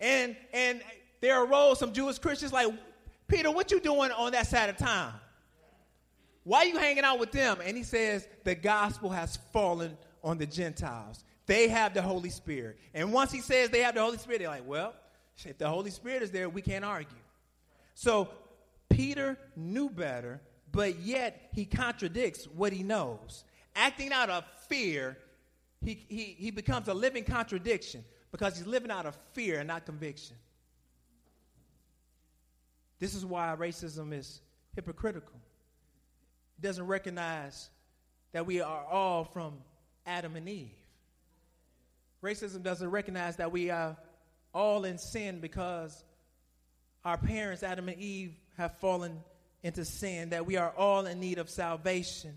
And, 0.00 0.36
and 0.52 0.82
there 1.22 1.42
arose 1.42 1.78
some 1.78 1.94
Jewish 1.94 2.18
Christians 2.18 2.52
like, 2.52 2.74
Peter, 3.26 3.50
what 3.50 3.70
you 3.70 3.80
doing 3.80 4.10
on 4.10 4.32
that 4.32 4.46
side 4.46 4.68
of 4.68 4.76
town? 4.76 5.14
Why 6.44 6.58
are 6.58 6.66
you 6.66 6.76
hanging 6.76 7.04
out 7.04 7.18
with 7.18 7.32
them? 7.32 7.58
And 7.64 7.74
he 7.74 7.82
says, 7.82 8.28
the 8.44 8.54
gospel 8.54 9.08
has 9.08 9.38
fallen 9.54 9.96
on 10.22 10.36
the 10.36 10.46
Gentiles. 10.46 11.24
They 11.46 11.68
have 11.68 11.94
the 11.94 12.02
Holy 12.02 12.30
Spirit. 12.30 12.78
And 12.92 13.14
once 13.14 13.32
he 13.32 13.40
says 13.40 13.70
they 13.70 13.80
have 13.80 13.94
the 13.94 14.02
Holy 14.02 14.18
Spirit, 14.18 14.40
they're 14.40 14.48
like, 14.48 14.68
well, 14.68 14.92
if 15.44 15.58
the 15.58 15.68
Holy 15.68 15.90
Spirit 15.90 16.22
is 16.22 16.30
there, 16.30 16.48
we 16.48 16.62
can't 16.62 16.84
argue. 16.84 17.16
So 17.94 18.28
Peter 18.88 19.38
knew 19.56 19.88
better, 19.88 20.40
but 20.72 20.98
yet 20.98 21.48
he 21.52 21.64
contradicts 21.64 22.46
what 22.46 22.72
he 22.72 22.82
knows. 22.82 23.44
Acting 23.76 24.12
out 24.12 24.30
of 24.30 24.44
fear, 24.68 25.16
he, 25.84 26.04
he, 26.08 26.36
he 26.38 26.50
becomes 26.50 26.88
a 26.88 26.94
living 26.94 27.24
contradiction 27.24 28.04
because 28.32 28.56
he's 28.56 28.66
living 28.66 28.90
out 28.90 29.06
of 29.06 29.16
fear 29.32 29.58
and 29.58 29.68
not 29.68 29.86
conviction. 29.86 30.36
This 32.98 33.14
is 33.14 33.24
why 33.24 33.54
racism 33.56 34.12
is 34.12 34.40
hypocritical. 34.74 35.40
It 36.58 36.62
doesn't 36.62 36.86
recognize 36.86 37.70
that 38.32 38.44
we 38.44 38.60
are 38.60 38.84
all 38.84 39.24
from 39.24 39.58
Adam 40.04 40.34
and 40.36 40.48
Eve. 40.48 40.70
Racism 42.22 42.62
doesn't 42.62 42.90
recognize 42.90 43.36
that 43.36 43.52
we 43.52 43.70
are 43.70 43.96
all 44.52 44.84
in 44.84 44.98
sin 44.98 45.40
because 45.40 46.04
our 47.04 47.18
parents, 47.18 47.62
Adam 47.62 47.88
and 47.88 47.98
Eve, 47.98 48.34
have 48.56 48.76
fallen 48.78 49.22
into 49.62 49.84
sin, 49.84 50.30
that 50.30 50.46
we 50.46 50.56
are 50.56 50.72
all 50.76 51.06
in 51.06 51.20
need 51.20 51.38
of 51.38 51.48
salvation. 51.48 52.34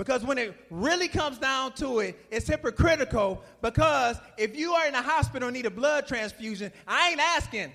Because 0.00 0.24
when 0.24 0.38
it 0.38 0.56
really 0.70 1.08
comes 1.08 1.38
down 1.38 1.72
to 1.74 1.98
it, 1.98 2.18
it's 2.30 2.46
hypocritical 2.46 3.42
because 3.60 4.18
if 4.38 4.56
you 4.56 4.72
are 4.72 4.88
in 4.88 4.94
a 4.94 5.02
hospital 5.02 5.48
and 5.48 5.54
need 5.54 5.66
a 5.66 5.70
blood 5.70 6.06
transfusion, 6.06 6.72
I 6.88 7.10
ain't 7.10 7.20
asking 7.20 7.72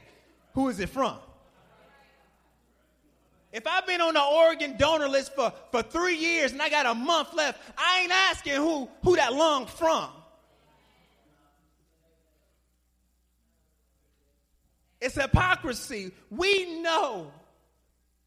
who 0.53 0.69
is 0.69 0.79
it 0.79 0.89
from. 0.89 1.17
If 3.53 3.67
I've 3.67 3.85
been 3.85 4.01
on 4.01 4.15
the 4.15 4.23
organ 4.23 4.75
donor 4.75 5.07
list 5.07 5.35
for, 5.35 5.53
for 5.71 5.83
three 5.83 6.17
years 6.17 6.51
and 6.51 6.61
I 6.61 6.69
got 6.69 6.87
a 6.87 6.95
month 6.95 7.33
left, 7.33 7.61
I 7.77 8.01
ain't 8.01 8.11
asking 8.11 8.55
who, 8.55 8.89
who 9.03 9.15
that 9.17 9.31
lung 9.31 9.67
from. 9.67 10.09
It's 15.05 15.13
hypocrisy. 15.13 16.11
We 16.31 16.81
know 16.81 17.31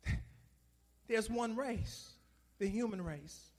there's 1.08 1.28
one 1.28 1.56
race, 1.56 2.08
the 2.60 2.68
human 2.68 3.02
race. 3.02 3.50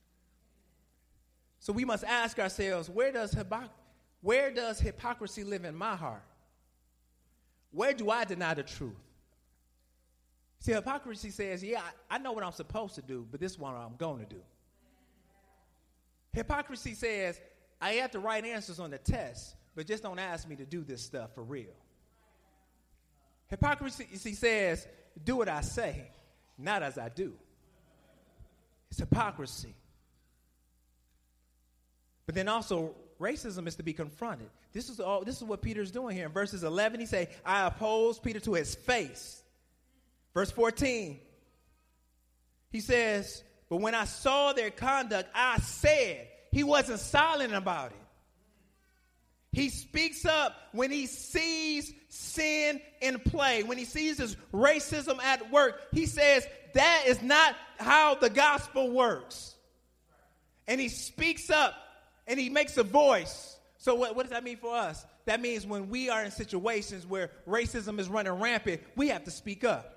So 1.59 1.73
we 1.73 1.83
must 1.83 2.05
ask 2.05 2.39
ourselves 2.39 2.89
where 2.89 3.11
does, 3.11 3.35
hypoc- 3.35 3.71
where 4.21 4.51
does 4.51 4.79
hypocrisy 4.79 5.43
live 5.43 5.65
in 5.65 5.75
my 5.75 5.97
heart? 5.97 6.23
Where 7.71 7.91
do 7.91 8.09
I 8.09 8.23
deny 8.23 8.53
the 8.53 8.63
truth? 8.63 8.93
See, 10.61 10.71
hypocrisy 10.71 11.29
says, 11.29 11.61
yeah, 11.61 11.81
I, 12.09 12.19
know 12.19 12.31
what 12.31 12.45
I'm 12.45 12.53
supposed 12.53 12.95
to 12.95 13.01
do, 13.01 13.27
but 13.29 13.41
this 13.41 13.51
is 13.51 13.59
what 13.59 13.73
I'm 13.73 13.97
going 13.97 14.19
to 14.19 14.33
do. 14.33 14.41
Hypocrisy 16.31 16.93
says, 16.93 17.41
I 17.81 17.95
have 17.95 18.13
the 18.13 18.19
right 18.19 18.45
answers 18.45 18.79
on 18.79 18.91
the 18.91 18.97
test, 18.97 19.57
but 19.75 19.87
just 19.87 20.03
don't 20.03 20.19
ask 20.19 20.47
me 20.47 20.55
to 20.55 20.65
do 20.65 20.85
this 20.85 21.01
stuff 21.01 21.35
for 21.35 21.43
real. 21.43 21.75
Hypocrisy 23.49 24.07
he 24.11 24.33
says, 24.33 24.87
do 25.23 25.37
what 25.37 25.49
I 25.49 25.61
say, 25.61 26.09
not 26.57 26.83
as 26.83 26.97
I 26.97 27.09
do. 27.09 27.33
It's 28.91 28.99
hypocrisy. 28.99 29.73
But 32.25 32.35
then 32.35 32.47
also, 32.47 32.95
racism 33.19 33.67
is 33.67 33.75
to 33.75 33.83
be 33.83 33.93
confronted. 33.93 34.49
This 34.71 34.89
is, 34.89 34.99
all, 34.99 35.23
this 35.23 35.37
is 35.37 35.43
what 35.43 35.61
Peter's 35.61 35.91
doing 35.91 36.15
here. 36.15 36.27
In 36.27 36.31
verses 36.31 36.63
11, 36.63 36.99
he 36.99 37.05
say, 37.05 37.29
I 37.43 37.65
oppose 37.65 38.19
Peter 38.19 38.39
to 38.41 38.53
his 38.53 38.75
face. 38.75 39.41
Verse 40.33 40.51
14, 40.51 41.19
he 42.71 42.79
says, 42.81 43.43
But 43.67 43.77
when 43.77 43.95
I 43.95 44.05
saw 44.05 44.53
their 44.53 44.69
conduct, 44.69 45.29
I 45.33 45.57
said, 45.57 46.27
he 46.51 46.63
wasn't 46.63 46.99
silent 46.99 47.53
about 47.53 47.91
it. 47.91 47.97
He 49.51 49.69
speaks 49.69 50.25
up 50.25 50.55
when 50.73 50.91
he 50.91 51.07
sees 51.07 51.91
sin 52.09 52.79
in 53.01 53.19
play, 53.19 53.63
when 53.63 53.77
he 53.77 53.85
sees 53.85 54.17
this 54.17 54.35
racism 54.53 55.19
at 55.21 55.51
work. 55.51 55.81
He 55.91 56.05
says, 56.05 56.47
That 56.73 57.03
is 57.07 57.21
not 57.21 57.55
how 57.77 58.15
the 58.15 58.29
gospel 58.29 58.91
works. 58.91 59.55
And 60.67 60.79
he 60.79 60.87
speaks 60.87 61.49
up 61.49 61.73
and 62.27 62.39
he 62.39 62.49
makes 62.49 62.77
a 62.77 62.83
voice. 62.83 63.57
So, 63.79 63.95
what, 63.95 64.15
what 64.15 64.23
does 64.23 64.31
that 64.31 64.43
mean 64.43 64.57
for 64.57 64.75
us? 64.75 65.03
That 65.25 65.41
means 65.41 65.65
when 65.65 65.89
we 65.89 66.09
are 66.09 66.23
in 66.23 66.31
situations 66.31 67.07
where 67.07 67.31
racism 67.47 67.99
is 67.99 68.07
running 68.07 68.33
rampant, 68.33 68.81
we 68.95 69.07
have 69.07 69.23
to 69.23 69.31
speak 69.31 69.63
up. 69.63 69.95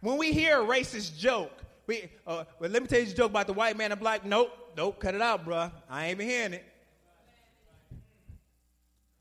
When 0.00 0.18
we 0.18 0.32
hear 0.32 0.60
a 0.60 0.64
racist 0.64 1.18
joke, 1.18 1.50
we, 1.88 2.10
uh, 2.26 2.44
well, 2.60 2.70
let 2.70 2.82
me 2.82 2.86
tell 2.86 3.00
you 3.00 3.06
a 3.06 3.14
joke 3.14 3.30
about 3.30 3.46
the 3.48 3.52
white 3.54 3.76
man 3.76 3.90
and 3.90 4.00
black. 4.00 4.24
Nope, 4.24 4.50
nope, 4.76 5.00
cut 5.00 5.14
it 5.14 5.22
out, 5.22 5.44
bruh. 5.44 5.72
I 5.90 6.06
ain't 6.06 6.20
even 6.20 6.28
hearing 6.28 6.52
it. 6.52 6.64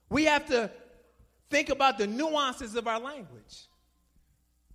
We 0.09 0.25
have 0.25 0.45
to 0.47 0.71
think 1.49 1.69
about 1.69 1.97
the 1.97 2.07
nuances 2.07 2.75
of 2.75 2.87
our 2.87 2.99
language. 2.99 3.65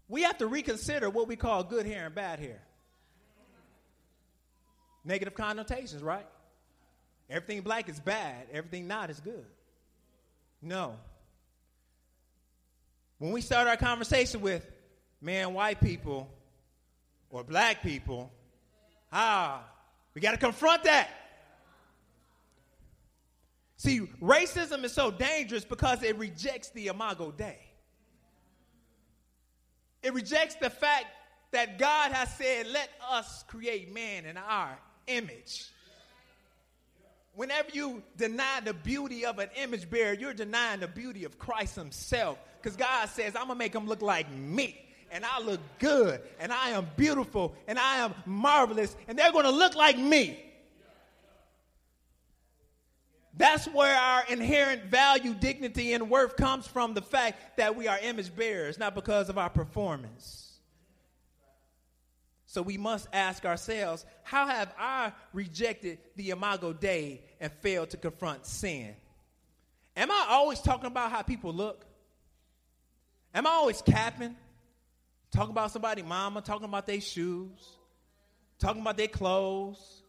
We 0.09 0.23
have 0.23 0.39
to 0.39 0.47
reconsider 0.47 1.09
what 1.09 1.29
we 1.29 1.37
call 1.37 1.65
good 1.65 1.87
hair 1.87 2.07
and 2.07 2.15
bad 2.15 2.39
hair. 2.39 2.61
Negative 5.05 5.35
connotations, 5.35 6.03
right? 6.03 6.27
Everything 7.31 7.63
black 7.63 7.89
is 7.89 7.99
bad, 7.99 8.47
everything 8.53 8.87
not 8.87 9.11
is 9.11 9.21
good. 9.21 9.47
No. 10.61 10.97
When 13.19 13.33
we 13.33 13.41
start 13.41 13.69
our 13.69 13.77
conversation 13.77 14.41
with, 14.41 14.67
man, 15.21 15.55
white 15.55 15.81
people 15.81 16.29
or 17.31 17.43
black 17.43 17.83
people, 17.83 18.31
ah, 19.13 19.63
we 20.15 20.21
got 20.21 20.33
to 20.33 20.37
confront 20.37 20.85
that. 20.85 21.09
See, 23.83 24.01
racism 24.23 24.85
is 24.85 24.93
so 24.93 25.11
dangerous 25.11 25.65
because 25.65 26.03
it 26.03 26.17
rejects 26.17 26.71
the 26.71 26.87
imago 26.87 27.33
Dei. 27.33 27.59
It 30.03 30.15
rejects 30.15 30.55
the 30.57 30.71
fact 30.71 31.07
that 31.51 31.79
God 31.79 32.13
has 32.13 32.33
said, 32.37 32.67
let 32.69 32.91
us 33.11 33.45
create 33.49 33.93
man 33.93 34.25
in 34.25 34.37
our 34.37 34.79
image 35.07 35.73
whenever 37.35 37.69
you 37.73 38.03
deny 38.17 38.61
the 38.65 38.75
beauty 38.75 39.25
of 39.25 39.39
an 39.39 39.49
image 39.57 39.89
bearer, 39.89 40.15
you're 40.15 40.35
denying 40.35 40.81
the 40.81 40.89
beauty 40.89 41.25
of 41.25 41.39
Christ 41.39 41.77
Himself. 41.77 42.39
Because 42.61 42.77
God 42.77 43.09
says, 43.09 43.35
I'm 43.35 43.47
going 43.47 43.57
to 43.57 43.59
make 43.59 43.75
him 43.75 43.87
look 43.87 44.03
like 44.03 44.31
me. 44.31 44.79
And 45.11 45.25
I 45.25 45.41
look 45.41 45.61
good. 45.79 46.21
And 46.39 46.53
I 46.53 46.71
am 46.71 46.87
beautiful. 46.97 47.55
And 47.67 47.79
I 47.79 47.99
am 47.99 48.15
marvelous. 48.25 48.97
And 49.09 49.19
they're 49.19 49.33
going 49.33 49.45
to 49.45 49.51
look 49.51 49.75
like 49.75 49.99
me. 49.99 50.39
That's 53.35 53.67
where 53.67 53.97
our 53.97 54.25
inherent 54.29 54.85
value, 54.85 55.35
dignity, 55.35 55.95
and 55.95 56.11
worth 56.11 56.37
comes 56.37 56.67
from 56.67 56.95
the 56.95 57.01
fact 57.01 57.57
that 57.57 57.77
we 57.77 57.89
are 57.89 57.99
image 57.99 58.35
bearers, 58.35 58.79
not 58.79 58.95
because 58.95 59.29
of 59.31 59.39
our 59.39 59.49
performance. 59.49 60.53
So 62.45 62.61
we 62.61 62.77
must 62.77 63.09
ask 63.15 63.47
ourselves 63.47 64.05
how 64.23 64.47
have 64.47 64.75
I 64.79 65.13
rejected 65.33 65.99
the 66.17 66.31
Imago 66.31 66.75
Dei 66.75 67.23
and 67.41 67.51
failed 67.51 67.91
to 67.91 67.97
confront 67.97 68.45
sin? 68.45 68.95
Am 69.97 70.11
I 70.11 70.27
always 70.29 70.61
talking 70.61 70.87
about 70.87 71.11
how 71.11 71.23
people 71.23 71.55
look? 71.55 71.87
Am 73.35 73.47
I 73.47 73.51
always 73.51 73.81
capping? 73.81 74.37
Talking 75.31 75.53
about 75.53 75.71
somebody, 75.71 76.03
mama, 76.03 76.43
talking 76.43 76.67
about 76.67 76.87
their 76.87 77.01
shoes, 77.01 77.79
talking 78.59 78.83
about 78.83 78.99
their 78.99 79.09
clothes? 79.09 80.02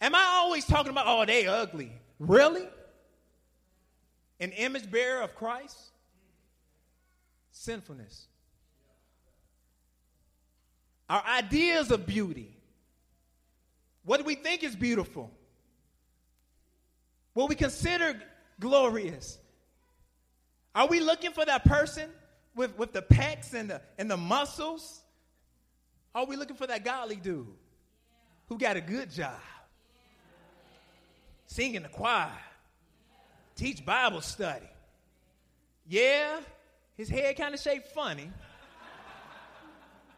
Am 0.00 0.14
I 0.14 0.24
always 0.34 0.64
talking 0.64 0.90
about, 0.90 1.06
oh, 1.06 1.24
they 1.24 1.46
ugly? 1.46 1.92
Really? 2.18 2.68
An 4.40 4.52
image 4.52 4.90
bearer 4.90 5.22
of 5.22 5.34
Christ? 5.34 5.76
Sinfulness. 7.50 8.28
our 11.08 11.22
ideas 11.24 11.90
of 11.90 12.06
beauty. 12.06 12.54
What 14.04 14.18
do 14.18 14.24
we 14.24 14.34
think 14.34 14.62
is 14.62 14.76
beautiful? 14.76 15.30
What 17.34 17.48
we 17.48 17.54
consider 17.54 18.20
glorious. 18.60 19.38
Are 20.74 20.86
we 20.86 21.00
looking 21.00 21.32
for 21.32 21.44
that 21.44 21.64
person 21.64 22.10
with, 22.54 22.76
with 22.78 22.92
the 22.92 23.02
pecs 23.02 23.54
and 23.54 23.70
the, 23.70 23.80
and 23.98 24.10
the 24.10 24.16
muscles? 24.16 25.02
Are 26.14 26.24
we 26.24 26.36
looking 26.36 26.56
for 26.56 26.66
that 26.66 26.84
godly 26.84 27.16
dude 27.16 27.46
who 28.48 28.58
got 28.58 28.76
a 28.76 28.80
good 28.80 29.10
job? 29.10 29.40
Sing 31.48 31.74
in 31.74 31.82
the 31.82 31.88
choir, 31.88 32.30
teach 33.56 33.84
Bible 33.84 34.20
study. 34.20 34.68
Yeah, 35.88 36.40
his 36.94 37.08
head 37.08 37.36
kind 37.38 37.54
of 37.54 37.60
shaped 37.60 37.88
funny. 37.88 38.30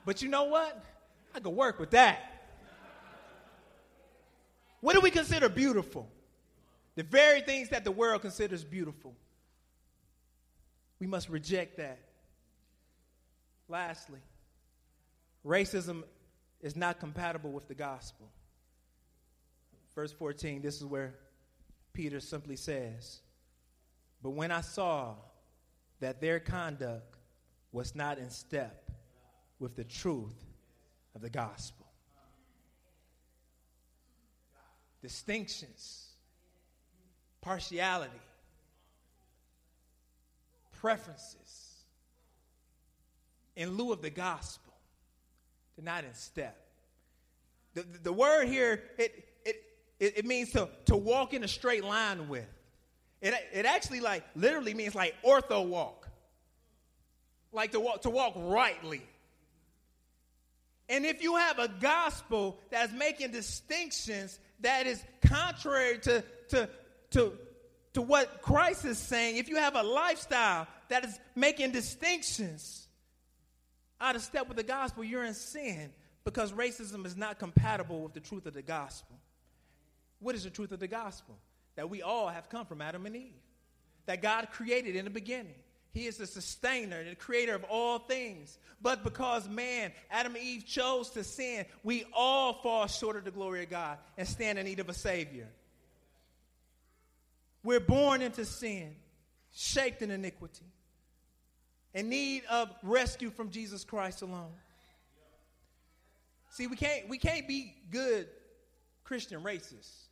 But 0.05 0.23
you 0.23 0.29
know 0.29 0.45
what? 0.45 0.85
I 1.33 1.39
could 1.39 1.51
work 1.51 1.79
with 1.79 1.91
that. 1.93 2.19
What 4.81 4.95
do 4.95 5.01
we 5.01 5.13
consider 5.13 5.49
beautiful? 5.49 6.09
The 6.97 7.05
very 7.05 7.43
things 7.43 7.69
that 7.69 7.85
the 7.85 7.93
world 7.93 8.23
considers 8.23 8.65
beautiful. 8.65 9.15
We 10.99 11.07
must 11.07 11.29
reject 11.29 11.77
that. 11.77 12.01
Lastly, 13.69 14.19
racism 15.47 16.03
is 16.61 16.75
not 16.75 16.99
compatible 16.99 17.53
with 17.53 17.69
the 17.69 17.75
gospel. 17.75 18.27
Verse 20.01 20.13
14, 20.13 20.63
this 20.63 20.77
is 20.77 20.87
where 20.87 21.15
Peter 21.93 22.21
simply 22.21 22.57
says, 22.57 23.21
But 24.23 24.31
when 24.31 24.51
I 24.51 24.63
saw 24.63 25.13
that 26.01 26.23
their 26.23 26.41
conduct 26.41 27.19
was 27.71 27.95
not 27.95 28.17
in 28.17 28.31
step 28.31 28.91
with 29.59 29.77
the 29.77 29.85
truth 29.85 30.43
of 31.15 31.21
the 31.21 31.29
gospel. 31.29 31.85
Distinctions, 35.03 36.07
partiality, 37.43 38.23
preferences 40.81 41.85
in 43.55 43.77
lieu 43.77 43.93
of 43.93 44.01
the 44.01 44.09
gospel, 44.09 44.73
they're 45.77 45.85
not 45.85 46.05
in 46.05 46.15
step. 46.15 46.57
The, 47.75 47.83
the, 47.83 47.99
the 47.99 48.13
word 48.15 48.49
here, 48.49 48.83
it, 48.99 49.27
it, 50.01 50.19
it, 50.19 50.25
means 50.25 50.51
to, 50.53 50.69
to 50.87 50.97
walk 50.97 51.35
in 51.35 51.45
a 51.45 51.49
straight 51.49 51.85
line 51.85 52.29
with. 52.29 52.49
It, 53.21 53.35
it 53.53 53.67
actually 53.67 54.01
like 54.01 54.25
literally 54.35 54.75
means 54.75 54.95
like 54.95 55.15
ortho 55.25 55.67
walk. 55.67 56.09
Like 57.53 57.73
to 57.73 57.81
walk 57.81 58.03
to 58.03 58.11
walk 58.11 58.35
rightly. 58.37 59.03
And 60.89 61.07
if 61.07 61.23
you 61.23 61.37
have 61.37 61.61
a 61.61 61.69
gospel 61.69 62.59
that's 62.71 62.93
making 62.93 63.31
distinctions 63.31 64.39
that 64.61 64.89
is 64.89 65.03
contrary 65.25 65.99
to, 66.01 66.25
to, 66.49 66.69
to, 67.13 67.33
to 67.93 68.03
what 68.03 68.43
Christ 68.43 68.85
is 68.85 68.99
saying, 68.99 69.37
if 69.37 69.49
you 69.49 69.57
have 69.57 69.77
a 69.77 69.85
lifestyle 69.85 70.67
that 70.89 71.05
is 71.05 71.17
making 71.37 71.71
distinctions 71.71 72.89
out 74.01 74.17
of 74.17 74.23
step 74.23 74.49
with 74.49 74.57
the 74.57 74.65
gospel, 74.65 75.05
you're 75.05 75.23
in 75.23 75.35
sin 75.35 75.93
because 76.25 76.53
racism 76.53 77.07
is 77.07 77.17
not 77.17 77.39
compatible 77.39 78.03
with 78.03 78.13
the 78.13 78.21
truth 78.21 78.47
of 78.47 78.55
the 78.55 78.63
gospel. 78.63 79.20
What 80.21 80.35
is 80.35 80.45
the 80.45 80.51
truth 80.51 80.73
of 80.73 80.81
the 80.81 80.89
gospel? 80.89 81.37
that 81.81 81.89
we 81.89 82.03
all 82.03 82.29
have 82.29 82.51
come 82.51 82.67
from 82.67 82.83
Adam 82.83 83.07
and 83.07 83.17
Eve, 83.17 83.41
that 84.05 84.21
God 84.21 84.49
created 84.53 84.97
in 84.97 85.07
the 85.07 85.11
beginning. 85.11 85.55
He 85.93 86.07
is 86.07 86.19
the 86.19 86.27
sustainer 86.27 86.99
and 86.99 87.11
the 87.11 87.17
creator 87.17 87.55
of 87.55 87.65
all 87.65 87.99
things. 88.01 88.59
But 88.83 89.03
because 89.03 89.49
man, 89.49 89.93
Adam 90.11 90.35
and 90.35 90.45
Eve 90.45 90.67
chose 90.67 91.09
to 91.11 91.25
sin, 91.25 91.65
we 91.83 92.05
all 92.13 92.53
fall 92.53 92.87
short 92.87 93.17
of 93.17 93.25
the 93.25 93.31
glory 93.31 93.63
of 93.63 93.71
God 93.71 93.97
and 94.19 94.29
stand 94.29 94.59
in 94.59 94.67
need 94.67 94.79
of 94.79 94.91
a 94.91 94.95
Savior. 94.95 95.49
We're 97.65 97.81
born 97.81 98.21
into 98.21 98.45
sin, 98.45 98.95
shaped 99.53 100.03
in 100.03 100.11
iniquity, 100.11 100.67
in 101.95 102.11
need 102.11 102.43
of 102.51 102.71
rescue 102.83 103.31
from 103.31 103.51
Jesus 103.51 103.85
Christ 103.85 104.21
alone. 104.21 104.53
See, 106.51 106.67
we 106.67 106.77
can't, 106.77 107.09
we 107.09 107.17
can't 107.17 107.49
be 107.49 107.75
good 107.91 108.29
Christian 109.03 109.43
racists. 109.43 110.10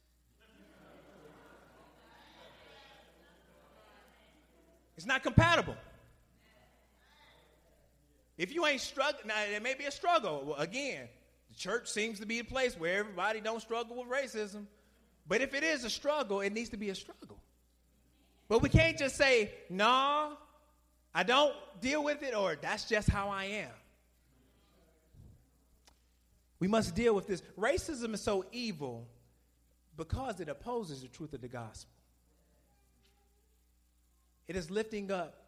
It's 4.99 5.07
not 5.07 5.23
compatible. 5.23 5.77
If 8.37 8.53
you 8.53 8.67
ain't 8.67 8.81
struggling, 8.81 9.29
now 9.29 9.37
there 9.49 9.61
may 9.61 9.75
be 9.75 9.85
a 9.85 9.93
struggle. 9.93 10.57
Again, 10.57 11.07
the 11.49 11.57
church 11.57 11.89
seems 11.89 12.19
to 12.19 12.27
be 12.27 12.41
a 12.41 12.45
place 12.45 12.77
where 12.77 12.99
everybody 12.99 13.41
don't 13.41 13.61
struggle 13.61 13.95
with 13.95 14.09
racism. 14.09 14.67
But 15.29 15.41
if 15.41 15.55
it 15.55 15.63
is 15.63 15.85
a 15.85 15.91
struggle, 15.91 16.41
it 16.41 16.53
needs 16.53 16.71
to 16.71 16.77
be 16.77 16.91
a 16.91 16.97
struggle. 16.97 17.39
But 18.49 18.61
we 18.61 18.69
can't 18.69 18.99
just 18.99 19.15
say, 19.15 19.53
nah, 19.71 20.33
I 21.15 21.23
don't 21.23 21.55
deal 21.81 22.03
with 22.03 22.25
it, 22.25 22.35
or 22.35 22.57
that's 22.61 22.89
just 22.89 23.09
how 23.09 23.29
I 23.29 23.45
am. 23.45 23.71
We 26.59 26.67
must 26.67 26.97
deal 26.97 27.15
with 27.15 27.29
this. 27.29 27.41
Racism 27.57 28.15
is 28.15 28.21
so 28.21 28.45
evil 28.51 29.07
because 29.97 30.41
it 30.41 30.49
opposes 30.49 31.03
the 31.03 31.09
truth 31.09 31.35
of 31.35 31.41
the 31.41 31.47
gospel. 31.47 31.98
It 34.49 34.57
is 34.57 34.71
lifting 34.71 35.13
up 35.13 35.45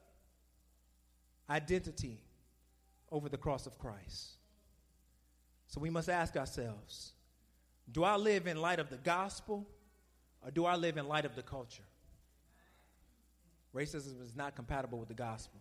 identity 1.49 2.21
over 3.11 3.29
the 3.29 3.39
cross 3.39 3.67
of 3.67 3.79
Christ. 3.79 4.37
So 5.67 5.81
we 5.81 5.91
must 5.91 6.09
ask 6.09 6.37
ourselves 6.37 7.13
do 7.91 8.05
I 8.05 8.17
live 8.17 8.47
in 8.47 8.61
light 8.61 8.79
of 8.79 8.89
the 8.89 8.99
gospel 8.99 9.67
or 10.45 10.51
do 10.51 10.65
I 10.65 10.77
live 10.77 10.97
in 10.97 11.09
light 11.09 11.25
of 11.25 11.35
the 11.35 11.43
culture? 11.43 11.83
Racism 13.75 14.23
is 14.23 14.37
not 14.37 14.55
compatible 14.55 14.99
with 14.99 15.09
the 15.09 15.15
gospel. 15.15 15.61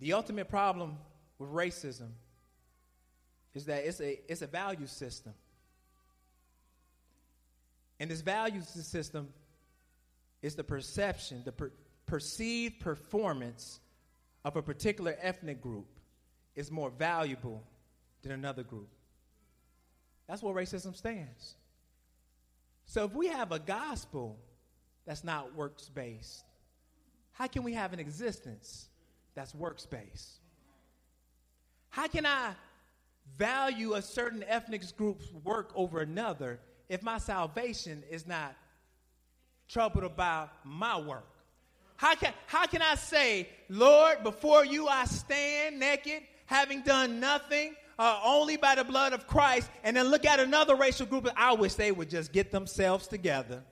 The 0.00 0.12
ultimate 0.12 0.48
problem 0.48 0.96
with 1.38 1.50
racism 1.50 2.08
is 3.54 3.66
that 3.66 3.84
it's 3.84 4.00
a, 4.00 4.18
it's 4.30 4.42
a 4.42 4.46
value 4.46 4.86
system. 4.86 5.34
And 7.98 8.10
this 8.10 8.22
value 8.22 8.62
system 8.62 9.28
is 10.42 10.54
the 10.54 10.64
perception, 10.64 11.42
the 11.44 11.52
per- 11.52 11.72
perceived 12.06 12.80
performance 12.80 13.80
of 14.44 14.56
a 14.56 14.62
particular 14.62 15.16
ethnic 15.20 15.60
group 15.60 15.86
is 16.54 16.70
more 16.70 16.90
valuable 16.90 17.62
than 18.22 18.32
another 18.32 18.62
group. 18.62 18.88
That's 20.26 20.42
where 20.42 20.54
racism 20.54 20.96
stands. 20.96 21.54
So 22.86 23.04
if 23.04 23.12
we 23.12 23.28
have 23.28 23.52
a 23.52 23.58
gospel 23.58 24.38
that's 25.06 25.24
not 25.24 25.54
works 25.54 25.88
based, 25.88 26.44
how 27.32 27.46
can 27.46 27.62
we 27.62 27.72
have 27.74 27.92
an 27.92 28.00
existence 28.00 28.88
that's 29.34 29.54
works 29.54 29.86
based? 29.86 30.40
How 31.88 32.06
can 32.06 32.26
I 32.26 32.52
value 33.38 33.94
a 33.94 34.02
certain 34.02 34.44
ethnic 34.46 34.82
group's 34.96 35.32
work 35.44 35.72
over 35.74 36.00
another 36.00 36.60
if 36.88 37.02
my 37.02 37.18
salvation 37.18 38.02
is 38.10 38.26
not 38.26 38.56
troubled 39.70 40.04
about 40.04 40.50
my 40.64 40.98
work? 40.98 41.26
How 41.96 42.14
can, 42.14 42.32
how 42.46 42.66
can 42.66 42.82
I 42.82 42.94
say, 42.94 43.48
Lord, 43.68 44.22
before 44.22 44.64
you 44.64 44.88
I 44.88 45.04
stand 45.04 45.78
naked, 45.78 46.22
having 46.46 46.82
done 46.82 47.20
nothing, 47.20 47.74
uh, 47.98 48.20
only 48.24 48.56
by 48.56 48.74
the 48.74 48.84
blood 48.84 49.12
of 49.12 49.26
Christ, 49.26 49.70
and 49.84 49.96
then 49.96 50.08
look 50.08 50.24
at 50.24 50.40
another 50.40 50.74
racial 50.74 51.06
group? 51.06 51.28
I 51.36 51.52
wish 51.52 51.74
they 51.74 51.92
would 51.92 52.08
just 52.08 52.32
get 52.32 52.50
themselves 52.50 53.06
together. 53.06 53.62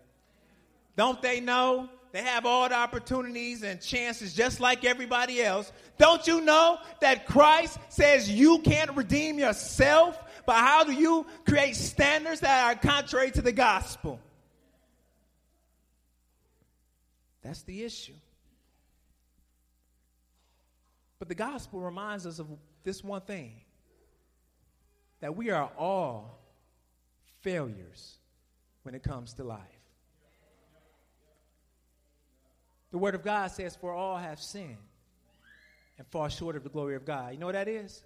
Don't 0.97 1.23
they 1.23 1.41
know? 1.41 1.89
They 2.13 2.23
have 2.23 2.47
all 2.47 2.69
the 2.69 2.75
opportunities 2.75 3.63
and 3.63 3.81
chances 3.81 4.35
just 4.35 4.61
like 4.61 4.85
everybody 4.85 5.43
else. 5.43 5.73
Don't 5.99 6.27
you 6.27 6.41
know 6.41 6.79
that 7.01 7.27
Christ 7.27 7.79
says 7.89 8.31
you 8.31 8.59
can't 8.61 8.95
redeem 8.97 9.39
yourself? 9.39 10.19
But 10.47 10.57
how 10.57 10.85
do 10.85 10.93
you 10.93 11.27
create 11.47 11.77
standards 11.77 12.41
that 12.41 12.65
are 12.65 12.81
contrary 12.81 13.31
to 13.33 13.43
the 13.43 13.53
gospel? 13.53 14.21
That's 17.49 17.63
the 17.63 17.83
issue. 17.83 18.13
But 21.19 21.29
the 21.29 21.35
gospel 21.35 21.81
reminds 21.81 22.27
us 22.27 22.39
of 22.41 22.47
this 22.85 23.03
one 23.03 23.23
thing 23.23 23.63
that 25.21 25.35
we 25.35 25.49
are 25.49 25.71
all 25.79 26.41
failures 27.41 28.19
when 28.83 28.95
it 28.95 29.03
comes 29.03 29.33
to 29.35 29.45
life. 29.45 29.61
The 32.91 32.99
Word 32.99 33.15
of 33.15 33.25
God 33.25 33.51
says, 33.51 33.75
For 33.75 33.95
all 33.95 34.19
have 34.19 34.39
sinned 34.39 34.77
and 35.97 36.07
fall 36.09 36.29
short 36.29 36.55
of 36.55 36.65
the 36.65 36.69
glory 36.69 36.97
of 36.97 37.07
God. 37.07 37.33
You 37.33 37.39
know 37.39 37.47
what 37.47 37.55
that 37.55 37.69
is? 37.69 38.05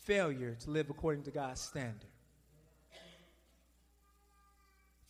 Failure 0.00 0.56
to 0.64 0.70
live 0.72 0.90
according 0.90 1.22
to 1.24 1.30
God's 1.30 1.60
standard. 1.60 2.10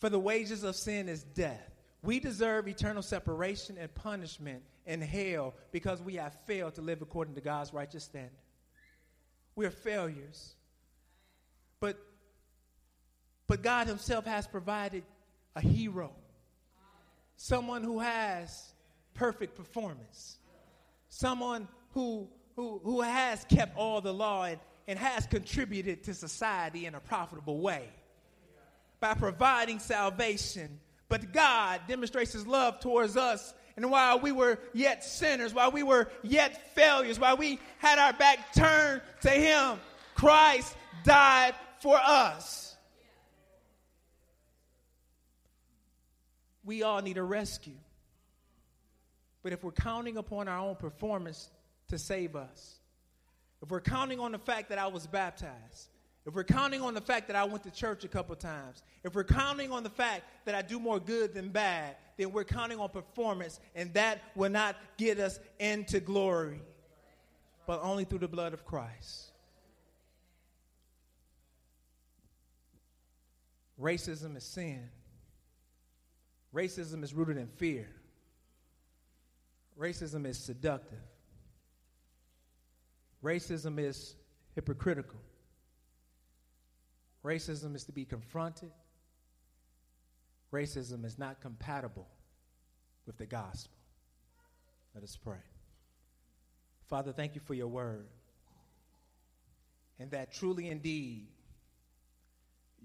For 0.01 0.11
the 0.11 0.21
wages 0.21 0.65
of 0.65 0.77
sin 0.77 1.09
is 1.09 1.23
death. 1.23 1.74
We 2.05 2.21
deserve 2.21 2.69
eternal 2.69 3.03
separation 3.03 3.79
and 3.79 3.93
punishment 3.95 4.63
in 4.87 5.01
hell 5.01 5.55
because 5.73 6.03
we 6.03 6.17
have 6.17 6.37
failed 6.47 6.75
to 6.75 6.83
live 6.83 7.01
according 7.01 7.35
to 7.37 7.41
God's 7.41 7.73
righteous 7.73 8.05
standard. 8.05 8.31
we're 9.57 9.71
failures. 9.71 10.55
But, 11.81 11.99
but 13.47 13.63
God 13.63 13.87
Himself 13.87 14.27
has 14.27 14.47
provided 14.47 15.03
a 15.57 15.63
hero, 15.63 16.13
someone 17.37 17.83
who 17.83 18.01
has 18.01 18.75
perfect 19.15 19.55
performance, 19.55 20.37
someone 21.09 21.69
who, 21.93 22.29
who, 22.55 22.83
who 22.85 23.01
has 23.01 23.45
kept 23.45 23.79
all 23.79 24.03
the 24.03 24.13
law 24.13 24.45
and, 24.45 24.59
and 24.87 24.99
has 24.99 25.27
contributed 25.27 26.05
to 26.05 26.13
society 26.13 26.85
in 26.85 26.95
a 26.95 27.01
profitable 27.01 27.61
way 27.61 27.89
by 29.01 29.15
providing 29.15 29.79
salvation. 29.79 30.81
But 31.09 31.33
God 31.33 31.83
demonstrates 31.87 32.33
His 32.33 32.47
love 32.47 32.81
towards 32.81 33.17
us 33.17 33.55
and 33.77 33.91
while 33.91 34.21
we 34.21 34.31
were 34.33 34.59
yet 34.73 35.05
sinners, 35.05 35.53
while 35.53 35.73
we 35.73 35.83
were 35.83 36.09
yet 36.23 36.75
failures, 36.75 37.19
while 37.19 37.37
we 37.37 37.59
had 37.79 37.99
our 37.99 38.13
back 38.13 38.55
turned 38.55 39.03
to 39.23 39.31
Him, 39.31 39.79
Christ 40.15 40.77
died 41.03 41.55
for 41.81 41.97
us. 41.97 42.77
We 46.65 46.83
all 46.83 47.03
need 47.03 47.19
a 47.19 47.23
rescue. 47.23 47.75
But 49.43 49.53
if 49.53 49.63
we're 49.63 49.73
counting 49.73 50.17
upon 50.17 50.49
our 50.49 50.59
own 50.59 50.77
performance 50.77 51.51
to 51.89 51.99
save 51.99 52.37
us, 52.37 52.79
if 53.61 53.71
we're 53.71 53.81
counting 53.81 54.21
on 54.21 54.33
the 54.33 54.39
fact 54.39 54.71
that 54.71 54.79
I 54.79 54.87
was 54.87 55.07
baptized, 55.07 55.89
if 56.27 56.35
we're 56.35 56.45
counting 56.45 56.81
on 56.81 56.95
the 56.95 57.01
fact 57.01 57.27
that 57.27 57.37
I 57.37 57.45
went 57.45 57.65
to 57.65 57.71
church 57.71 58.05
a 58.05 58.09
couple 58.09 58.35
times, 58.35 58.83
if 59.03 59.15
we're 59.15 59.25
counting 59.25 59.71
on 59.71 59.83
the 59.83 59.91
fact 59.91 60.23
that 60.47 60.55
I 60.55 60.63
do 60.63 60.81
more 60.81 60.99
good 60.99 61.35
than 61.35 61.51
bad, 61.51 61.97
then 62.17 62.33
we're 62.33 62.45
counting 62.45 62.81
on 62.81 62.89
performance, 62.89 63.61
and 63.75 63.93
that 63.95 64.23
will 64.35 64.51
not 64.51 64.77
get 64.97 65.19
us 65.19 65.39
into 65.59 66.01
glory, 66.01 66.63
but 67.67 67.81
only 67.83 68.05
through 68.05 68.21
the 68.21 68.29
blood 68.29 68.55
of 68.55 68.65
Christ. 68.65 69.33
Racism 73.81 74.37
is 74.37 74.45
sin. 74.45 74.89
Racism 76.55 77.03
is 77.03 77.13
rooted 77.13 77.37
in 77.37 77.49
fear. 77.49 77.89
Racism 79.79 80.25
is 80.25 80.39
seductive. 80.39 81.03
Racism 83.23 83.79
is 83.79 84.15
hypocritical. 84.55 85.19
Racism 87.25 87.75
is 87.75 87.85
to 87.85 87.93
be 87.93 88.05
confronted. 88.05 88.71
Racism 90.53 91.05
is 91.05 91.19
not 91.19 91.41
compatible 91.41 92.07
with 93.07 93.17
the 93.17 93.27
gospel. 93.27 93.73
Let 94.95 95.03
us 95.03 95.17
pray. 95.17 95.43
Father, 96.89 97.13
thank 97.13 97.35
you 97.35 97.41
for 97.41 97.55
your 97.55 97.67
word. 97.67 98.07
And 99.99 100.11
that 100.11 100.33
truly 100.35 100.69
indeed, 100.69 101.27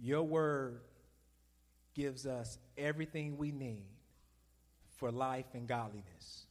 your 0.01 0.23
word 0.23 0.79
gives 1.93 2.25
us 2.25 2.57
everything 2.77 3.37
we 3.37 3.51
need 3.51 3.85
for 4.97 5.11
life 5.11 5.45
and 5.53 5.67
godliness. 5.67 6.45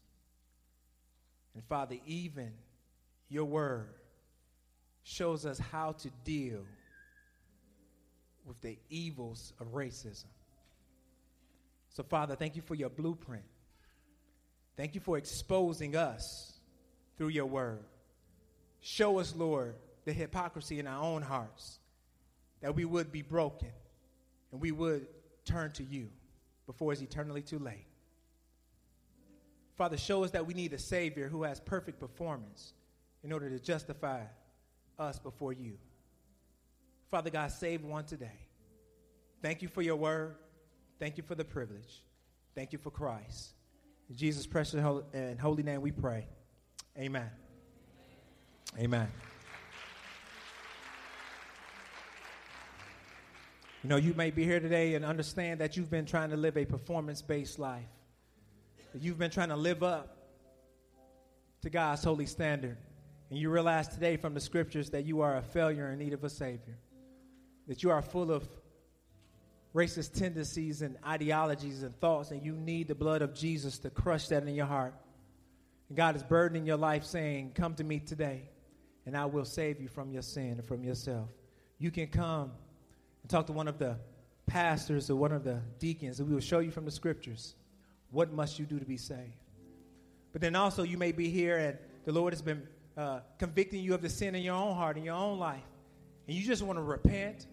And 1.55 1.65
Father, 1.65 1.97
even 2.07 2.53
your 3.29 3.47
word 3.47 3.89
shows 5.03 5.47
us 5.47 5.59
how 5.59 5.93
to 5.93 6.11
deal 6.25 6.61
with 8.49 8.61
the 8.63 8.79
evils 8.89 9.53
of 9.61 9.69
racism. 9.69 10.25
So, 11.91 12.03
Father, 12.03 12.35
thank 12.35 12.57
you 12.57 12.63
for 12.63 12.75
your 12.75 12.89
blueprint. 12.89 13.45
Thank 14.77 14.95
you 14.95 15.01
for 15.01 15.19
exposing 15.19 15.95
us 15.95 16.55
through 17.17 17.29
your 17.29 17.47
word. 17.47 17.85
Show 18.81 19.19
us, 19.19 19.35
Lord, 19.35 19.75
the 20.05 20.13
hypocrisy 20.13 20.79
in 20.79 20.87
our 20.87 21.03
own 21.03 21.23
hearts, 21.23 21.79
that 22.61 22.75
we 22.75 22.85
would 22.85 23.13
be 23.13 23.23
broken 23.23 23.71
and 24.53 24.61
we 24.61 24.73
would 24.73 25.07
turn 25.45 25.73
to 25.73 25.83
you 25.83 26.09
before 26.67 26.93
it's 26.93 27.03
eternally 27.03 27.43
too 27.43 27.59
late. 27.59 27.87
Father, 29.77 29.97
show 29.97 30.25
us 30.25 30.31
that 30.33 30.47
we 30.47 30.55
need 30.55 30.73
a 30.73 30.79
Savior 30.79 31.29
who 31.29 31.43
has 31.43 31.61
perfect 31.61 32.01
performance 32.01 32.73
in 33.23 33.33
order 33.33 33.51
to 33.51 33.59
justify 33.59 34.23
us 34.99 35.19
before 35.19 35.53
you. 35.53 35.79
Father 37.11 37.31
God, 37.31 37.51
save 37.51 37.85
one 37.85 38.05
today. 38.05 38.39
Thank 39.41 39.63
you 39.63 39.69
for 39.69 39.83
your 39.83 39.97
word. 39.97 40.37
Thank 40.99 41.17
you 41.17 41.23
for 41.23 41.35
the 41.35 41.45
privilege. 41.45 42.03
Thank 42.55 42.73
you 42.73 42.79
for 42.79 42.91
Christ. 42.91 43.53
In 44.11 44.17
Jesus' 44.17 44.47
precious 44.47 44.75
and 45.15 45.41
holy 45.41 45.63
name 45.63 45.81
we 45.81 45.93
pray. 45.93 46.27
Amen. 46.99 47.31
Amen. 48.79 49.09
You 53.83 53.89
know, 53.89 53.97
you 53.97 54.13
may 54.15 54.31
be 54.31 54.45
here 54.45 54.61
today 54.61 54.95
and 54.95 55.05
understand 55.05 55.61
that 55.61 55.77
you've 55.77 55.91
been 55.91 56.05
trying 56.05 56.31
to 56.31 56.37
live 56.37 56.57
a 56.57 56.65
performance 56.65 57.23
based 57.23 57.59
life, 57.59 57.89
that 58.93 59.01
you've 59.01 59.19
been 59.19 59.31
trying 59.31 59.51
to 59.51 59.57
live 59.57 59.83
up 59.83 60.17
to 61.63 61.71
God's 61.71 62.03
holy 62.03 62.27
standard. 62.27 62.77
And 63.31 63.39
you 63.39 63.51
realize 63.51 63.89
today 63.89 64.17
from 64.17 64.35
the 64.35 64.41
scriptures 64.41 64.91
that 64.91 65.05
you 65.05 65.21
are 65.21 65.37
a 65.37 65.43
failure 65.43 65.91
in 65.91 65.99
need 66.01 66.13
of 66.13 66.25
a 66.25 66.31
Savior 66.31 66.77
that 67.69 67.83
you 67.83 67.91
are 67.91 68.03
full 68.03 68.33
of 68.33 68.49
racist 69.75 70.19
tendencies 70.19 70.83
and 70.83 70.97
ideologies 71.07 71.83
and 71.83 71.99
thoughts, 72.01 72.31
and 72.31 72.43
you 72.43 72.53
need 72.53 72.89
the 72.89 72.95
blood 72.95 73.23
of 73.23 73.35
Jesus 73.35 73.79
to 73.79 73.91
crush 73.91 74.29
that 74.29 74.43
in 74.43 74.55
your 74.55 74.67
heart. 74.67 74.95
And 75.89 75.97
God 75.97 76.17
is 76.17 76.23
burdening 76.23 76.67
your 76.67 76.77
life, 76.77 77.05
saying, 77.05 77.53
Come 77.55 77.75
to 77.75 77.85
me 77.85 78.01
today, 78.01 78.49
and 79.07 79.17
I 79.17 79.27
will 79.27 79.45
save 79.45 79.81
you 79.81 79.89
from 79.89 80.11
your 80.11 80.23
sin 80.23 80.53
and 80.53 80.65
from 80.65 80.83
yourself. 80.83 81.29
You 81.79 81.91
can 81.91 82.09
come 82.09 82.51
and 83.23 83.31
talk 83.31 83.47
to 83.47 83.53
one 83.53 83.69
of 83.69 83.79
the 83.79 83.97
pastors 84.47 85.11
or 85.11 85.17
one 85.17 85.33
of 85.33 85.45
the 85.45 85.61
deacons, 85.79 86.19
and 86.19 86.29
we 86.29 86.35
will 86.35 86.41
show 86.41 86.59
you 86.59 86.71
from 86.71 86.87
the 86.87 86.91
scriptures 86.91 87.55
what 88.11 88.33
must 88.33 88.59
you 88.59 88.65
do 88.65 88.79
to 88.79 88.87
be 88.87 88.97
saved. 88.97 89.37
But 90.33 90.41
then 90.41 90.57
also, 90.57 90.83
you 90.83 90.97
may 90.97 91.13
be 91.13 91.29
here, 91.29 91.59
and 91.59 91.79
the 92.05 92.13
Lord 92.13 92.33
has 92.33 92.43
been 92.43 92.67
uh, 92.97 93.21
convicting 93.39 93.83
you 93.83 93.95
of 93.95 94.03
the 94.03 94.09
sin 94.09 94.35
in 94.35 94.43
your 94.43 94.55
own 94.55 94.75
heart, 94.75 94.97
in 94.97 95.05
your 95.05 95.15
own 95.15 95.39
life, 95.39 95.63
and 96.27 96.37
you 96.37 96.45
just 96.45 96.63
want 96.63 96.79
to 96.79 96.83
repent 96.83 97.47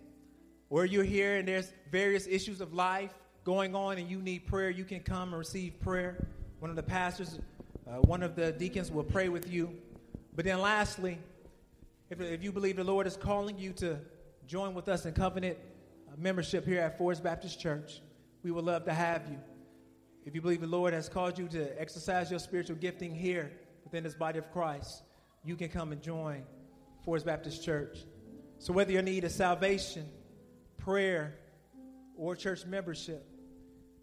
or 0.70 0.86
you're 0.86 1.04
here 1.04 1.38
and 1.38 1.48
there's 1.48 1.72
various 1.92 2.28
issues 2.28 2.62
of 2.62 2.74
life 2.74 3.14
going 3.44 3.76
on 3.76 3.98
and 3.98 4.10
you 4.10 4.22
need 4.22 4.48
prayer, 4.48 4.70
you 4.70 4.84
can 4.84 5.00
come 5.00 5.30
and 5.30 5.38
receive 5.38 5.80
prayer. 5.80 6.28
One 6.60 6.70
of 6.70 6.76
the 6.76 6.84
pastors, 6.84 7.40
uh, 7.88 7.98
one 7.98 8.24
of 8.24 8.36
the 8.36 8.52
deacons 8.52 8.92
will 8.92 9.04
pray 9.04 9.30
with 9.30 9.52
you. 9.52 9.70
But 10.36 10.46
then, 10.46 10.60
lastly, 10.60 11.18
if, 12.10 12.20
if 12.20 12.44
you 12.44 12.52
believe 12.52 12.76
the 12.76 12.84
Lord 12.84 13.08
is 13.08 13.16
calling 13.16 13.58
you 13.58 13.72
to 13.74 14.00
join 14.48 14.74
with 14.74 14.90
us 14.90 15.06
in 15.06 15.14
covenant 15.14 15.58
uh, 16.08 16.14
membership 16.18 16.66
here 16.66 16.82
at 16.82 16.98
Forest 16.98 17.24
Baptist 17.24 17.60
Church, 17.60 18.02
we 18.44 18.52
would 18.52 18.66
love 18.66 18.86
to 18.86 18.94
have 18.94 19.24
you. 19.30 19.38
If 20.26 20.34
you 20.34 20.42
believe 20.42 20.62
the 20.62 20.68
Lord 20.68 20.94
has 20.94 21.08
called 21.08 21.38
you 21.38 21.48
to 21.50 21.80
exercise 21.80 22.32
your 22.32 22.40
spiritual 22.40 22.78
gifting 22.78 23.14
here 23.14 23.52
within 23.84 24.04
this 24.04 24.16
body 24.16 24.40
of 24.40 24.52
Christ, 24.52 25.04
you 25.44 25.56
can 25.56 25.70
come 25.70 25.92
and 25.92 26.02
join 26.02 26.44
Forest 27.04 27.28
Baptist 27.28 27.64
Church. 27.64 28.00
So, 28.58 28.74
whether 28.74 28.92
your 28.92 29.04
need 29.04 29.24
is 29.24 29.36
salvation, 29.36 30.10
prayer, 30.86 31.36
or 32.16 32.36
church 32.36 32.64
membership, 32.68 33.28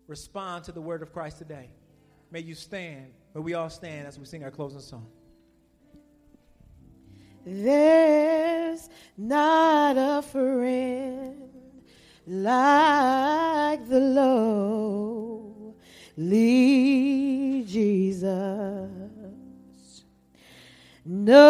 respond 0.09 0.65
to 0.65 0.73
the 0.73 0.81
word 0.81 1.01
of 1.01 1.13
Christ 1.13 1.39
today. 1.39 1.71
May 2.33 2.41
you 2.41 2.57
stand, 2.57 3.13
may 3.37 3.41
we 3.41 3.55
all 3.55 3.71
stand 3.71 4.09
as 4.09 4.19
we 4.19 4.25
sing 4.25 4.43
our 4.43 4.51
closing 4.51 4.81
song. 4.81 5.07
There's 7.47 8.89
not 9.17 9.97
a 9.97 10.23
friend 10.23 11.51
like 12.27 13.89
the 13.89 14.01
lowly 14.01 15.55
Jesus. 17.65 18.91
No, 21.05 21.41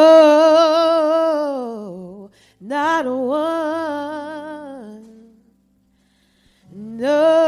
not 2.61 3.07
one 3.07 4.12
no, 7.03 7.42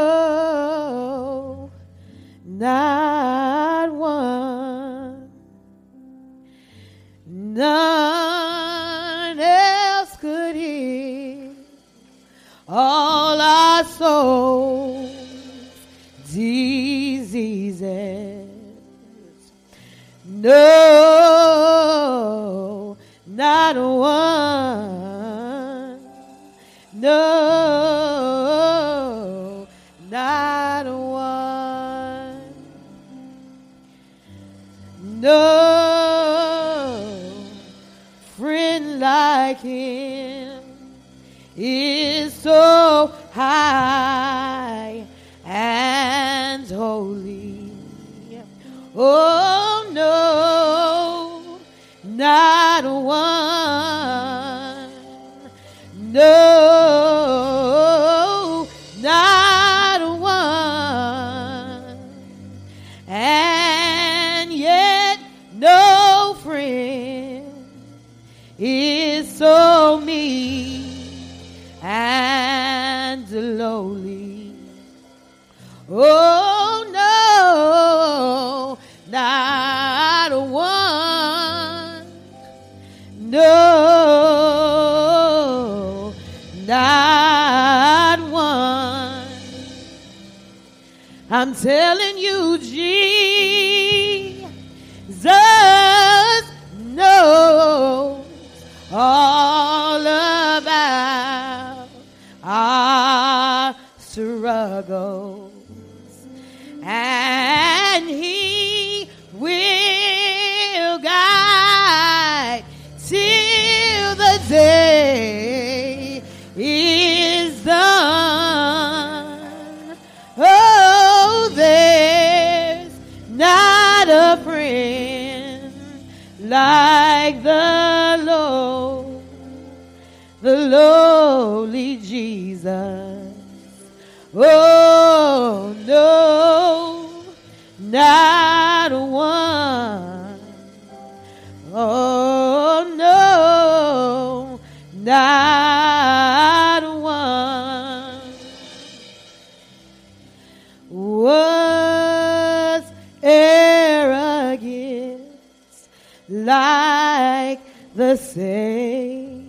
the 157.95 158.17
Savior 158.17 159.41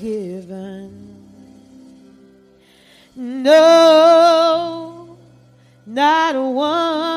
given? 0.00 0.98
No, 3.14 5.18
not 5.84 6.34
one. 6.34 7.11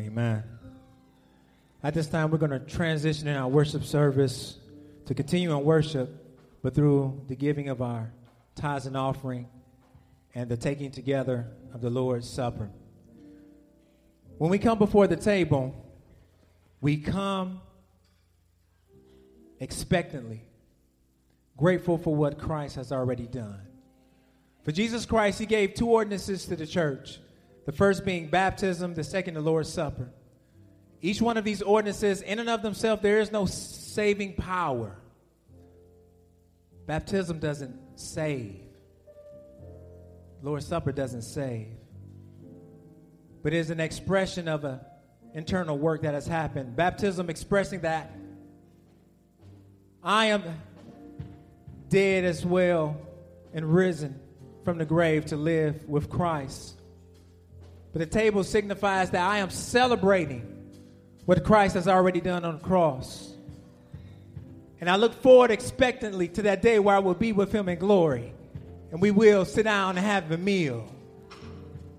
Amen. 0.00 0.42
At 1.82 1.92
this 1.92 2.06
time, 2.06 2.30
we're 2.30 2.38
going 2.38 2.52
to 2.52 2.58
transition 2.58 3.28
in 3.28 3.36
our 3.36 3.48
worship 3.48 3.84
service 3.84 4.56
to 5.04 5.14
continue 5.14 5.54
in 5.54 5.62
worship, 5.62 6.08
but 6.62 6.74
through 6.74 7.20
the 7.28 7.36
giving 7.36 7.68
of 7.68 7.82
our 7.82 8.10
tithes 8.54 8.86
and 8.86 8.96
offering 8.96 9.46
and 10.34 10.48
the 10.48 10.56
taking 10.56 10.90
together 10.90 11.48
of 11.74 11.82
the 11.82 11.90
Lord's 11.90 12.28
Supper. 12.28 12.70
When 14.38 14.50
we 14.50 14.58
come 14.58 14.78
before 14.78 15.06
the 15.06 15.16
table, 15.16 15.74
we 16.80 16.96
come 16.96 17.60
expectantly, 19.58 20.44
grateful 21.58 21.98
for 21.98 22.14
what 22.14 22.38
Christ 22.38 22.76
has 22.76 22.90
already 22.90 23.26
done. 23.26 23.60
For 24.62 24.72
Jesus 24.72 25.04
Christ, 25.04 25.38
He 25.38 25.46
gave 25.46 25.74
two 25.74 25.90
ordinances 25.90 26.46
to 26.46 26.56
the 26.56 26.66
church 26.66 27.18
the 27.66 27.72
first 27.72 28.04
being 28.04 28.28
baptism, 28.28 28.94
the 28.94 29.04
second, 29.04 29.34
the 29.34 29.40
Lord's 29.40 29.72
Supper. 29.72 30.10
Each 31.02 31.20
one 31.20 31.36
of 31.36 31.44
these 31.44 31.62
ordinances, 31.62 32.22
in 32.22 32.38
and 32.38 32.50
of 32.50 32.62
themselves, 32.62 33.02
there 33.02 33.20
is 33.20 33.32
no 33.32 33.46
saving 33.46 34.34
power. 34.34 34.96
Baptism 36.86 37.38
doesn't 37.38 37.78
save. 37.94 38.60
Lord's 40.42 40.66
Supper 40.66 40.92
doesn't 40.92 41.22
save. 41.22 41.68
But 43.42 43.54
it 43.54 43.58
is 43.58 43.70
an 43.70 43.80
expression 43.80 44.48
of 44.48 44.64
an 44.64 44.80
internal 45.34 45.78
work 45.78 46.02
that 46.02 46.14
has 46.14 46.26
happened. 46.26 46.76
Baptism 46.76 47.30
expressing 47.30 47.80
that 47.80 48.10
I 50.02 50.26
am 50.26 50.42
dead 51.88 52.24
as 52.24 52.44
well 52.44 52.96
and 53.52 53.74
risen 53.74 54.18
from 54.64 54.78
the 54.78 54.84
grave 54.84 55.26
to 55.26 55.36
live 55.36 55.86
with 55.88 56.08
Christ. 56.08 56.79
But 57.92 58.00
the 58.00 58.06
table 58.06 58.44
signifies 58.44 59.10
that 59.10 59.28
I 59.28 59.38
am 59.38 59.50
celebrating 59.50 60.46
what 61.24 61.44
Christ 61.44 61.74
has 61.74 61.88
already 61.88 62.20
done 62.20 62.44
on 62.44 62.58
the 62.58 62.64
cross. 62.64 63.32
And 64.80 64.88
I 64.88 64.96
look 64.96 65.14
forward 65.22 65.50
expectantly 65.50 66.28
to 66.28 66.42
that 66.42 66.62
day 66.62 66.78
where 66.78 66.96
I 66.96 67.00
will 67.00 67.14
be 67.14 67.32
with 67.32 67.52
him 67.52 67.68
in 67.68 67.78
glory. 67.78 68.32
And 68.90 69.00
we 69.00 69.10
will 69.10 69.44
sit 69.44 69.64
down 69.64 69.96
and 69.96 70.06
have 70.06 70.30
a 70.30 70.38
meal 70.38 70.88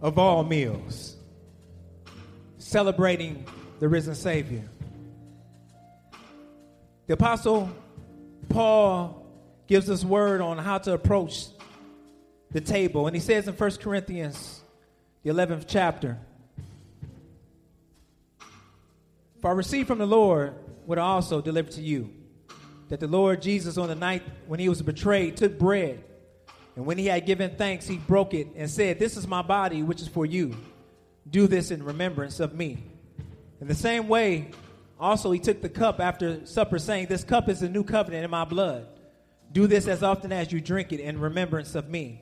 of 0.02 0.18
all 0.18 0.44
meals, 0.44 1.16
celebrating 2.58 3.46
the 3.80 3.88
risen 3.88 4.16
Savior. 4.16 4.64
The 7.08 7.14
Apostle 7.14 7.70
Paul 8.50 9.26
gives 9.68 9.90
us 9.90 10.04
word 10.04 10.42
on 10.42 10.58
how 10.58 10.80
to 10.80 10.94
approach 10.94 11.46
the 12.52 12.62
table. 12.62 13.08
And 13.08 13.16
he 13.16 13.22
says 13.22 13.48
in 13.48 13.54
1 13.54 13.72
Corinthians, 13.78 14.61
the 15.24 15.30
11th 15.30 15.66
chapter, 15.68 16.18
For 19.42 19.50
I 19.50 19.54
received 19.54 19.88
from 19.88 19.98
the 19.98 20.06
Lord 20.06 20.54
what 20.86 21.00
I 21.00 21.04
also 21.04 21.42
delivered 21.42 21.74
to 21.74 21.82
you 21.82 22.12
that 22.90 23.00
the 23.00 23.08
Lord 23.08 23.42
Jesus, 23.42 23.78
on 23.78 23.88
the 23.88 23.96
night 23.96 24.22
when 24.48 24.60
he 24.60 24.68
was 24.68 24.82
betrayed, 24.82 25.38
took 25.38 25.58
bread. 25.58 26.04
And 26.76 26.86
when 26.86 26.98
he 26.98 27.06
had 27.06 27.26
given 27.26 27.56
thanks, 27.56 27.88
he 27.88 27.98
broke 27.98 28.34
it 28.34 28.50
and 28.56 28.70
said, 28.70 29.00
This 29.00 29.16
is 29.16 29.26
my 29.26 29.42
body, 29.42 29.82
which 29.82 30.02
is 30.02 30.10
for 30.10 30.26
you. 30.26 30.58
Do 31.30 31.48
this 31.48 31.72
in 31.72 31.84
remembrance 31.84 32.42
of 32.42 32.54
me. 32.54 32.84
In 33.62 33.68
the 33.68 33.76
same 33.76 34.10
way, 34.10 34.52
also 35.00 35.32
he 35.32 35.40
took 35.40 35.62
the 35.62 35.70
cup 35.70 36.02
after 36.02 36.46
supper, 36.46 36.80
saying, 36.80 37.08
This 37.08 37.24
cup 37.24 37.48
is 37.48 37.62
the 37.62 37.70
new 37.70 37.86
covenant 37.86 38.26
in 38.26 38.30
my 38.30 38.44
blood. 38.44 38.88
Do 39.54 39.68
this 39.68 39.88
as 39.88 40.04
often 40.04 40.34
as 40.34 40.52
you 40.52 40.60
drink 40.60 40.92
it 40.92 41.00
in 41.00 41.18
remembrance 41.18 41.76
of 41.76 41.90
me. 41.90 42.22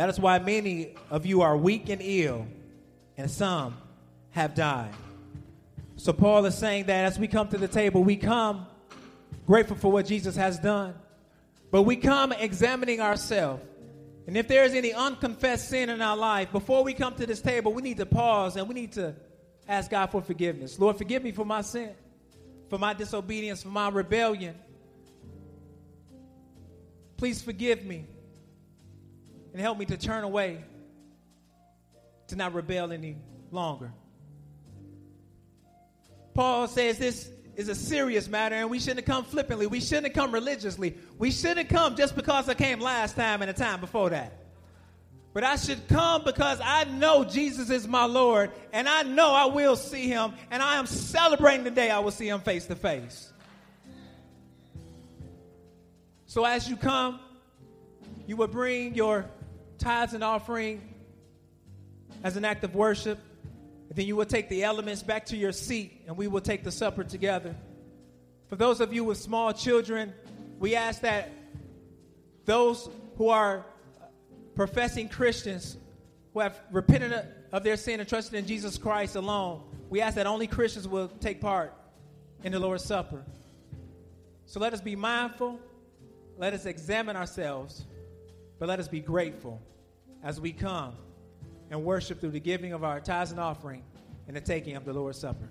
That 0.00 0.08
is 0.08 0.18
why 0.18 0.38
many 0.38 0.94
of 1.10 1.26
you 1.26 1.42
are 1.42 1.54
weak 1.54 1.90
and 1.90 2.00
ill, 2.02 2.46
and 3.18 3.30
some 3.30 3.76
have 4.30 4.54
died. 4.54 4.94
So 5.96 6.14
Paul 6.14 6.46
is 6.46 6.54
saying 6.54 6.86
that 6.86 7.04
as 7.04 7.18
we 7.18 7.28
come 7.28 7.48
to 7.48 7.58
the 7.58 7.68
table, 7.68 8.02
we 8.02 8.16
come 8.16 8.66
grateful 9.46 9.76
for 9.76 9.92
what 9.92 10.06
Jesus 10.06 10.36
has 10.36 10.58
done, 10.58 10.94
but 11.70 11.82
we 11.82 11.96
come 11.96 12.32
examining 12.32 13.02
ourselves. 13.02 13.62
And 14.26 14.38
if 14.38 14.48
there 14.48 14.64
is 14.64 14.72
any 14.72 14.94
unconfessed 14.94 15.68
sin 15.68 15.90
in 15.90 16.00
our 16.00 16.16
life, 16.16 16.50
before 16.50 16.82
we 16.82 16.94
come 16.94 17.14
to 17.16 17.26
this 17.26 17.42
table, 17.42 17.74
we 17.74 17.82
need 17.82 17.98
to 17.98 18.06
pause 18.06 18.56
and 18.56 18.66
we 18.66 18.74
need 18.74 18.92
to 18.92 19.14
ask 19.68 19.90
God 19.90 20.06
for 20.06 20.22
forgiveness. 20.22 20.78
Lord, 20.78 20.96
forgive 20.96 21.22
me 21.22 21.32
for 21.32 21.44
my 21.44 21.60
sin, 21.60 21.90
for 22.70 22.78
my 22.78 22.94
disobedience, 22.94 23.64
for 23.64 23.68
my 23.68 23.90
rebellion. 23.90 24.54
Please 27.18 27.42
forgive 27.42 27.84
me 27.84 28.06
and 29.52 29.60
help 29.60 29.78
me 29.78 29.86
to 29.86 29.96
turn 29.96 30.24
away, 30.24 30.62
to 32.28 32.36
not 32.36 32.54
rebel 32.54 32.92
any 32.92 33.16
longer. 33.50 33.92
Paul 36.34 36.68
says 36.68 36.98
this 36.98 37.30
is 37.56 37.68
a 37.68 37.74
serious 37.74 38.28
matter 38.28 38.54
and 38.54 38.70
we 38.70 38.78
shouldn't 38.78 39.06
come 39.06 39.24
flippantly. 39.24 39.66
We 39.66 39.80
shouldn't 39.80 40.14
come 40.14 40.32
religiously. 40.32 40.96
We 41.18 41.30
shouldn't 41.30 41.68
come 41.68 41.96
just 41.96 42.14
because 42.14 42.48
I 42.48 42.54
came 42.54 42.80
last 42.80 43.16
time 43.16 43.42
and 43.42 43.48
the 43.48 43.52
time 43.52 43.80
before 43.80 44.10
that. 44.10 44.32
But 45.32 45.44
I 45.44 45.56
should 45.56 45.86
come 45.88 46.24
because 46.24 46.60
I 46.62 46.84
know 46.84 47.24
Jesus 47.24 47.70
is 47.70 47.86
my 47.86 48.04
Lord 48.04 48.50
and 48.72 48.88
I 48.88 49.02
know 49.02 49.32
I 49.32 49.46
will 49.46 49.76
see 49.76 50.08
him 50.08 50.32
and 50.50 50.62
I 50.62 50.76
am 50.76 50.86
celebrating 50.86 51.64
the 51.64 51.70
day 51.70 51.90
I 51.90 52.00
will 52.00 52.10
see 52.10 52.28
him 52.28 52.40
face 52.40 52.66
to 52.66 52.74
face. 52.74 53.32
So 56.26 56.44
as 56.44 56.68
you 56.68 56.76
come, 56.76 57.20
you 58.26 58.36
will 58.36 58.48
bring 58.48 58.94
your 58.94 59.26
tithes 59.80 60.14
and 60.14 60.22
offering 60.22 60.80
as 62.22 62.36
an 62.36 62.44
act 62.44 62.62
of 62.62 62.74
worship. 62.74 63.18
And 63.88 63.96
then 63.98 64.06
you 64.06 64.14
will 64.14 64.26
take 64.26 64.48
the 64.48 64.62
elements 64.62 65.02
back 65.02 65.26
to 65.26 65.36
your 65.36 65.52
seat 65.52 66.02
and 66.06 66.16
we 66.16 66.28
will 66.28 66.40
take 66.40 66.62
the 66.62 66.70
supper 66.70 67.02
together. 67.02 67.56
For 68.48 68.56
those 68.56 68.80
of 68.80 68.92
you 68.92 69.04
with 69.04 69.18
small 69.18 69.52
children, 69.52 70.12
we 70.58 70.76
ask 70.76 71.00
that 71.00 71.32
those 72.44 72.88
who 73.16 73.28
are 73.28 73.64
professing 74.54 75.08
Christians 75.08 75.76
who 76.32 76.40
have 76.40 76.60
repented 76.70 77.26
of 77.52 77.64
their 77.64 77.76
sin 77.76 77.98
and 77.98 78.08
trusted 78.08 78.34
in 78.34 78.46
Jesus 78.46 78.78
Christ 78.78 79.16
alone, 79.16 79.62
we 79.88 80.00
ask 80.00 80.14
that 80.16 80.26
only 80.26 80.46
Christians 80.46 80.86
will 80.86 81.08
take 81.08 81.40
part 81.40 81.74
in 82.44 82.52
the 82.52 82.60
Lord's 82.60 82.84
Supper. 82.84 83.24
So 84.46 84.60
let 84.60 84.72
us 84.72 84.80
be 84.80 84.96
mindful, 84.96 85.58
let 86.38 86.54
us 86.54 86.66
examine 86.66 87.16
ourselves, 87.16 87.84
but 88.60 88.68
let 88.68 88.78
us 88.78 88.86
be 88.86 89.00
grateful 89.00 89.60
as 90.22 90.38
we 90.38 90.52
come 90.52 90.92
and 91.70 91.82
worship 91.82 92.20
through 92.20 92.30
the 92.30 92.40
giving 92.40 92.74
of 92.74 92.84
our 92.84 93.00
tithes 93.00 93.30
and 93.30 93.40
offering 93.40 93.82
and 94.28 94.36
the 94.36 94.40
taking 94.40 94.76
of 94.76 94.84
the 94.84 94.92
Lord's 94.92 95.18
Supper. 95.18 95.48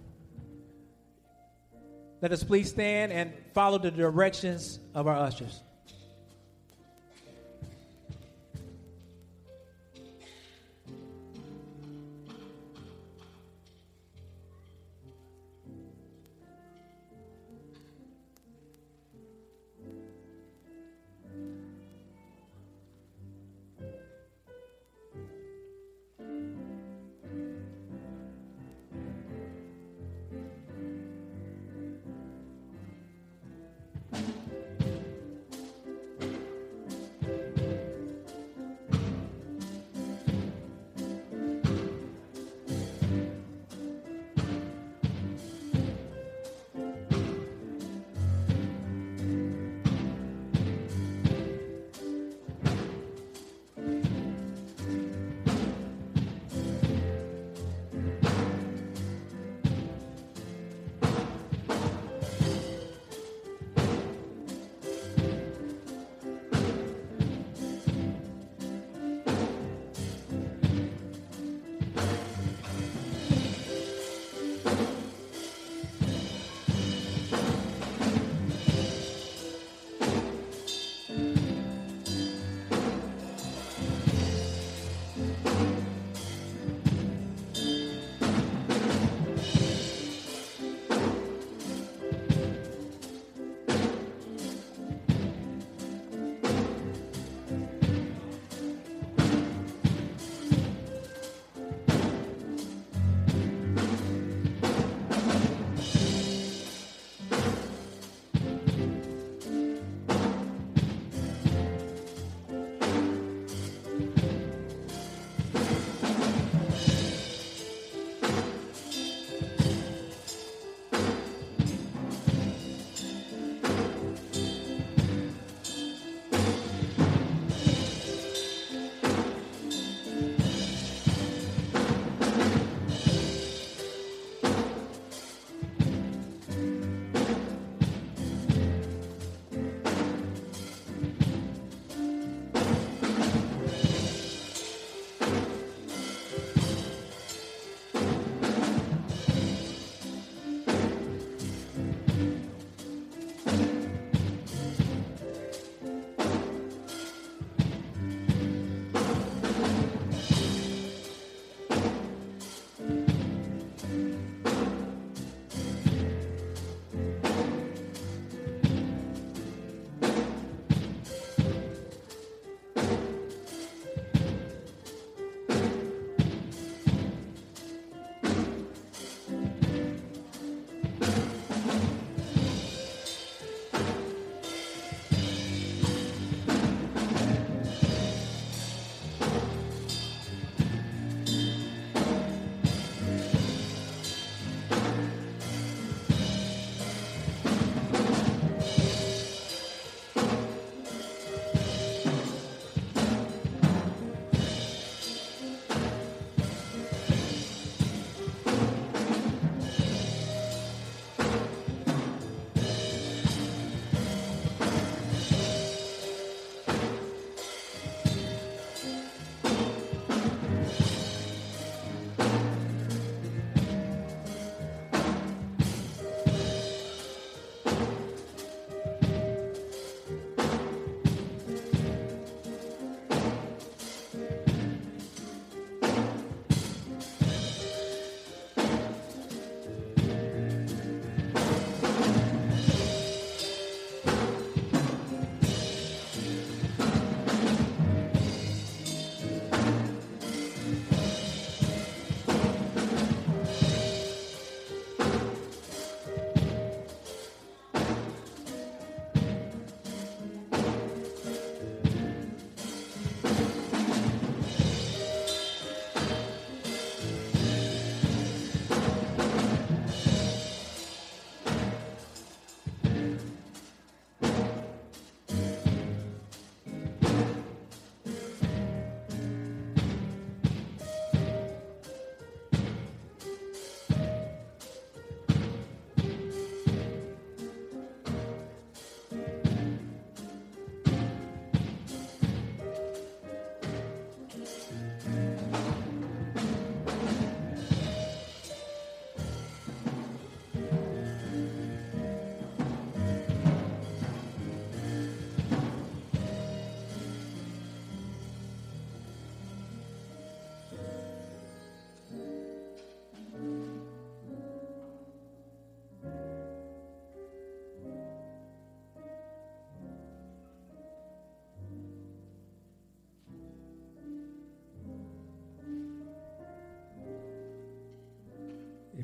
Let 2.22 2.32
us 2.32 2.44
please 2.44 2.70
stand 2.70 3.12
and 3.12 3.34
follow 3.54 3.80
the 3.80 3.90
directions 3.90 4.80
of 4.94 5.08
our 5.08 5.16
ushers. 5.16 5.64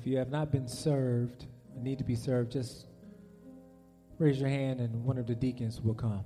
If 0.05 0.11
you 0.11 0.19
have 0.19 0.29
not 0.29 0.51
been 0.51 0.67
served, 0.67 1.47
need 1.81 1.97
to 1.97 2.03
be 2.03 2.13
served, 2.13 2.51
just 2.51 2.85
raise 4.19 4.39
your 4.39 4.49
hand 4.49 4.79
and 4.79 5.03
one 5.03 5.17
of 5.17 5.25
the 5.25 5.33
deacons 5.33 5.81
will 5.81 5.95
come. 5.95 6.23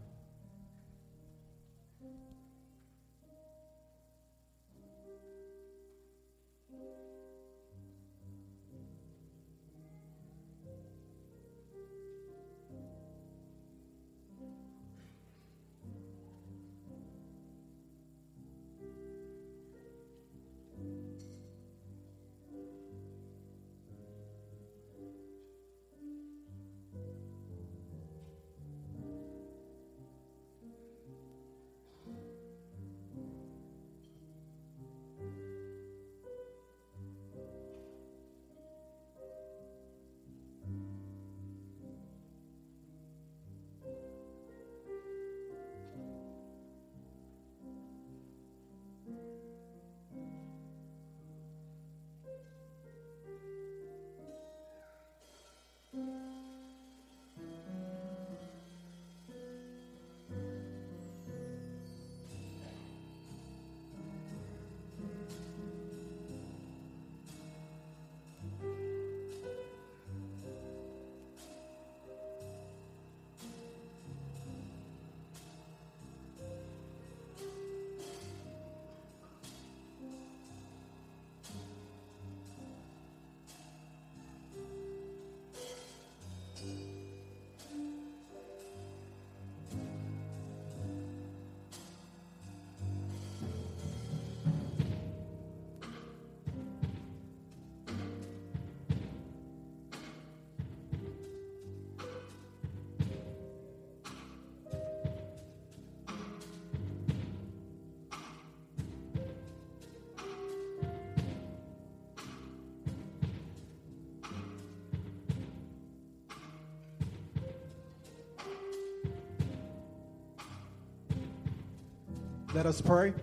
Let 122.51 122.65
us 122.65 122.81
pray. 122.81 123.13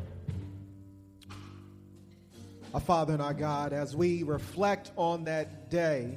Our 2.73 2.79
Father 2.79 3.13
and 3.13 3.21
our 3.21 3.35
God, 3.35 3.73
as 3.73 3.97
we 3.97 4.23
reflect 4.23 4.93
on 4.95 5.25
that 5.25 5.69
day 5.69 6.17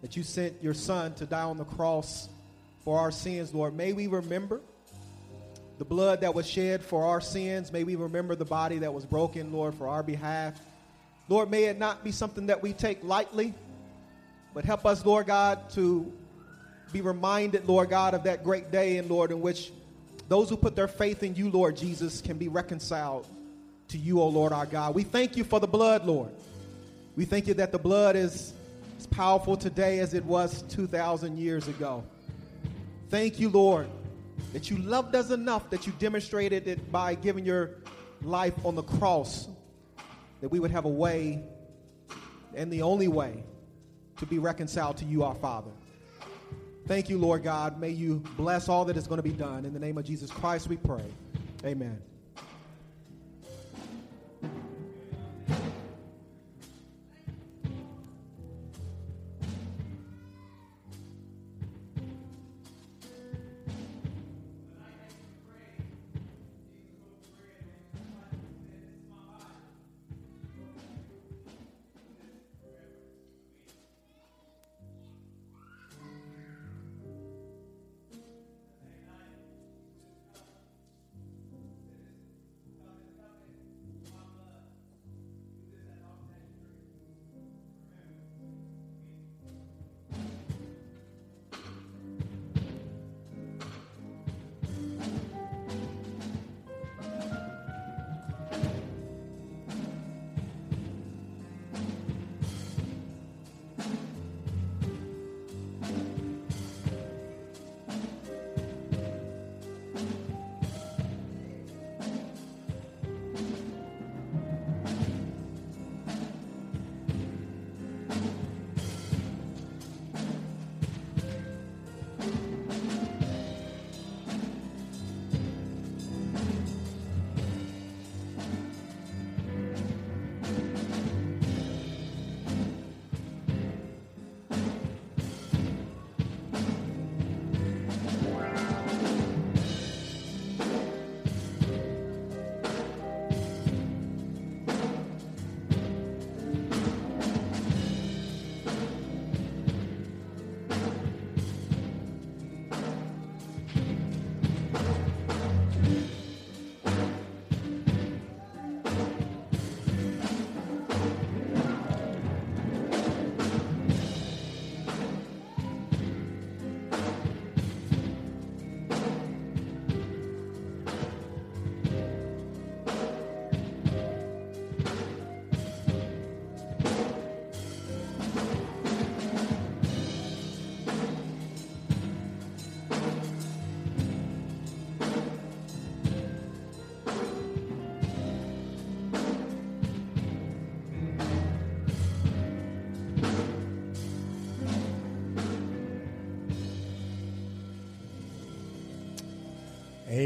that 0.00 0.16
you 0.16 0.22
sent 0.22 0.62
your 0.62 0.72
Son 0.72 1.12
to 1.16 1.26
die 1.26 1.42
on 1.42 1.58
the 1.58 1.66
cross 1.66 2.30
for 2.84 2.98
our 2.98 3.10
sins, 3.10 3.52
Lord, 3.52 3.76
may 3.76 3.92
we 3.92 4.06
remember 4.06 4.62
the 5.76 5.84
blood 5.84 6.22
that 6.22 6.34
was 6.34 6.48
shed 6.48 6.82
for 6.82 7.04
our 7.04 7.20
sins. 7.20 7.70
May 7.70 7.84
we 7.84 7.96
remember 7.96 8.34
the 8.34 8.46
body 8.46 8.78
that 8.78 8.94
was 8.94 9.04
broken, 9.04 9.52
Lord, 9.52 9.74
for 9.74 9.86
our 9.86 10.02
behalf. 10.02 10.58
Lord, 11.28 11.50
may 11.50 11.64
it 11.64 11.78
not 11.78 12.02
be 12.02 12.12
something 12.12 12.46
that 12.46 12.62
we 12.62 12.72
take 12.72 13.04
lightly, 13.04 13.52
but 14.54 14.64
help 14.64 14.86
us, 14.86 15.04
Lord 15.04 15.26
God, 15.26 15.68
to 15.72 16.10
be 16.94 17.02
reminded, 17.02 17.68
Lord 17.68 17.90
God, 17.90 18.14
of 18.14 18.22
that 18.22 18.42
great 18.42 18.70
day, 18.70 18.96
and 18.96 19.10
Lord, 19.10 19.30
in 19.32 19.42
which 19.42 19.70
those 20.34 20.50
who 20.50 20.56
put 20.56 20.74
their 20.74 20.88
faith 20.88 21.22
in 21.22 21.36
you, 21.36 21.48
Lord 21.48 21.76
Jesus, 21.76 22.20
can 22.20 22.38
be 22.38 22.48
reconciled 22.48 23.24
to 23.86 23.96
you, 23.96 24.20
O 24.20 24.26
Lord 24.26 24.52
our 24.52 24.66
God. 24.66 24.92
We 24.92 25.04
thank 25.04 25.36
you 25.36 25.44
for 25.44 25.60
the 25.60 25.68
blood, 25.68 26.06
Lord. 26.06 26.30
We 27.14 27.24
thank 27.24 27.46
you 27.46 27.54
that 27.54 27.70
the 27.70 27.78
blood 27.78 28.16
is 28.16 28.52
as 28.98 29.06
powerful 29.06 29.56
today 29.56 30.00
as 30.00 30.12
it 30.12 30.24
was 30.24 30.62
2,000 30.62 31.38
years 31.38 31.68
ago. 31.68 32.02
Thank 33.10 33.38
you, 33.38 33.48
Lord, 33.48 33.86
that 34.52 34.72
you 34.72 34.78
loved 34.78 35.14
us 35.14 35.30
enough 35.30 35.70
that 35.70 35.86
you 35.86 35.92
demonstrated 36.00 36.66
it 36.66 36.90
by 36.90 37.14
giving 37.14 37.46
your 37.46 37.70
life 38.20 38.54
on 38.64 38.74
the 38.74 38.82
cross, 38.82 39.46
that 40.40 40.48
we 40.48 40.58
would 40.58 40.72
have 40.72 40.84
a 40.84 40.88
way 40.88 41.44
and 42.56 42.72
the 42.72 42.82
only 42.82 43.06
way 43.06 43.44
to 44.16 44.26
be 44.26 44.40
reconciled 44.40 44.96
to 44.96 45.04
you, 45.04 45.22
our 45.22 45.36
Father. 45.36 45.70
Thank 46.86 47.08
you, 47.08 47.18
Lord 47.18 47.42
God. 47.42 47.80
May 47.80 47.90
you 47.90 48.22
bless 48.36 48.68
all 48.68 48.84
that 48.84 48.96
is 48.96 49.06
going 49.06 49.18
to 49.18 49.22
be 49.22 49.30
done. 49.30 49.64
In 49.64 49.72
the 49.72 49.80
name 49.80 49.96
of 49.96 50.04
Jesus 50.04 50.30
Christ, 50.30 50.68
we 50.68 50.76
pray. 50.76 51.04
Amen. 51.64 51.98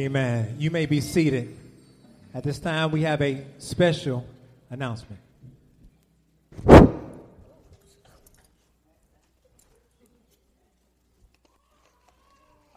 Amen. 0.08 0.56
You 0.58 0.70
may 0.70 0.86
be 0.86 1.02
seated. 1.02 1.54
At 2.32 2.42
this 2.42 2.58
time, 2.58 2.92
we 2.92 3.02
have 3.02 3.20
a 3.20 3.44
special 3.58 4.26
announcement. 4.70 5.20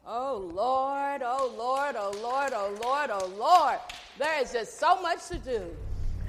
Oh 0.06 0.52
Lord, 0.54 1.22
oh 1.24 1.56
Lord, 1.58 1.96
oh 1.98 2.14
Lord, 2.22 2.52
oh 2.54 2.78
Lord, 2.84 3.10
oh 3.14 3.32
Lord. 3.40 3.80
There 4.20 4.42
is 4.42 4.52
just 4.52 4.78
so 4.78 5.02
much 5.02 5.30
to 5.30 5.38
do. 5.38 5.64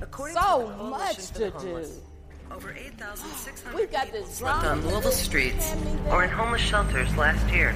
According 0.01 0.37
So 0.37 0.71
to 0.71 0.77
the 0.77 0.85
much 0.85 1.17
to 1.17 1.39
the 1.41 1.51
Homeless, 1.51 1.97
do. 1.97 2.03
Over 2.55 2.73
8,600 2.79 3.77
We've 3.77 3.91
got 3.91 4.05
people 4.05 4.21
this 4.21 4.37
slept 4.37 4.61
drama 4.61 4.81
on 4.81 4.83
Louisville 4.83 5.01
that's 5.01 5.17
streets 5.17 5.75
or 6.13 6.23
in 6.23 6.31
homeless 6.31 6.63
shelters 6.63 7.17
last 7.17 7.45
year, 7.53 7.75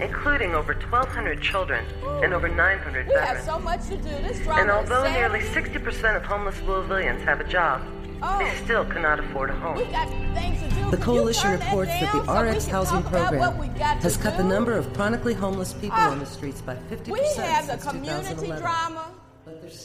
including 0.00 0.54
over 0.54 0.74
1,200 0.74 1.40
children 1.42 1.84
and 2.22 2.32
over 2.32 2.48
900 2.48 3.06
We 3.08 3.14
have 3.14 3.40
so 3.42 3.58
much 3.58 3.86
to 3.88 3.96
do. 3.96 4.08
This 4.22 4.38
drama 4.40 4.60
and 4.62 4.70
although 4.70 5.04
is 5.04 5.12
nearly 5.12 5.40
60% 5.40 6.16
of 6.16 6.22
homeless 6.22 6.56
Louisvillians 6.56 7.20
have 7.24 7.40
a 7.40 7.44
job, 7.44 7.82
Oh. 8.20 8.38
they 8.38 8.52
still 8.64 8.84
cannot 8.84 9.20
afford 9.20 9.50
a 9.50 9.52
we 9.54 9.58
home. 9.60 9.90
got 9.92 10.08
things 10.34 10.60
to 10.60 10.68
do. 10.70 10.90
The 10.90 10.96
Could 10.96 10.98
you 10.98 11.04
coalition 11.04 11.42
turn 11.50 11.60
that 11.60 11.66
reports 11.66 11.90
that, 11.90 12.00
down 12.12 12.26
the 12.26 12.32
so 12.32 12.42
we 12.42 12.48
RX 12.50 12.64
can 12.64 12.74
housing 12.74 13.02
talk 13.04 13.12
about 13.12 13.34
what 13.34 13.52
we 13.58 13.66
program 13.68 13.78
got 13.78 13.94
to 13.94 14.02
has 14.02 14.16
cut 14.16 14.36
the 14.36 14.42
number 14.44 14.72
of 14.72 14.92
chronically 14.94 15.34
homeless 15.34 15.72
people 15.74 15.98
Ah. 16.00 16.10
on 16.10 16.18
the 16.18 16.26
streets 16.26 16.60
by 16.60 16.74
50% 16.90 17.12
We 17.12 17.20
have 17.44 17.66
the 17.68 17.76
community 17.90 18.46
drama. 18.48 19.04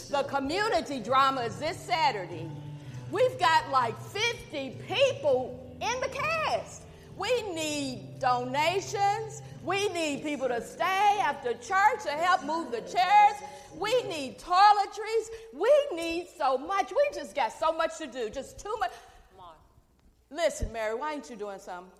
The 0.09 0.23
community 0.23 0.99
drama 0.99 1.41
is 1.41 1.57
this 1.57 1.77
Saturday. 1.77 2.49
We've 3.11 3.37
got 3.39 3.69
like 3.71 3.99
50 4.01 4.79
people 4.87 5.59
in 5.79 5.99
the 6.01 6.07
cast. 6.09 6.81
We 7.15 7.29
need 7.53 8.17
donations. 8.19 9.43
We 9.63 9.87
need 9.89 10.23
people 10.23 10.49
to 10.49 10.61
stay 10.61 11.19
after 11.21 11.53
church 11.53 12.03
to 12.03 12.11
help 12.11 12.43
move 12.43 12.71
the 12.71 12.81
chairs. 12.81 13.35
We 13.77 14.03
need 14.03 14.37
toiletries. 14.37 15.29
We 15.53 15.71
need 15.95 16.27
so 16.37 16.57
much. 16.57 16.91
We 16.91 17.07
just 17.15 17.33
got 17.33 17.53
so 17.53 17.71
much 17.71 17.97
to 17.99 18.07
do. 18.07 18.29
Just 18.29 18.59
too 18.59 18.75
much. 18.79 18.91
Listen, 20.29 20.73
Mary, 20.73 20.95
why 20.95 21.13
ain't 21.13 21.29
you 21.29 21.35
doing 21.35 21.59
something? 21.59 21.91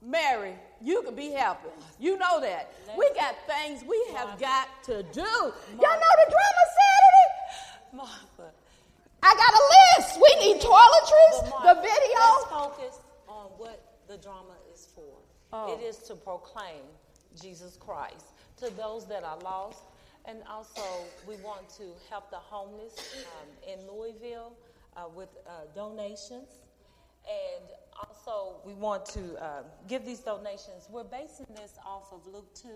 Mary, 0.00 0.54
you 0.80 1.02
could 1.02 1.16
be 1.16 1.30
helping. 1.30 1.72
You 1.98 2.18
know 2.18 2.40
that. 2.40 2.72
We 2.96 3.10
got 3.14 3.34
things 3.48 3.82
we 3.82 4.00
have 4.14 4.38
got 4.38 4.68
to 4.84 5.02
do. 5.02 5.20
Y'all 5.20 5.52
know 5.80 6.14
the 6.24 6.30
drama 6.30 6.64
Saturday? 6.78 7.28
Martha. 7.94 8.52
I 9.22 9.34
got 9.34 9.52
a 9.54 9.64
list. 9.98 10.20
We 10.20 10.46
need 10.46 10.62
toiletries, 10.62 11.50
the 11.64 11.74
video. 11.80 12.20
Let's 12.20 12.50
focus 12.50 13.00
on 13.26 13.46
what 13.56 13.82
the 14.06 14.18
drama. 14.18 14.57
Oh. 15.52 15.74
It 15.74 15.82
is 15.82 15.96
to 16.08 16.14
proclaim 16.14 16.82
Jesus 17.40 17.76
Christ 17.76 18.26
to 18.58 18.70
those 18.70 19.06
that 19.06 19.24
are 19.24 19.38
lost. 19.38 19.84
And 20.24 20.42
also, 20.48 20.82
we 21.26 21.36
want 21.36 21.70
to 21.78 21.84
help 22.10 22.30
the 22.30 22.36
homeless 22.36 23.24
um, 23.40 23.48
in 23.72 23.78
Louisville 23.90 24.52
uh, 24.94 25.04
with 25.14 25.30
uh, 25.46 25.50
donations. 25.74 26.50
And 27.24 27.64
also, 27.98 28.56
we 28.64 28.74
want 28.74 29.06
to 29.06 29.42
uh, 29.42 29.62
give 29.88 30.04
these 30.04 30.20
donations. 30.20 30.88
We're 30.90 31.04
basing 31.04 31.46
this 31.54 31.78
off 31.86 32.12
of 32.12 32.26
Luke 32.26 32.54
2, 32.54 32.68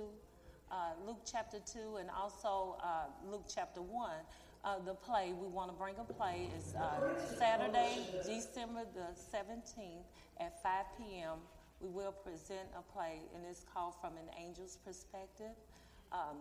uh, 0.71 0.75
Luke 1.07 1.21
chapter 1.31 1.59
2, 1.71 1.97
and 1.97 2.09
also 2.11 2.79
uh, 2.83 3.05
Luke 3.31 3.45
chapter 3.53 3.83
1. 3.83 4.11
Uh, 4.65 4.79
the 4.87 4.95
play, 4.95 5.35
we 5.39 5.49
want 5.49 5.71
to 5.71 5.77
bring 5.77 5.97
a 5.99 6.13
play, 6.13 6.49
is 6.57 6.75
Saturday, 7.37 8.07
December 8.25 8.85
the 8.95 9.37
17th 9.37 10.05
at 10.41 10.63
5 10.63 10.85
p.m. 10.97 11.39
We 11.83 11.89
will 11.89 12.13
present 12.13 12.69
a 12.79 12.83
play, 12.93 13.19
and 13.35 13.45
it's 13.51 13.65
called 13.75 13.95
From 14.01 14.13
an 14.13 14.31
Angel's 14.39 14.79
Perspective. 14.87 15.51
Um, 16.13 16.39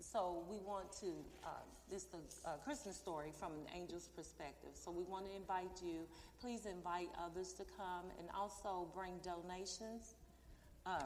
so 0.00 0.44
we 0.48 0.58
want 0.58 0.92
to, 1.00 1.06
uh, 1.44 1.48
this 1.90 2.02
is 2.02 2.08
the 2.08 2.48
uh, 2.48 2.52
Christmas 2.64 2.96
story 2.96 3.32
from 3.38 3.52
an 3.52 3.66
angel's 3.74 4.08
perspective. 4.14 4.70
So 4.74 4.90
we 4.90 5.02
want 5.02 5.26
to 5.26 5.34
invite 5.34 5.82
you. 5.84 6.06
Please 6.40 6.66
invite 6.66 7.08
others 7.20 7.52
to 7.54 7.64
come 7.76 8.04
and 8.18 8.28
also 8.36 8.86
bring 8.94 9.18
donations. 9.24 10.14
Uh, 10.86 11.04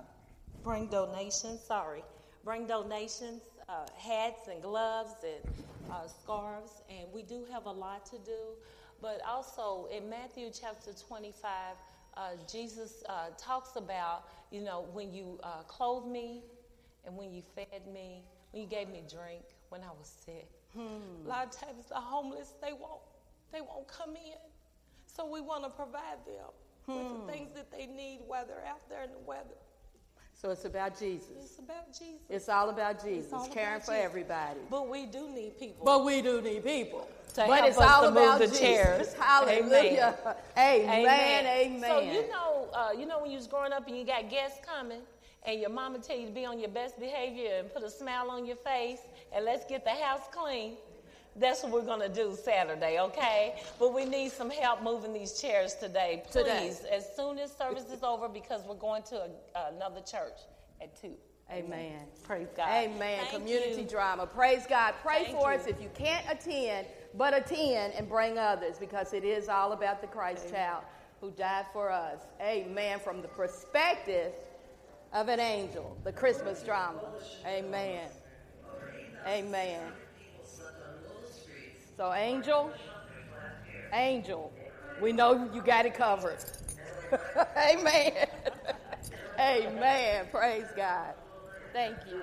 bring 0.62 0.86
donations, 0.88 1.62
sorry. 1.62 2.04
Bring 2.44 2.66
donations, 2.66 3.42
uh, 3.68 3.86
hats 3.96 4.48
and 4.48 4.60
gloves 4.60 5.14
and 5.24 5.54
uh, 5.90 6.06
scarves. 6.06 6.82
And 6.90 7.10
we 7.14 7.22
do 7.22 7.46
have 7.50 7.66
a 7.66 7.72
lot 7.72 8.04
to 8.06 8.18
do. 8.18 8.56
But 9.00 9.20
also 9.26 9.88
in 9.90 10.08
Matthew 10.10 10.50
chapter 10.52 10.92
25, 10.92 11.76
uh, 12.16 12.30
Jesus 12.50 13.02
uh, 13.08 13.28
talks 13.38 13.76
about, 13.76 14.24
you 14.50 14.60
know, 14.60 14.86
when 14.92 15.12
you 15.12 15.38
uh, 15.42 15.62
clothed 15.66 16.06
me 16.08 16.42
and 17.06 17.16
when 17.16 17.32
you 17.32 17.42
fed 17.54 17.86
me, 17.92 18.24
when 18.50 18.62
you 18.62 18.68
gave 18.68 18.88
me 18.88 19.02
drink 19.10 19.42
when 19.70 19.82
I 19.82 19.90
was 19.98 20.12
sick. 20.24 20.48
A 21.26 21.28
lot 21.28 21.46
of 21.46 21.52
times 21.52 21.86
the 21.88 21.94
homeless, 21.96 22.54
they 22.62 22.72
won't, 22.72 23.00
they 23.52 23.60
won't 23.60 23.88
come 23.88 24.10
in. 24.10 24.38
So 25.06 25.26
we 25.30 25.40
want 25.40 25.64
to 25.64 25.70
provide 25.70 26.24
them 26.26 26.50
with 26.86 26.96
the 27.26 27.32
things 27.32 27.50
that 27.54 27.70
they 27.70 27.86
need 27.86 28.20
while 28.26 28.46
they're 28.46 28.64
out 28.66 28.88
there 28.88 29.02
in 29.04 29.10
the 29.12 29.18
weather. 29.26 29.61
So 30.42 30.50
it's 30.50 30.64
about 30.64 30.98
Jesus. 30.98 31.30
It's 31.40 31.58
about 31.60 31.86
Jesus. 31.92 32.20
It's 32.28 32.48
all 32.48 32.68
about 32.70 33.00
Jesus, 33.00 33.32
all 33.32 33.46
caring 33.46 33.76
about 33.76 33.84
for 33.86 33.92
Jesus. 33.92 34.04
everybody. 34.04 34.58
But 34.68 34.88
we 34.88 35.06
do 35.06 35.30
need 35.30 35.56
people. 35.56 35.84
But 35.84 36.04
we 36.04 36.20
do 36.20 36.42
need 36.42 36.64
people. 36.64 37.06
To 37.34 37.44
but 37.46 37.58
help 37.58 37.68
it's 37.68 37.78
us 37.78 37.88
all 37.88 38.08
about 38.08 38.40
the 38.40 38.48
Jesus. 38.48 38.58
chairs. 38.58 39.14
Hallelujah. 39.20 40.18
Amen. 40.58 40.88
Amen. 40.90 41.46
Amen. 41.46 41.80
So 41.88 42.00
you 42.00 42.28
know, 42.28 42.68
uh, 42.74 42.88
you 42.98 43.06
know 43.06 43.20
when 43.22 43.30
you 43.30 43.36
was 43.36 43.46
growing 43.46 43.72
up 43.72 43.86
and 43.86 43.96
you 43.96 44.04
got 44.04 44.28
guests 44.28 44.58
coming, 44.66 45.02
and 45.46 45.60
your 45.60 45.70
mama 45.70 46.00
tell 46.00 46.18
you 46.18 46.26
to 46.26 46.32
be 46.32 46.44
on 46.44 46.58
your 46.58 46.70
best 46.70 46.98
behavior 46.98 47.60
and 47.60 47.72
put 47.72 47.84
a 47.84 47.90
smile 47.90 48.28
on 48.28 48.44
your 48.44 48.56
face, 48.56 48.98
and 49.32 49.44
let's 49.44 49.64
get 49.64 49.84
the 49.84 49.90
house 49.90 50.22
clean. 50.32 50.72
That's 51.36 51.62
what 51.62 51.72
we're 51.72 51.86
gonna 51.86 52.08
do 52.08 52.36
Saturday, 52.42 53.00
okay? 53.00 53.54
But 53.78 53.94
we 53.94 54.04
need 54.04 54.32
some 54.32 54.50
help 54.50 54.82
moving 54.82 55.12
these 55.12 55.40
chairs 55.40 55.74
today, 55.74 56.22
please. 56.30 56.78
Today. 56.78 56.90
As 56.92 57.06
soon 57.16 57.38
as 57.38 57.52
service 57.56 57.88
is 57.90 58.02
over, 58.02 58.28
because 58.28 58.62
we're 58.66 58.74
going 58.74 59.02
to 59.04 59.16
a, 59.16 59.72
another 59.74 60.00
church 60.00 60.38
at 60.80 61.00
two. 61.00 61.14
Amen. 61.50 62.00
Praise 62.22 62.48
God. 62.56 62.68
Amen. 62.68 63.18
Thank 63.20 63.30
Community 63.30 63.82
you. 63.82 63.88
drama. 63.88 64.26
Praise 64.26 64.64
God. 64.68 64.94
Pray 65.02 65.24
Thank 65.24 65.36
for 65.38 65.52
you. 65.52 65.58
us 65.58 65.66
if 65.66 65.80
you 65.82 65.90
can't 65.94 66.24
attend, 66.30 66.86
but 67.14 67.34
attend 67.34 67.94
and 67.94 68.08
bring 68.08 68.38
others 68.38 68.78
because 68.78 69.12
it 69.12 69.24
is 69.24 69.48
all 69.48 69.72
about 69.72 70.00
the 70.00 70.06
Christ 70.06 70.50
child 70.50 70.84
who 71.20 71.30
died 71.32 71.66
for 71.72 71.90
us. 71.90 72.20
Amen. 72.40 72.98
From 73.00 73.20
the 73.20 73.28
perspective 73.28 74.32
of 75.12 75.28
an 75.28 75.40
angel, 75.40 75.96
the 76.04 76.12
Christmas 76.12 76.62
drama. 76.62 77.00
Amen. 77.46 78.08
Amen. 79.26 79.92
So, 82.02 82.12
angel, 82.14 82.72
angel, 83.92 84.52
we 85.00 85.12
know 85.12 85.48
you 85.54 85.62
got 85.62 85.86
it 85.86 85.94
covered. 85.94 86.38
Amen. 87.56 88.26
Amen. 89.38 90.26
Praise 90.32 90.66
God. 90.74 91.14
Thank 91.72 91.96
you. 92.10 92.22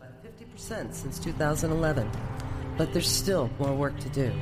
by 0.00 0.06
50% 0.24 0.94
since 0.94 1.18
2011. 1.18 2.10
But 2.78 2.94
there's 2.94 3.06
still 3.06 3.50
more 3.58 3.74
work 3.74 4.00
to 4.00 4.08
do. 4.08 4.32